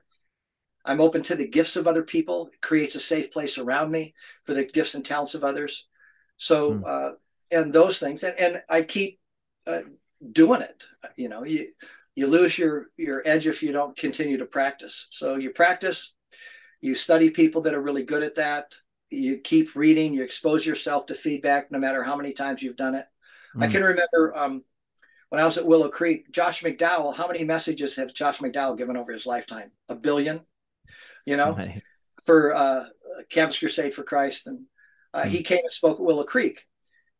I'm 0.84 1.00
open 1.00 1.22
to 1.24 1.36
the 1.36 1.48
gifts 1.48 1.76
of 1.76 1.86
other 1.86 2.02
people. 2.02 2.50
It 2.52 2.60
creates 2.60 2.96
a 2.96 3.00
safe 3.00 3.32
place 3.32 3.56
around 3.56 3.90
me 3.90 4.14
for 4.44 4.52
the 4.52 4.64
gifts 4.64 4.94
and 4.94 5.04
talents 5.04 5.34
of 5.34 5.44
others. 5.44 5.88
So, 6.36 6.72
mm. 6.72 6.82
uh, 6.86 7.14
and 7.52 7.72
those 7.72 7.98
things, 7.98 8.24
and, 8.24 8.38
and 8.38 8.62
I 8.68 8.82
keep 8.82 9.20
uh, 9.66 9.82
doing 10.32 10.62
it. 10.62 10.84
You 11.16 11.28
know, 11.28 11.44
you 11.44 11.68
you 12.14 12.26
lose 12.26 12.58
your 12.58 12.86
your 12.96 13.22
edge 13.24 13.46
if 13.46 13.62
you 13.62 13.72
don't 13.72 13.96
continue 13.96 14.38
to 14.38 14.46
practice. 14.46 15.06
So 15.10 15.36
you 15.36 15.50
practice, 15.50 16.14
you 16.80 16.94
study 16.94 17.30
people 17.30 17.62
that 17.62 17.74
are 17.74 17.82
really 17.82 18.02
good 18.02 18.22
at 18.22 18.34
that 18.36 18.74
you 19.12 19.38
keep 19.38 19.76
reading, 19.76 20.14
you 20.14 20.22
expose 20.22 20.66
yourself 20.66 21.06
to 21.06 21.14
feedback 21.14 21.70
no 21.70 21.78
matter 21.78 22.02
how 22.02 22.16
many 22.16 22.32
times 22.32 22.62
you've 22.62 22.76
done 22.76 22.94
it. 22.94 23.06
Mm. 23.54 23.64
I 23.64 23.68
can 23.68 23.82
remember 23.82 24.32
um, 24.34 24.64
when 25.28 25.40
I 25.40 25.44
was 25.44 25.58
at 25.58 25.66
Willow 25.66 25.88
Creek, 25.88 26.30
Josh 26.32 26.62
McDowell, 26.62 27.14
how 27.14 27.26
many 27.26 27.44
messages 27.44 27.96
has 27.96 28.12
Josh 28.12 28.38
McDowell 28.38 28.78
given 28.78 28.96
over 28.96 29.12
his 29.12 29.26
lifetime? 29.26 29.70
A 29.88 29.94
billion, 29.94 30.40
you 31.26 31.36
know, 31.36 31.52
right. 31.52 31.82
for 32.24 32.54
uh, 32.54 32.84
Campus 33.28 33.58
Crusade 33.58 33.94
for 33.94 34.02
Christ. 34.02 34.46
And 34.46 34.64
uh, 35.12 35.22
mm-hmm. 35.22 35.30
he 35.30 35.42
came 35.42 35.60
and 35.60 35.70
spoke 35.70 35.98
at 35.98 36.04
Willow 36.04 36.24
Creek. 36.24 36.64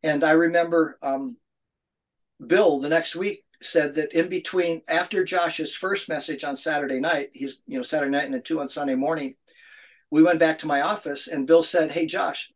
And 0.03 0.25
I 0.25 0.33
remember 0.33 0.99
um, 1.03 1.37
Bill 2.45 2.81
the 2.81 2.89
next 2.89 3.15
week 3.15 3.45
said 3.63 3.95
that 3.95 4.13
in 4.13 4.29
between, 4.29 4.83
after 4.89 5.25
Josh's 5.25 5.75
first 5.75 6.09
message 6.09 6.43
on 6.43 6.57
Saturday 6.57 7.01
night, 7.01 7.31
he's, 7.33 7.63
you 7.67 7.77
know, 7.77 7.83
Saturday 7.83 8.11
night 8.11 8.25
and 8.25 8.35
then 8.35 8.43
two 8.43 8.61
on 8.61 8.69
Sunday 8.69 8.97
morning, 8.97 9.35
we 10.11 10.23
went 10.23 10.41
back 10.41 10.59
to 10.59 10.67
my 10.67 10.81
office 10.81 11.29
and 11.29 11.47
Bill 11.47 11.63
said, 11.63 11.93
Hey, 11.93 12.07
Josh, 12.07 12.53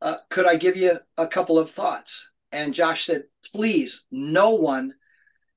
uh, 0.00 0.16
could 0.30 0.46
I 0.46 0.56
give 0.56 0.76
you 0.76 0.98
a 1.16 1.26
couple 1.26 1.58
of 1.58 1.70
thoughts? 1.70 2.30
And 2.52 2.74
Josh 2.74 3.04
said, 3.04 3.24
please, 3.52 4.04
no 4.12 4.50
one 4.50 4.94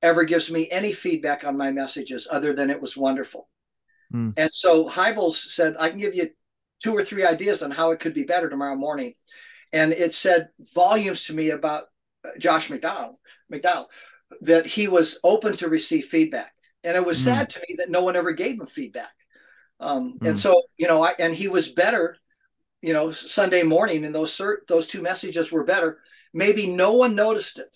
ever 0.02 0.24
gives 0.24 0.50
me 0.50 0.68
any 0.70 0.92
feedback 0.92 1.44
on 1.44 1.56
my 1.56 1.70
messages 1.70 2.26
other 2.30 2.52
than 2.52 2.70
it 2.70 2.80
was 2.80 2.96
wonderful. 2.96 3.48
Mm. 4.12 4.34
And 4.36 4.50
so 4.52 4.88
Hybels 4.88 5.34
said, 5.34 5.76
I 5.78 5.90
can 5.90 6.00
give 6.00 6.14
you 6.14 6.30
two 6.82 6.96
or 6.96 7.02
three 7.02 7.24
ideas 7.24 7.62
on 7.62 7.70
how 7.70 7.90
it 7.90 8.00
could 8.00 8.14
be 8.14 8.24
better 8.24 8.48
tomorrow 8.48 8.76
morning. 8.76 9.14
And 9.72 9.92
it 9.92 10.14
said 10.14 10.48
volumes 10.74 11.24
to 11.24 11.34
me 11.34 11.50
about 11.50 11.84
uh, 12.24 12.30
Josh 12.38 12.68
McDowell, 12.68 13.16
McDowell, 13.52 13.86
that 14.42 14.66
he 14.66 14.88
was 14.88 15.18
open 15.22 15.56
to 15.58 15.68
receive 15.68 16.06
feedback. 16.06 16.52
And 16.84 16.96
it 16.96 17.04
was 17.04 17.18
mm. 17.18 17.24
sad 17.24 17.50
to 17.50 17.60
me 17.60 17.76
that 17.78 17.90
no 17.90 18.02
one 18.02 18.16
ever 18.16 18.32
gave 18.32 18.60
him 18.60 18.66
feedback. 18.66 19.12
Um, 19.80 20.18
mm. 20.18 20.26
And 20.26 20.30
hmm. 20.32 20.36
so, 20.36 20.62
you 20.76 20.88
know, 20.88 21.02
I, 21.02 21.14
and 21.18 21.34
he 21.34 21.48
was 21.48 21.68
better, 21.68 22.16
you 22.82 22.92
know, 22.92 23.12
Sunday 23.12 23.62
morning, 23.62 24.04
and 24.04 24.14
those 24.14 24.36
cert, 24.36 24.66
those 24.66 24.88
two 24.88 25.02
messages 25.02 25.52
were 25.52 25.64
better 25.64 25.98
Maybe 26.32 26.66
no 26.66 26.92
one 26.92 27.14
noticed 27.14 27.58
it, 27.58 27.70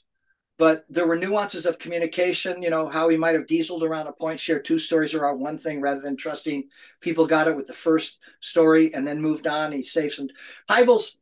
but 0.59 0.85
there 0.89 1.07
were 1.07 1.17
nuances 1.17 1.67
of 1.67 1.79
communication, 1.79 2.63
you 2.63 2.71
know, 2.71 2.89
how 2.89 3.09
he 3.09 3.17
might 3.17 3.35
have 3.35 3.47
dieseled 3.47 3.83
around 3.83 4.07
a 4.07 4.13
point, 4.13 4.41
shared 4.41 4.65
two 4.65 4.79
stories 4.79 5.15
around 5.15 5.41
one 5.41 5.59
thing 5.59 5.81
rather 5.81 6.01
than 6.01 6.17
trusting 6.17 6.69
people 7.01 7.27
got 7.27 7.49
it 7.49 7.57
with 7.57 7.67
the 7.67 7.73
first 7.73 8.19
story 8.41 8.95
and 8.95 9.07
then 9.07 9.21
moved 9.21 9.47
on. 9.47 9.73
He 9.73 9.83
saved 9.83 10.15
some. 10.15 10.29
Hybels, 10.69 11.17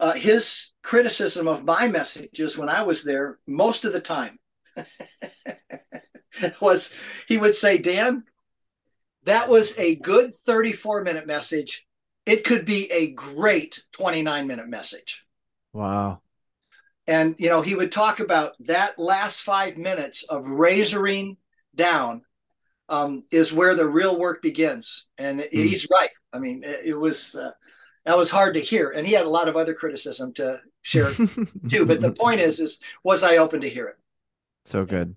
uh, 0.00 0.12
his 0.12 0.72
criticism 0.82 1.48
of 1.48 1.64
my 1.64 1.88
messages 1.88 2.56
when 2.56 2.68
I 2.68 2.82
was 2.82 3.04
there 3.04 3.38
most 3.46 3.84
of 3.84 3.92
the 3.92 4.00
time 4.00 4.38
was 6.60 6.92
he 7.26 7.38
would 7.38 7.54
say, 7.54 7.78
Dan, 7.78 8.24
that 9.24 9.48
was 9.48 9.76
a 9.78 9.96
good 9.96 10.34
34 10.34 11.02
minute 11.02 11.26
message. 11.26 11.86
It 12.26 12.44
could 12.44 12.64
be 12.64 12.90
a 12.90 13.12
great 13.12 13.82
29 13.92 14.46
minute 14.46 14.68
message. 14.68 15.24
Wow. 15.72 16.20
And, 17.06 17.34
you 17.38 17.48
know, 17.48 17.62
he 17.62 17.74
would 17.74 17.90
talk 17.90 18.20
about 18.20 18.52
that 18.60 18.98
last 18.98 19.40
five 19.40 19.78
minutes 19.78 20.24
of 20.24 20.44
razoring 20.44 21.38
down 21.74 22.22
um, 22.90 23.24
is 23.30 23.52
where 23.52 23.74
the 23.74 23.86
real 23.86 24.18
work 24.18 24.42
begins. 24.42 25.06
And 25.16 25.40
mm. 25.40 25.50
he's 25.50 25.86
right. 25.90 26.10
I 26.32 26.38
mean, 26.38 26.64
it, 26.64 26.80
it 26.86 26.94
was, 26.94 27.34
uh, 27.34 27.52
that 28.08 28.16
was 28.16 28.30
hard 28.30 28.54
to 28.54 28.60
hear. 28.60 28.90
And 28.90 29.06
he 29.06 29.12
had 29.12 29.26
a 29.26 29.30
lot 29.30 29.48
of 29.48 29.56
other 29.56 29.74
criticism 29.74 30.32
to 30.34 30.60
share 30.82 31.12
too. 31.68 31.86
But 31.86 32.00
the 32.00 32.12
point 32.12 32.40
is, 32.40 32.58
is 32.58 32.78
was 33.04 33.22
I 33.22 33.36
open 33.36 33.60
to 33.60 33.68
hear 33.68 33.86
it? 33.86 33.96
So 34.64 34.84
good. 34.84 35.14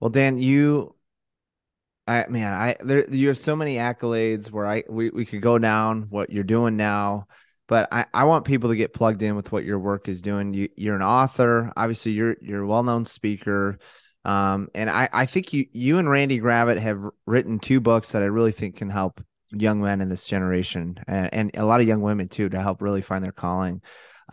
Well, 0.00 0.10
Dan, 0.10 0.38
you 0.38 0.94
I 2.06 2.26
man, 2.28 2.52
I 2.52 2.76
there 2.82 3.08
you 3.10 3.28
have 3.28 3.38
so 3.38 3.54
many 3.54 3.76
accolades 3.76 4.50
where 4.50 4.66
I 4.66 4.84
we, 4.88 5.10
we 5.10 5.26
could 5.26 5.42
go 5.42 5.58
down 5.58 6.06
what 6.08 6.30
you're 6.30 6.44
doing 6.44 6.76
now 6.76 7.26
but 7.68 7.88
I, 7.90 8.06
I 8.14 8.24
want 8.24 8.44
people 8.44 8.70
to 8.70 8.76
get 8.76 8.94
plugged 8.94 9.22
in 9.22 9.34
with 9.34 9.50
what 9.50 9.64
your 9.64 9.78
work 9.78 10.08
is 10.08 10.22
doing. 10.22 10.54
You, 10.54 10.68
you're 10.76 10.96
an 10.96 11.02
author, 11.02 11.72
obviously 11.76 12.12
you're 12.12 12.36
you're 12.40 12.62
a 12.62 12.66
well-known 12.66 13.04
speaker. 13.04 13.78
Um, 14.24 14.68
and 14.74 14.90
I, 14.90 15.08
I 15.12 15.26
think 15.26 15.52
you 15.52 15.66
you 15.72 15.98
and 15.98 16.08
Randy 16.08 16.40
Gravitt 16.40 16.78
have 16.78 17.02
written 17.26 17.58
two 17.58 17.80
books 17.80 18.12
that 18.12 18.22
I 18.22 18.26
really 18.26 18.52
think 18.52 18.76
can 18.76 18.90
help 18.90 19.20
young 19.52 19.80
men 19.80 20.00
in 20.00 20.08
this 20.08 20.24
generation 20.24 20.98
and, 21.06 21.32
and 21.32 21.50
a 21.54 21.64
lot 21.64 21.80
of 21.80 21.86
young 21.86 22.00
women 22.00 22.28
too 22.28 22.48
to 22.48 22.60
help 22.60 22.82
really 22.82 23.02
find 23.02 23.22
their 23.22 23.32
calling. 23.32 23.82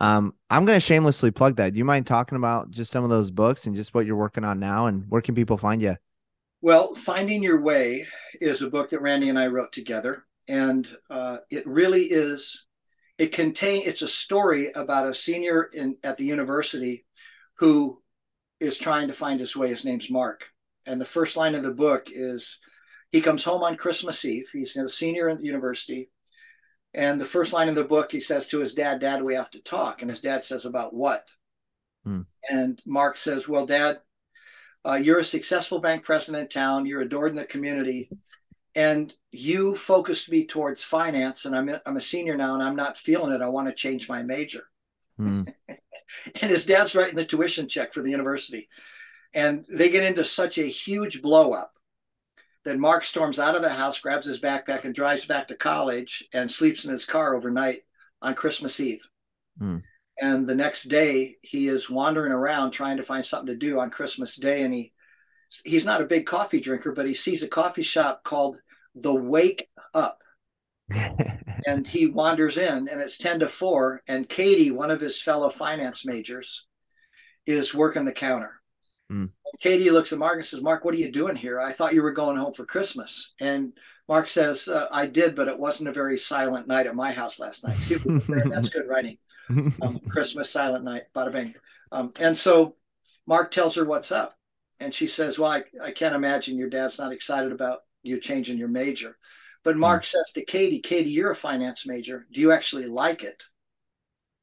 Um, 0.00 0.34
I'm 0.50 0.64
going 0.64 0.76
to 0.76 0.84
shamelessly 0.84 1.30
plug 1.30 1.56
that. 1.56 1.72
Do 1.72 1.78
you 1.78 1.84
mind 1.84 2.06
talking 2.06 2.36
about 2.36 2.70
just 2.70 2.90
some 2.90 3.04
of 3.04 3.10
those 3.10 3.30
books 3.30 3.66
and 3.66 3.76
just 3.76 3.94
what 3.94 4.06
you're 4.06 4.16
working 4.16 4.44
on 4.44 4.58
now 4.58 4.86
and 4.86 5.04
where 5.08 5.22
can 5.22 5.34
people 5.34 5.56
find 5.56 5.80
you? 5.80 5.96
Well, 6.60 6.94
Finding 6.94 7.42
Your 7.42 7.60
Way 7.60 8.06
is 8.40 8.62
a 8.62 8.70
book 8.70 8.90
that 8.90 9.02
Randy 9.02 9.28
and 9.28 9.38
I 9.38 9.48
wrote 9.48 9.72
together. 9.72 10.24
And 10.48 10.88
uh, 11.10 11.38
it 11.50 11.66
really 11.66 12.04
is 12.04 12.66
it 13.18 13.32
contain 13.32 13.82
it's 13.86 14.02
a 14.02 14.08
story 14.08 14.72
about 14.72 15.08
a 15.08 15.14
senior 15.14 15.68
in 15.72 15.96
at 16.02 16.16
the 16.16 16.24
university 16.24 17.04
who 17.58 18.02
is 18.60 18.76
trying 18.76 19.08
to 19.08 19.12
find 19.12 19.40
his 19.40 19.56
way. 19.56 19.68
His 19.68 19.84
name's 19.84 20.10
Mark, 20.10 20.42
and 20.86 21.00
the 21.00 21.06
first 21.06 21.36
line 21.36 21.54
of 21.54 21.62
the 21.62 21.70
book 21.70 22.08
is 22.12 22.58
he 23.14 23.20
comes 23.20 23.44
home 23.44 23.62
on 23.62 23.76
Christmas 23.76 24.24
Eve. 24.24 24.48
He's 24.52 24.76
a 24.76 24.88
senior 24.88 25.28
at 25.28 25.38
the 25.38 25.46
university, 25.46 26.10
and 26.92 27.20
the 27.20 27.24
first 27.24 27.52
line 27.52 27.68
in 27.68 27.76
the 27.76 27.84
book 27.84 28.10
he 28.10 28.18
says 28.18 28.48
to 28.48 28.58
his 28.58 28.74
dad, 28.74 29.00
"Dad, 29.00 29.22
we 29.22 29.34
have 29.34 29.50
to 29.52 29.60
talk." 29.60 30.00
And 30.00 30.10
his 30.10 30.20
dad 30.20 30.42
says, 30.42 30.64
"About 30.64 30.92
what?" 30.92 31.30
Hmm. 32.02 32.22
And 32.50 32.82
Mark 32.84 33.16
says, 33.16 33.48
"Well, 33.48 33.66
Dad." 33.66 34.00
Uh, 34.86 35.00
you're 35.02 35.20
a 35.20 35.24
successful 35.24 35.78
bank 35.78 36.04
president 36.04 36.42
in 36.42 36.48
town. 36.48 36.84
You're 36.84 37.00
adored 37.00 37.30
in 37.30 37.36
the 37.38 37.46
community 37.46 38.10
and 38.74 39.14
you 39.30 39.76
focused 39.76 40.30
me 40.30 40.44
towards 40.44 40.82
finance 40.82 41.44
and 41.44 41.54
I'm, 41.54 41.70
I'm 41.86 41.96
a 41.96 42.00
senior 42.00 42.36
now 42.36 42.54
and 42.54 42.62
i'm 42.62 42.76
not 42.76 42.98
feeling 42.98 43.32
it 43.32 43.40
i 43.40 43.48
want 43.48 43.68
to 43.68 43.74
change 43.74 44.08
my 44.08 44.22
major 44.22 44.64
mm. 45.18 45.52
and 45.68 46.50
his 46.50 46.66
dad's 46.66 46.94
writing 46.94 47.16
the 47.16 47.24
tuition 47.24 47.68
check 47.68 47.92
for 47.92 48.02
the 48.02 48.10
university 48.10 48.68
and 49.32 49.64
they 49.68 49.90
get 49.90 50.04
into 50.04 50.24
such 50.24 50.58
a 50.58 50.64
huge 50.64 51.22
blow 51.22 51.52
up 51.52 51.72
that 52.64 52.78
mark 52.78 53.04
storms 53.04 53.38
out 53.38 53.54
of 53.54 53.62
the 53.62 53.68
house 53.68 53.98
grabs 54.00 54.26
his 54.26 54.40
backpack 54.40 54.84
and 54.84 54.94
drives 54.94 55.26
back 55.26 55.48
to 55.48 55.54
college 55.54 56.26
and 56.32 56.50
sleeps 56.50 56.84
in 56.84 56.90
his 56.90 57.04
car 57.04 57.34
overnight 57.34 57.82
on 58.22 58.34
christmas 58.34 58.80
eve 58.80 59.06
mm. 59.60 59.82
and 60.20 60.46
the 60.46 60.54
next 60.54 60.84
day 60.84 61.36
he 61.42 61.68
is 61.68 61.90
wandering 61.90 62.32
around 62.32 62.70
trying 62.70 62.96
to 62.96 63.02
find 63.02 63.24
something 63.24 63.52
to 63.52 63.56
do 63.56 63.78
on 63.78 63.90
christmas 63.90 64.36
day 64.36 64.62
and 64.62 64.74
he 64.74 64.92
he's 65.64 65.84
not 65.84 66.00
a 66.00 66.06
big 66.06 66.26
coffee 66.26 66.60
drinker, 66.60 66.92
but 66.92 67.06
he 67.06 67.14
sees 67.14 67.42
a 67.42 67.48
coffee 67.48 67.82
shop 67.82 68.24
called 68.24 68.60
The 68.94 69.14
Wake 69.14 69.68
Up. 69.92 70.20
and 71.66 71.86
he 71.86 72.06
wanders 72.06 72.58
in, 72.58 72.88
and 72.88 73.00
it's 73.00 73.18
10 73.18 73.40
to 73.40 73.48
4. 73.48 74.02
And 74.08 74.28
Katie, 74.28 74.70
one 74.70 74.90
of 74.90 75.00
his 75.00 75.20
fellow 75.20 75.48
finance 75.48 76.04
majors, 76.04 76.66
is 77.46 77.74
working 77.74 78.04
the 78.04 78.12
counter. 78.12 78.60
Mm. 79.10 79.30
Katie 79.60 79.90
looks 79.90 80.12
at 80.12 80.18
Mark 80.18 80.36
and 80.36 80.44
says, 80.44 80.62
Mark, 80.62 80.84
what 80.84 80.94
are 80.94 80.98
you 80.98 81.10
doing 81.10 81.36
here? 81.36 81.60
I 81.60 81.72
thought 81.72 81.94
you 81.94 82.02
were 82.02 82.12
going 82.12 82.36
home 82.36 82.54
for 82.54 82.64
Christmas. 82.64 83.34
And 83.40 83.72
Mark 84.08 84.28
says, 84.28 84.68
uh, 84.68 84.86
I 84.90 85.06
did, 85.06 85.34
but 85.34 85.48
it 85.48 85.58
wasn't 85.58 85.88
a 85.88 85.92
very 85.92 86.18
silent 86.18 86.66
night 86.66 86.86
at 86.86 86.94
my 86.94 87.12
house 87.12 87.38
last 87.38 87.64
night. 87.64 87.76
See, 87.78 87.96
that's 88.04 88.68
good 88.68 88.88
writing. 88.88 89.18
Um, 89.82 90.00
Christmas 90.08 90.48
silent 90.48 90.84
night, 90.84 91.02
bada 91.14 91.30
bing. 91.30 91.54
Um, 91.92 92.14
and 92.18 92.36
so 92.36 92.76
Mark 93.26 93.50
tells 93.50 93.74
her 93.74 93.84
what's 93.84 94.10
up 94.10 94.38
and 94.80 94.94
she 94.94 95.06
says, 95.06 95.38
Well, 95.38 95.50
I, 95.50 95.64
I 95.82 95.90
can't 95.90 96.14
imagine 96.14 96.56
your 96.56 96.70
dad's 96.70 96.98
not 96.98 97.12
excited 97.12 97.52
about 97.52 97.80
you 98.02 98.18
changing 98.20 98.56
your 98.56 98.68
major. 98.68 99.18
But 99.62 99.76
Mark 99.76 100.02
mm. 100.02 100.06
says 100.06 100.30
to 100.34 100.44
Katie, 100.44 100.80
Katie, 100.80 101.10
you're 101.10 101.30
a 101.30 101.36
finance 101.36 101.86
major. 101.86 102.26
Do 102.32 102.40
you 102.40 102.52
actually 102.52 102.86
like 102.86 103.22
it? 103.22 103.42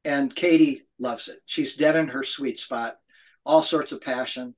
And 0.04 0.36
Katie 0.36 0.84
loves 1.00 1.28
it. 1.28 1.40
She's 1.46 1.76
dead 1.76 1.96
in 1.96 2.10
her 2.10 2.24
sweet 2.24 2.60
spot, 2.60 2.98
all 3.46 3.62
sorts 3.62 3.92
of 3.92 4.02
passion. 4.02 4.56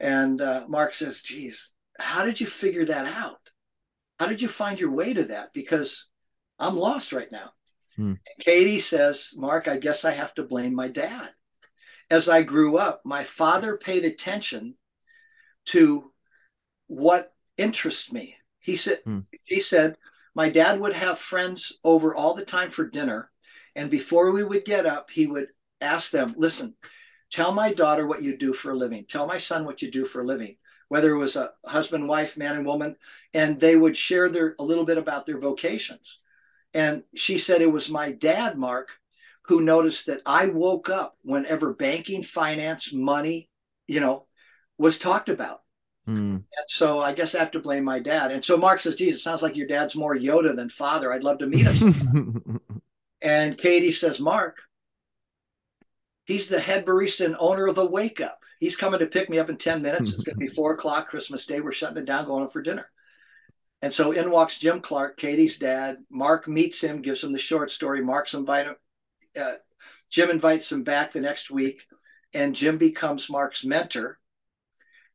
And 0.00 0.40
uh, 0.40 0.64
Mark 0.68 0.94
says, 0.94 1.22
Geez, 1.22 1.72
how 1.98 2.24
did 2.24 2.40
you 2.40 2.46
figure 2.46 2.86
that 2.86 3.06
out? 3.06 3.50
How 4.18 4.26
did 4.26 4.42
you 4.42 4.48
find 4.48 4.80
your 4.80 4.90
way 4.90 5.12
to 5.12 5.24
that? 5.24 5.52
Because 5.52 6.08
I'm 6.58 6.76
lost 6.76 7.12
right 7.12 7.30
now. 7.30 7.50
Mm. 7.98 8.18
Katie 8.40 8.80
says, 8.80 9.34
Mark, 9.36 9.68
I 9.68 9.78
guess 9.78 10.04
I 10.04 10.12
have 10.12 10.34
to 10.34 10.42
blame 10.42 10.74
my 10.74 10.88
dad. 10.88 11.30
As 12.10 12.28
I 12.28 12.42
grew 12.42 12.76
up, 12.76 13.02
my 13.04 13.24
father 13.24 13.76
paid 13.76 14.04
attention 14.04 14.74
to 15.66 16.10
what 16.86 17.32
interests 17.56 18.12
me. 18.12 18.36
He 18.58 18.76
said, 18.76 19.00
hmm. 19.04 19.20
he 19.44 19.60
said, 19.60 19.96
my 20.34 20.48
dad 20.48 20.80
would 20.80 20.94
have 20.94 21.18
friends 21.18 21.78
over 21.84 22.14
all 22.14 22.34
the 22.34 22.44
time 22.44 22.70
for 22.70 22.88
dinner. 22.88 23.30
And 23.76 23.90
before 23.90 24.32
we 24.32 24.42
would 24.42 24.64
get 24.64 24.86
up, 24.86 25.10
he 25.10 25.26
would 25.26 25.48
ask 25.80 26.10
them, 26.10 26.34
listen, 26.36 26.74
tell 27.30 27.52
my 27.52 27.72
daughter 27.72 28.06
what 28.06 28.22
you 28.22 28.36
do 28.36 28.52
for 28.52 28.72
a 28.72 28.76
living. 28.76 29.04
Tell 29.04 29.26
my 29.26 29.38
son 29.38 29.64
what 29.64 29.82
you 29.82 29.90
do 29.90 30.04
for 30.04 30.20
a 30.20 30.26
living, 30.26 30.56
whether 30.88 31.12
it 31.12 31.18
was 31.18 31.36
a 31.36 31.52
husband, 31.64 32.08
wife, 32.08 32.36
man, 32.36 32.56
and 32.56 32.66
woman. 32.66 32.96
And 33.32 33.60
they 33.60 33.76
would 33.76 33.96
share 33.96 34.28
their 34.28 34.56
a 34.58 34.64
little 34.64 34.84
bit 34.84 34.98
about 34.98 35.26
their 35.26 35.38
vocations. 35.38 36.18
And 36.74 37.02
she 37.14 37.38
said 37.38 37.62
it 37.62 37.72
was 37.72 37.88
my 37.88 38.12
dad, 38.12 38.56
Mark, 38.56 38.90
who 39.46 39.60
noticed 39.60 40.06
that 40.06 40.22
I 40.26 40.46
woke 40.46 40.88
up 40.88 41.16
whenever 41.22 41.74
banking, 41.74 42.22
finance, 42.22 42.92
money, 42.92 43.48
you 43.86 44.00
know, 44.00 44.26
was 44.78 44.98
talked 44.98 45.28
about. 45.28 45.62
Mm. 46.08 46.44
so 46.66 47.00
I 47.00 47.12
guess 47.12 47.34
I 47.34 47.38
have 47.38 47.52
to 47.52 47.60
blame 47.60 47.84
my 47.84 48.00
dad. 48.00 48.32
And 48.32 48.44
so 48.44 48.56
Mark 48.56 48.80
says, 48.80 48.96
Jesus, 48.96 49.22
sounds 49.22 49.42
like 49.42 49.54
your 49.54 49.66
dad's 49.66 49.94
more 49.94 50.16
Yoda 50.16 50.56
than 50.56 50.68
father. 50.68 51.12
I'd 51.12 51.22
love 51.22 51.38
to 51.38 51.46
meet 51.46 51.66
him. 51.66 52.60
and 53.22 53.56
Katie 53.56 53.92
says, 53.92 54.18
Mark, 54.18 54.62
he's 56.30 56.46
the 56.46 56.60
head 56.60 56.86
barista 56.86 57.24
and 57.24 57.36
owner 57.40 57.66
of 57.66 57.74
the 57.74 57.84
Wake 57.84 58.20
Up. 58.20 58.38
He's 58.60 58.76
coming 58.76 59.00
to 59.00 59.06
pick 59.06 59.28
me 59.28 59.38
up 59.38 59.50
in 59.50 59.56
10 59.56 59.82
minutes. 59.82 60.12
It's 60.12 60.22
going 60.22 60.38
to 60.38 60.46
be 60.46 60.46
four 60.46 60.72
o'clock 60.72 61.08
Christmas 61.08 61.44
Day. 61.44 61.60
We're 61.60 61.72
shutting 61.72 61.96
it 61.96 62.04
down, 62.04 62.26
going 62.26 62.48
for 62.48 62.62
dinner. 62.62 62.88
And 63.82 63.92
so 63.92 64.12
in 64.12 64.30
walks 64.30 64.58
Jim 64.58 64.80
Clark, 64.80 65.16
Katie's 65.16 65.58
dad. 65.58 65.96
Mark 66.08 66.46
meets 66.46 66.80
him, 66.80 67.02
gives 67.02 67.24
him 67.24 67.32
the 67.32 67.38
short 67.38 67.70
story. 67.70 68.00
Mark's 68.00 68.34
invited. 68.34 68.74
Uh, 69.38 69.54
Jim 70.08 70.30
invites 70.30 70.70
him 70.70 70.84
back 70.84 71.10
the 71.10 71.20
next 71.20 71.50
week, 71.50 71.86
and 72.32 72.54
Jim 72.54 72.78
becomes 72.78 73.30
Mark's 73.30 73.64
mentor 73.64 74.18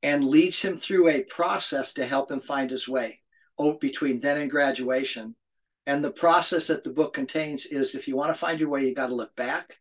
and 0.04 0.26
leads 0.26 0.62
him 0.62 0.76
through 0.76 1.08
a 1.08 1.24
process 1.24 1.94
to 1.94 2.06
help 2.06 2.30
him 2.30 2.42
find 2.42 2.70
his 2.70 2.88
way 2.88 3.22
oh, 3.58 3.74
between 3.74 4.20
then 4.20 4.38
and 4.38 4.52
graduation. 4.52 5.36
And 5.86 6.04
the 6.04 6.12
process 6.12 6.68
that 6.68 6.84
the 6.84 6.90
book 6.90 7.14
contains 7.14 7.66
is 7.68 7.96
if 7.96 8.08
you 8.08 8.18
want 8.18 8.34
to 8.34 8.40
find 8.40 8.60
your 8.60 8.70
way, 8.70 8.86
you 8.86 8.96
got 8.96 9.08
to 9.08 9.16
look 9.16 9.36
back, 9.36 9.78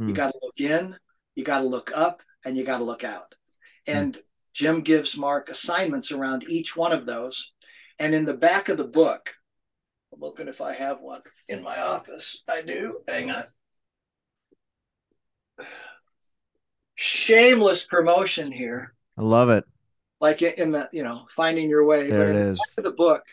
mm. 0.00 0.08
you 0.08 0.14
got 0.14 0.32
to 0.32 0.38
look 0.42 0.60
in, 0.60 0.96
you 1.34 1.44
got 1.44 1.60
to 1.60 1.66
look 1.66 1.90
up, 1.94 2.22
and 2.44 2.56
you 2.56 2.64
got 2.64 2.78
to 2.78 2.84
look 2.84 3.04
out. 3.04 3.34
And 3.86 4.14
mm. 4.14 4.20
Jim 4.52 4.80
gives 4.80 5.16
Mark 5.18 5.48
assignments 5.50 6.12
around 6.12 6.44
each 6.48 6.76
one 6.76 6.92
of 6.92 7.06
those. 7.06 7.52
And 7.98 8.14
in 8.14 8.24
the 8.24 8.34
back 8.34 8.68
of 8.68 8.78
the 8.78 8.86
book, 8.86 9.34
I'm 10.12 10.20
looking 10.20 10.48
if 10.48 10.60
I 10.60 10.74
have 10.74 11.00
one 11.00 11.20
in 11.48 11.62
my 11.62 11.78
office. 11.78 12.42
I 12.48 12.62
do. 12.62 12.98
Hang 13.06 13.30
on. 13.30 13.44
Shameless 16.94 17.86
promotion 17.86 18.50
here. 18.50 18.94
I 19.18 19.22
love 19.22 19.50
it. 19.50 19.64
Like 20.20 20.40
in 20.40 20.72
the, 20.72 20.88
you 20.92 21.02
know, 21.02 21.26
finding 21.30 21.68
your 21.68 21.84
way. 21.84 22.08
There 22.08 22.18
but 22.18 22.28
it 22.28 22.36
in 22.36 22.42
is. 22.48 22.60
The, 22.76 22.82
the 22.82 22.90
book, 22.90 23.24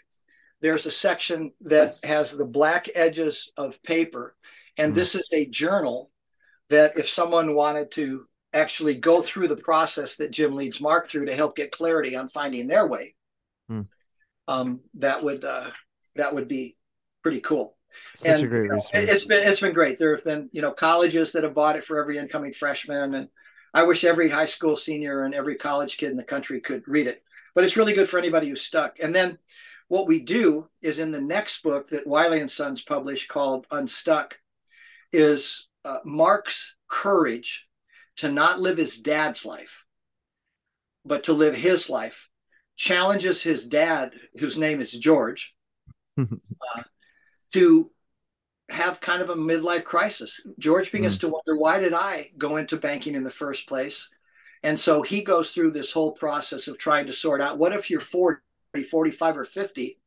there's 0.61 0.85
a 0.85 0.91
section 0.91 1.53
that 1.61 1.97
has 2.03 2.31
the 2.31 2.45
black 2.45 2.89
edges 2.95 3.51
of 3.55 3.81
paper. 3.83 4.35
And 4.77 4.91
mm. 4.91 4.95
this 4.95 5.15
is 5.15 5.29
a 5.31 5.45
journal 5.45 6.09
that 6.73 6.97
if 6.97 7.07
someone 7.07 7.55
wanted 7.55 7.91
to 7.91 8.27
actually 8.51 8.95
go 8.95 9.21
through 9.21 9.47
the 9.47 9.55
process 9.55 10.17
that 10.17 10.31
Jim 10.31 10.55
leads 10.55 10.81
Mark 10.81 11.07
through 11.07 11.25
to 11.25 11.35
help 11.35 11.55
get 11.55 11.71
clarity 11.71 12.15
on 12.15 12.29
finding 12.29 12.67
their 12.67 12.87
way, 12.87 13.15
mm. 13.69 13.87
um, 14.47 14.81
that 14.95 15.23
would 15.23 15.43
uh, 15.43 15.69
that 16.15 16.33
would 16.33 16.47
be 16.47 16.75
pretty 17.21 17.41
cool. 17.41 17.77
Such 18.15 18.31
and, 18.31 18.43
a 18.43 18.47
great 18.47 18.63
you 18.63 18.69
know, 18.69 18.75
resource. 18.75 18.91
It's 18.93 19.25
been 19.25 19.47
it's 19.47 19.61
been 19.61 19.73
great. 19.73 19.97
There 19.97 20.15
have 20.15 20.25
been 20.25 20.49
you 20.51 20.61
know 20.61 20.71
colleges 20.71 21.31
that 21.33 21.43
have 21.43 21.53
bought 21.53 21.75
it 21.75 21.83
for 21.83 21.99
every 21.99 22.17
incoming 22.17 22.53
freshman, 22.53 23.13
and 23.13 23.29
I 23.73 23.83
wish 23.83 24.03
every 24.03 24.29
high 24.29 24.47
school 24.47 24.75
senior 24.75 25.23
and 25.23 25.33
every 25.33 25.55
college 25.55 25.97
kid 25.97 26.11
in 26.11 26.17
the 26.17 26.23
country 26.23 26.59
could 26.59 26.83
read 26.87 27.07
it. 27.07 27.23
But 27.55 27.63
it's 27.63 27.77
really 27.77 27.93
good 27.93 28.09
for 28.09 28.17
anybody 28.17 28.49
who's 28.49 28.61
stuck. 28.61 28.97
And 28.99 29.13
then 29.13 29.37
what 29.89 30.07
we 30.07 30.23
do 30.23 30.69
is 30.81 30.97
in 30.97 31.11
the 31.11 31.21
next 31.21 31.61
book 31.61 31.87
that 31.87 32.07
Wiley 32.07 32.39
and 32.39 32.49
Sons 32.49 32.81
published 32.81 33.29
called 33.29 33.67
Unstuck 33.69 34.39
is 35.11 35.67
uh, 35.85 35.99
Mark's 36.05 36.75
courage 36.87 37.67
to 38.17 38.31
not 38.31 38.59
live 38.59 38.77
his 38.77 38.97
dad's 38.97 39.45
life, 39.45 39.85
but 41.05 41.23
to 41.23 41.33
live 41.33 41.55
his 41.55 41.89
life. 41.89 42.29
Challenges 42.75 43.43
his 43.43 43.67
dad, 43.67 44.13
whose 44.39 44.57
name 44.57 44.81
is 44.81 44.91
George, 44.91 45.55
uh, 46.19 46.83
to 47.53 47.91
have 48.69 49.01
kind 49.01 49.21
of 49.21 49.29
a 49.29 49.35
midlife 49.35 49.83
crisis. 49.83 50.45
George 50.57 50.91
begins 50.91 51.17
mm. 51.17 51.21
to 51.21 51.29
wonder, 51.29 51.57
why 51.57 51.79
did 51.79 51.93
I 51.93 52.31
go 52.37 52.57
into 52.57 52.77
banking 52.77 53.15
in 53.15 53.23
the 53.23 53.29
first 53.29 53.67
place? 53.67 54.09
And 54.63 54.79
so 54.79 55.01
he 55.01 55.21
goes 55.21 55.51
through 55.51 55.71
this 55.71 55.91
whole 55.91 56.13
process 56.13 56.67
of 56.67 56.77
trying 56.77 57.05
to 57.07 57.13
sort 57.13 57.41
out 57.41 57.57
what 57.57 57.73
if 57.73 57.89
you're 57.89 57.99
40, 57.99 58.39
45, 58.89 59.37
or 59.37 59.45
50 59.45 59.99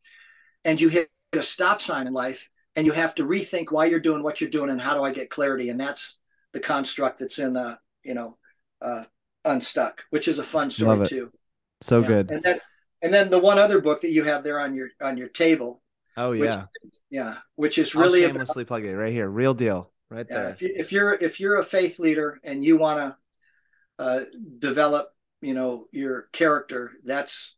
and 0.65 0.81
you 0.81 0.89
hit 0.89 1.11
a 1.33 1.43
stop 1.43 1.83
sign 1.83 2.07
in 2.07 2.15
life 2.15 2.49
and 2.77 2.87
you 2.87 2.93
have 2.93 3.15
to 3.17 3.25
rethink 3.25 3.73
why 3.73 3.87
you're 3.87 3.99
doing 3.99 4.23
what 4.23 4.41
you're 4.41 4.51
doing 4.51 4.71
and 4.71 4.81
how 4.81 4.95
do 4.95 5.03
I 5.03 5.13
get 5.13 5.31
clarity? 5.31 5.71
And 5.71 5.81
that's 5.81 6.19
the 6.53 6.61
construct 6.61 7.19
that's 7.19 7.39
in, 7.39 7.57
uh, 7.57 7.77
you 8.05 8.15
know, 8.15 8.37
uh, 8.83 9.05
Unstuck, 9.45 10.05
which 10.11 10.29
is 10.29 10.39
a 10.39 10.45
fun 10.45 10.71
story 10.71 11.07
too. 11.07 11.33
So 11.81 12.01
yeah. 12.01 12.07
good. 12.07 12.31
And 12.31 12.43
then, 12.43 12.61
and 13.03 13.15
then 13.15 13.31
the 13.31 13.39
one 13.39 13.59
other 13.59 13.81
book 13.81 14.01
that 14.03 14.11
you 14.11 14.25
have 14.25 14.45
there 14.45 14.61
on 14.61 14.75
your 14.75 14.91
on 15.01 15.17
your 15.17 15.29
table. 15.29 15.83
Oh 16.17 16.33
yeah. 16.33 16.67
Which, 16.83 16.93
yeah, 17.11 17.37
which 17.55 17.79
is 17.79 17.95
really 17.95 18.25
I'll 18.25 18.31
shamelessly 18.31 18.63
about, 18.63 18.69
plug 18.69 18.85
it 18.85 18.97
right 18.97 19.13
here. 19.13 19.29
Real 19.29 19.55
deal, 19.55 19.93
right 20.11 20.27
yeah, 20.29 20.37
there. 20.37 20.51
If, 20.51 20.63
you, 20.63 20.75
if 20.77 20.93
you're 20.93 21.15
if 21.15 21.41
you're 21.41 21.59
a 21.59 21.65
faith 21.65 21.99
leader 21.99 22.39
and 22.43 22.65
you 22.65 22.77
want 22.77 22.99
to 22.99 23.17
uh, 24.05 24.21
develop, 24.59 25.11
you 25.41 25.55
know, 25.55 25.87
your 25.93 26.23
character, 26.33 26.93
that's 27.05 27.57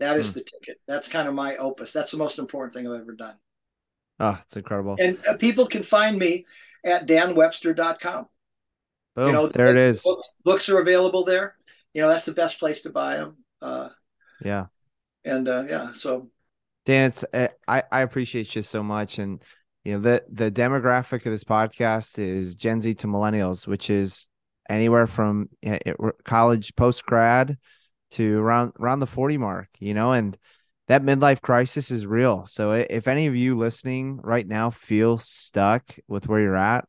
that 0.00 0.18
is 0.18 0.32
mm. 0.32 0.34
the 0.34 0.40
ticket. 0.40 0.80
That's 0.88 1.08
kind 1.08 1.28
of 1.28 1.34
my 1.34 1.56
opus. 1.56 1.92
That's 1.92 2.10
the 2.10 2.18
most 2.18 2.40
important 2.40 2.74
thing 2.74 2.88
I've 2.88 3.00
ever 3.00 3.14
done. 3.14 3.36
Oh, 4.22 4.38
it's 4.40 4.56
incredible. 4.56 4.96
And 5.00 5.18
uh, 5.26 5.36
people 5.36 5.66
can 5.66 5.82
find 5.82 6.16
me 6.16 6.46
at 6.84 7.08
danwebster.com. 7.08 8.28
Boom, 9.16 9.26
you 9.26 9.32
know, 9.32 9.48
there 9.48 9.70
it 9.70 9.76
is. 9.76 10.06
Books 10.44 10.68
are 10.68 10.80
available 10.80 11.24
there. 11.24 11.56
You 11.92 12.02
know, 12.02 12.08
that's 12.08 12.24
the 12.24 12.32
best 12.32 12.60
place 12.60 12.82
to 12.82 12.90
buy 12.90 13.16
them. 13.16 13.36
Uh, 13.60 13.88
yeah. 14.44 14.66
And 15.24 15.48
uh, 15.48 15.64
yeah, 15.68 15.92
so 15.92 16.30
Dan, 16.86 17.06
it's 17.06 17.24
uh, 17.32 17.48
I 17.66 17.82
I 17.90 18.00
appreciate 18.00 18.54
you 18.56 18.62
so 18.62 18.82
much, 18.82 19.18
and 19.18 19.42
you 19.84 19.94
know 19.94 20.00
the 20.00 20.24
the 20.30 20.50
demographic 20.50 21.26
of 21.26 21.32
this 21.32 21.44
podcast 21.44 22.18
is 22.18 22.54
Gen 22.54 22.80
Z 22.80 22.94
to 22.94 23.06
millennials, 23.06 23.66
which 23.66 23.90
is 23.90 24.26
anywhere 24.68 25.06
from 25.06 25.48
college 26.24 26.74
post 26.74 27.04
grad 27.04 27.56
to 28.12 28.38
around 28.40 28.72
around 28.80 28.98
the 29.00 29.06
forty 29.06 29.36
mark. 29.36 29.68
You 29.78 29.94
know, 29.94 30.12
and 30.12 30.36
that 30.88 31.02
midlife 31.02 31.40
crisis 31.40 31.90
is 31.90 32.06
real. 32.06 32.46
So 32.46 32.72
if 32.72 33.06
any 33.06 33.26
of 33.26 33.36
you 33.36 33.56
listening 33.56 34.18
right 34.22 34.46
now 34.46 34.70
feel 34.70 35.18
stuck 35.18 35.84
with 36.08 36.28
where 36.28 36.40
you're 36.40 36.56
at, 36.56 36.86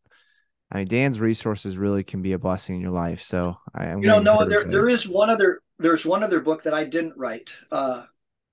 I 0.72 0.80
mean, 0.80 0.88
Dan's 0.88 1.20
resources 1.20 1.78
really 1.78 2.04
can 2.04 2.22
be 2.22 2.34
a 2.34 2.39
blessing 2.39 2.76
in 2.76 2.82
your 2.82 2.91
life. 2.91 3.22
So 3.22 3.58
I, 3.76 3.86
am 3.88 4.00
you 4.00 4.08
know, 4.08 4.20
no, 4.20 4.46
there 4.48 4.64
there 4.64 4.89
is 4.89 5.08
one 5.08 5.30
other 5.30 5.62
there's 5.78 6.06
one 6.06 6.24
other 6.24 6.39
book 6.39 6.64
that 6.64 6.74
I 6.74 6.86
didn't 6.86 7.16
write. 7.16 7.56
Uh, 7.72 8.06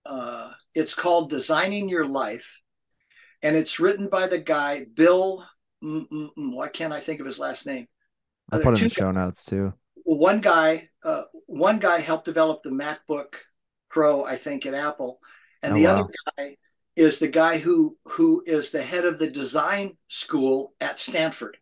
uh, 0.05 0.51
it's 0.75 0.95
called 0.95 1.31
Designing 1.31 1.89
Your 1.89 2.07
Life, 2.07 2.61
and 3.43 3.57
it's 3.57 3.81
written 3.81 4.09
by 4.09 4.27
the 4.27 4.39
guy 4.39 4.85
Bill. 4.93 5.47
Mm-mm-mm, 5.83 6.31
why 6.37 6.69
can't 6.69 6.93
I 6.93 7.01
think 7.01 7.21
of 7.21 7.27
his 7.27 7.39
last 7.39 7.67
name? 7.67 7.89
I'll 8.53 8.61
put 8.61 8.77
in 8.79 8.89
the 8.89 8.91
show 8.91 9.11
notes 9.13 9.47
too. 9.47 9.73
One 10.05 10.41
guy, 10.41 10.91
uh, 11.03 11.23
one 11.47 11.79
guy 11.79 12.01
helped 12.01 12.27
develop 12.27 12.63
the 12.63 12.71
MacBook 12.71 13.37
Pro, 13.91 14.25
I 14.25 14.37
think, 14.37 14.65
at 14.65 14.75
Apple, 14.75 15.21
and 15.63 15.73
oh, 15.73 15.77
the 15.77 15.85
wow. 15.85 16.01
other 16.01 16.13
guy 16.39 16.57
is 16.97 17.19
the 17.19 17.29
guy 17.29 17.59
who 17.59 17.97
who 18.05 18.43
is 18.47 18.71
the 18.71 18.83
head 18.83 19.05
of 19.05 19.19
the 19.19 19.29
design 19.29 19.97
school 20.09 20.75
at 20.81 20.99
Stanford. 20.99 21.59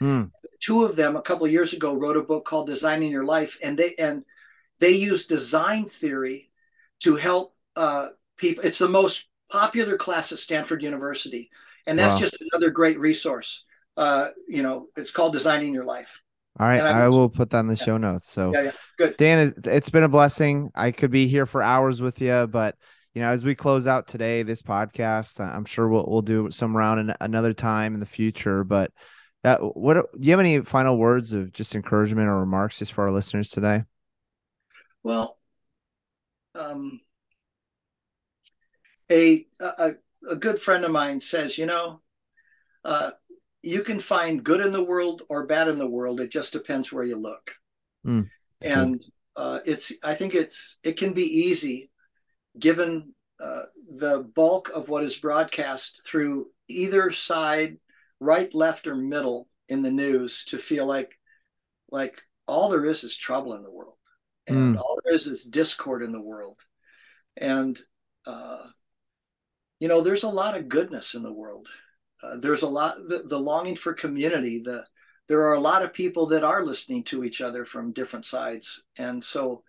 Hmm. 0.00 0.24
Two 0.60 0.84
of 0.84 0.96
them, 0.96 1.16
a 1.16 1.22
couple 1.22 1.46
of 1.46 1.52
years 1.52 1.72
ago, 1.72 1.94
wrote 1.94 2.16
a 2.16 2.22
book 2.22 2.44
called 2.44 2.66
Designing 2.66 3.12
Your 3.12 3.24
Life, 3.24 3.58
and 3.62 3.78
they 3.78 3.94
and 3.96 4.24
they 4.80 4.90
use 4.90 5.26
design 5.26 5.84
theory 5.84 6.50
to 7.00 7.16
help 7.16 7.54
uh, 7.76 8.08
people. 8.36 8.64
It's 8.64 8.78
the 8.78 8.88
most 8.88 9.26
popular 9.50 9.96
class 9.96 10.32
at 10.32 10.38
Stanford 10.38 10.82
University, 10.82 11.50
and 11.86 11.98
that's 11.98 12.14
wow. 12.14 12.20
just 12.20 12.36
another 12.52 12.70
great 12.70 12.98
resource. 12.98 13.64
Uh, 13.96 14.28
you 14.48 14.62
know, 14.62 14.88
it's 14.96 15.10
called 15.10 15.32
Designing 15.32 15.72
Your 15.72 15.84
Life. 15.84 16.22
All 16.58 16.66
right, 16.66 16.80
I 16.80 17.08
will 17.08 17.28
put 17.28 17.50
that 17.50 17.60
in 17.60 17.66
the 17.66 17.74
yeah. 17.74 17.84
show 17.84 17.98
notes. 17.98 18.30
So, 18.30 18.52
yeah, 18.54 18.62
yeah, 18.62 18.70
good. 18.96 19.16
Dan, 19.18 19.54
it's 19.64 19.90
been 19.90 20.04
a 20.04 20.08
blessing. 20.08 20.70
I 20.74 20.90
could 20.90 21.10
be 21.10 21.26
here 21.26 21.44
for 21.44 21.62
hours 21.62 22.00
with 22.00 22.20
you, 22.20 22.46
but 22.46 22.76
you 23.14 23.22
know, 23.22 23.28
as 23.28 23.44
we 23.44 23.54
close 23.54 23.86
out 23.86 24.06
today, 24.06 24.42
this 24.42 24.62
podcast, 24.62 25.40
I'm 25.40 25.64
sure 25.64 25.88
we'll 25.88 26.06
we'll 26.06 26.22
do 26.22 26.50
some 26.50 26.76
round 26.76 27.00
in 27.00 27.14
another 27.20 27.52
time 27.52 27.94
in 27.94 28.00
the 28.00 28.06
future. 28.06 28.64
But 28.64 28.90
uh, 29.44 29.56
what 29.58 29.94
do 29.94 30.04
you 30.20 30.32
have 30.32 30.40
any 30.40 30.60
final 30.60 30.98
words 30.98 31.32
of 31.32 31.52
just 31.52 31.74
encouragement 31.74 32.28
or 32.28 32.40
remarks 32.40 32.78
just 32.78 32.92
for 32.92 33.04
our 33.04 33.10
listeners 33.10 33.50
today? 33.50 33.84
Well, 35.02 35.38
um, 36.54 37.00
a, 39.10 39.46
a, 39.60 39.92
a 40.30 40.36
good 40.36 40.58
friend 40.58 40.84
of 40.84 40.90
mine 40.90 41.20
says, 41.20 41.58
you 41.58 41.66
know, 41.66 42.00
uh, 42.84 43.12
you 43.66 43.82
can 43.82 43.98
find 43.98 44.44
good 44.44 44.60
in 44.60 44.72
the 44.72 44.84
world 44.84 45.22
or 45.28 45.44
bad 45.44 45.66
in 45.66 45.76
the 45.76 45.88
world. 45.88 46.20
It 46.20 46.30
just 46.30 46.52
depends 46.52 46.92
where 46.92 47.02
you 47.02 47.16
look. 47.16 47.52
Mm, 48.06 48.30
and 48.64 49.04
uh, 49.34 49.58
it's, 49.66 49.92
I 50.04 50.14
think 50.14 50.36
it's, 50.36 50.78
it 50.84 50.96
can 50.96 51.12
be 51.14 51.24
easy 51.24 51.90
given 52.56 53.12
uh, 53.42 53.64
the 53.96 54.22
bulk 54.36 54.70
of 54.72 54.88
what 54.88 55.02
is 55.02 55.18
broadcast 55.18 56.00
through 56.06 56.46
either 56.68 57.10
side, 57.10 57.78
right, 58.20 58.54
left, 58.54 58.86
or 58.86 58.94
middle 58.94 59.48
in 59.68 59.82
the 59.82 59.90
news 59.90 60.44
to 60.44 60.58
feel 60.58 60.86
like, 60.86 61.18
like 61.90 62.22
all 62.46 62.68
there 62.68 62.84
is 62.84 63.02
is 63.02 63.16
trouble 63.16 63.54
in 63.54 63.64
the 63.64 63.70
world 63.70 63.96
and 64.46 64.76
mm. 64.76 64.78
all 64.78 65.00
there 65.02 65.12
is 65.12 65.26
is 65.26 65.42
discord 65.42 66.04
in 66.04 66.12
the 66.12 66.22
world. 66.22 66.60
And, 67.36 67.76
uh, 68.26 68.68
you 69.80 69.88
know, 69.88 70.02
there's 70.02 70.22
a 70.22 70.28
lot 70.28 70.56
of 70.56 70.68
goodness 70.68 71.16
in 71.16 71.24
the 71.24 71.32
world. 71.32 71.66
Uh, 72.22 72.36
there's 72.38 72.62
a 72.62 72.68
lot 72.68 72.96
the, 73.08 73.22
the, 73.26 73.38
longing 73.38 73.76
for 73.76 73.92
community. 73.92 74.60
The 74.60 74.84
there 75.28 75.42
are 75.42 75.54
a 75.54 75.60
lot 75.60 75.82
of 75.82 75.92
people 75.92 76.26
that 76.28 76.44
are 76.44 76.64
listening 76.64 77.04
to 77.04 77.24
each 77.24 77.40
other 77.40 77.64
from 77.64 77.92
different 77.92 78.24
sides, 78.24 78.82
and 78.96 79.22
so 79.22 79.62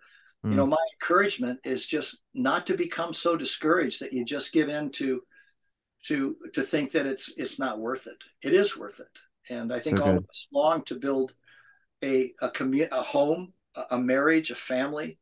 mm. 0.44 0.50
you 0.50 0.56
know, 0.56 0.64
hmm. 0.64 0.70
my 0.70 0.86
encouragement 0.94 1.60
is 1.64 1.86
just 1.86 2.22
not 2.32 2.66
to 2.66 2.76
become 2.76 3.12
so 3.12 3.36
discouraged 3.36 4.00
that 4.00 4.12
you 4.12 4.24
just 4.24 4.52
give 4.52 4.68
in 4.68 4.90
to 4.92 5.22
to 6.06 6.36
to 6.54 6.62
think 6.62 6.92
that 6.92 7.06
it's 7.06 7.34
it's 7.36 7.58
not 7.58 7.80
worth 7.80 8.06
it. 8.06 8.24
It 8.42 8.54
is 8.54 8.76
worth 8.76 9.00
it, 9.00 9.52
and 9.52 9.72
I 9.72 9.78
think 9.78 9.98
so 9.98 10.04
all 10.04 10.16
of 10.16 10.24
us 10.24 10.46
long 10.52 10.82
to 10.84 10.94
build 10.94 11.34
a 12.02 12.32
a 12.40 12.48
commu- 12.48 12.90
a 12.90 13.02
home, 13.02 13.52
a 13.90 13.98
marriage, 13.98 14.50
a 14.50 14.54
family, 14.54 15.18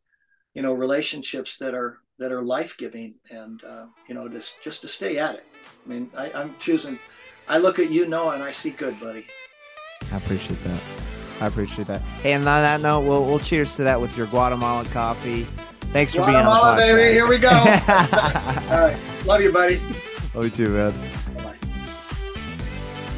you 0.54 0.62
know, 0.62 0.72
relationships 0.72 1.58
that 1.58 1.74
are 1.74 1.98
that 2.18 2.32
are 2.32 2.42
life 2.42 2.76
giving, 2.76 3.14
and 3.30 3.62
uh, 3.64 3.86
you 4.08 4.14
know, 4.14 4.28
just 4.28 4.62
just 4.62 4.82
to 4.82 4.88
stay 4.88 5.18
at 5.18 5.36
it. 5.36 5.44
I 5.84 5.88
mean, 5.88 6.10
I, 6.16 6.30
I'm 6.34 6.54
choosing. 6.58 6.98
I 7.48 7.58
look 7.58 7.78
at 7.78 7.90
you, 7.90 8.06
Noah, 8.06 8.34
and 8.34 8.42
I 8.42 8.50
see 8.50 8.70
good, 8.70 8.98
buddy. 8.98 9.26
I 10.12 10.16
appreciate 10.16 10.58
that. 10.64 10.80
I 11.40 11.46
appreciate 11.46 11.86
that. 11.88 12.00
Hey, 12.22 12.32
and 12.32 12.46
on 12.48 12.62
that 12.62 12.80
note, 12.80 13.00
we'll, 13.00 13.24
we'll 13.24 13.38
cheers 13.38 13.76
to 13.76 13.84
that 13.84 14.00
with 14.00 14.16
your 14.16 14.26
Guatemalan 14.28 14.86
coffee. 14.86 15.42
Thanks 15.92 16.12
for 16.12 16.18
Guatemala, 16.18 16.34
being 16.34 16.46
on 16.48 16.76
the 16.76 16.82
podcast. 16.82 16.96
baby. 16.96 17.12
Here 17.12 17.28
we 17.28 17.38
go. 17.38 17.48
All 18.74 18.80
right. 18.80 18.96
Love 19.26 19.40
you, 19.42 19.52
buddy. 19.52 19.80
Love 20.34 20.44
you 20.44 20.50
too, 20.50 20.68
man. 20.70 20.92
Bye-bye. 21.36 21.56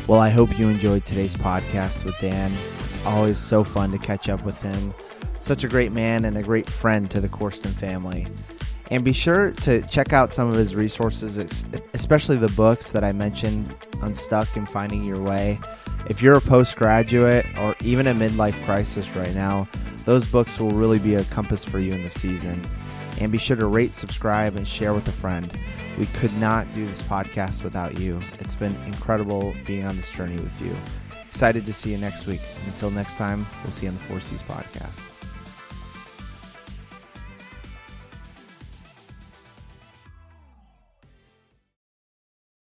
Well, 0.09 0.20
I 0.20 0.30
hope 0.30 0.59
you 0.59 0.68
enjoyed 0.68 1.05
today's 1.05 1.34
podcast 1.34 2.05
with 2.05 2.18
Dan. 2.20 2.51
It's 2.84 3.05
always 3.07 3.38
so 3.38 3.64
fun 3.64 3.92
to 3.92 3.99
catch 3.99 4.28
up 4.28 4.44
with 4.44 4.61
him. 4.61 4.92
Such 5.38 5.64
a 5.64 5.68
great 5.68 5.92
man 5.92 6.24
and 6.24 6.36
a 6.36 6.42
great 6.42 6.68
friend 6.68 7.11
to 7.11 7.20
the 7.20 7.28
Corsten 7.28 7.72
family. 7.72 8.26
And 8.91 9.05
be 9.05 9.12
sure 9.12 9.51
to 9.53 9.82
check 9.82 10.12
out 10.12 10.32
some 10.32 10.49
of 10.49 10.55
his 10.55 10.74
resources, 10.74 11.36
especially 11.93 12.36
the 12.36 12.49
books 12.49 12.91
that 12.93 13.05
I 13.05 13.12
mentioned 13.12 13.74
Unstuck 14.03 14.57
and 14.57 14.68
Finding 14.68 15.05
Your 15.05 15.20
Way. 15.20 15.61
If 16.09 16.22
you're 16.22 16.39
a 16.39 16.41
postgraduate 16.41 17.47
or 17.59 17.76
even 17.82 18.07
a 18.07 18.14
midlife 18.14 18.64
crisis 18.64 19.14
right 19.14 19.34
now, 19.34 19.68
those 20.07 20.26
books 20.26 20.59
will 20.59 20.70
really 20.70 20.99
be 20.99 21.16
a 21.16 21.24
compass 21.24 21.66
for 21.66 21.78
you 21.78 21.93
in 21.93 22.03
the 22.03 22.11
season. 22.11 22.62
And 23.20 23.30
be 23.30 23.36
sure 23.36 23.57
to 23.57 23.66
rate, 23.66 23.93
subscribe, 23.93 24.57
and 24.57 24.66
share 24.66 24.95
with 24.95 25.07
a 25.09 25.12
friend. 25.12 25.53
We 25.99 26.07
could 26.07 26.32
not 26.39 26.72
do 26.72 26.86
this 26.86 27.03
podcast 27.03 27.64
without 27.64 27.99
you. 27.99 28.20
It's 28.39 28.55
been 28.55 28.74
incredible 28.86 29.55
being 29.66 29.84
on 29.84 29.97
this 29.97 30.09
journey 30.09 30.36
with 30.36 30.62
you. 30.62 30.74
Excited 31.26 31.66
to 31.66 31.72
see 31.72 31.91
you 31.91 31.99
next 31.99 32.26
week. 32.26 32.41
Until 32.66 32.91
next 32.91 33.18
time, 33.18 33.45
we'll 33.62 33.72
see 33.72 33.86
you 33.86 33.91
on 33.91 33.99
the 33.99 34.05
Four 34.05 34.20
Seas 34.20 34.43
podcast. 34.43 35.18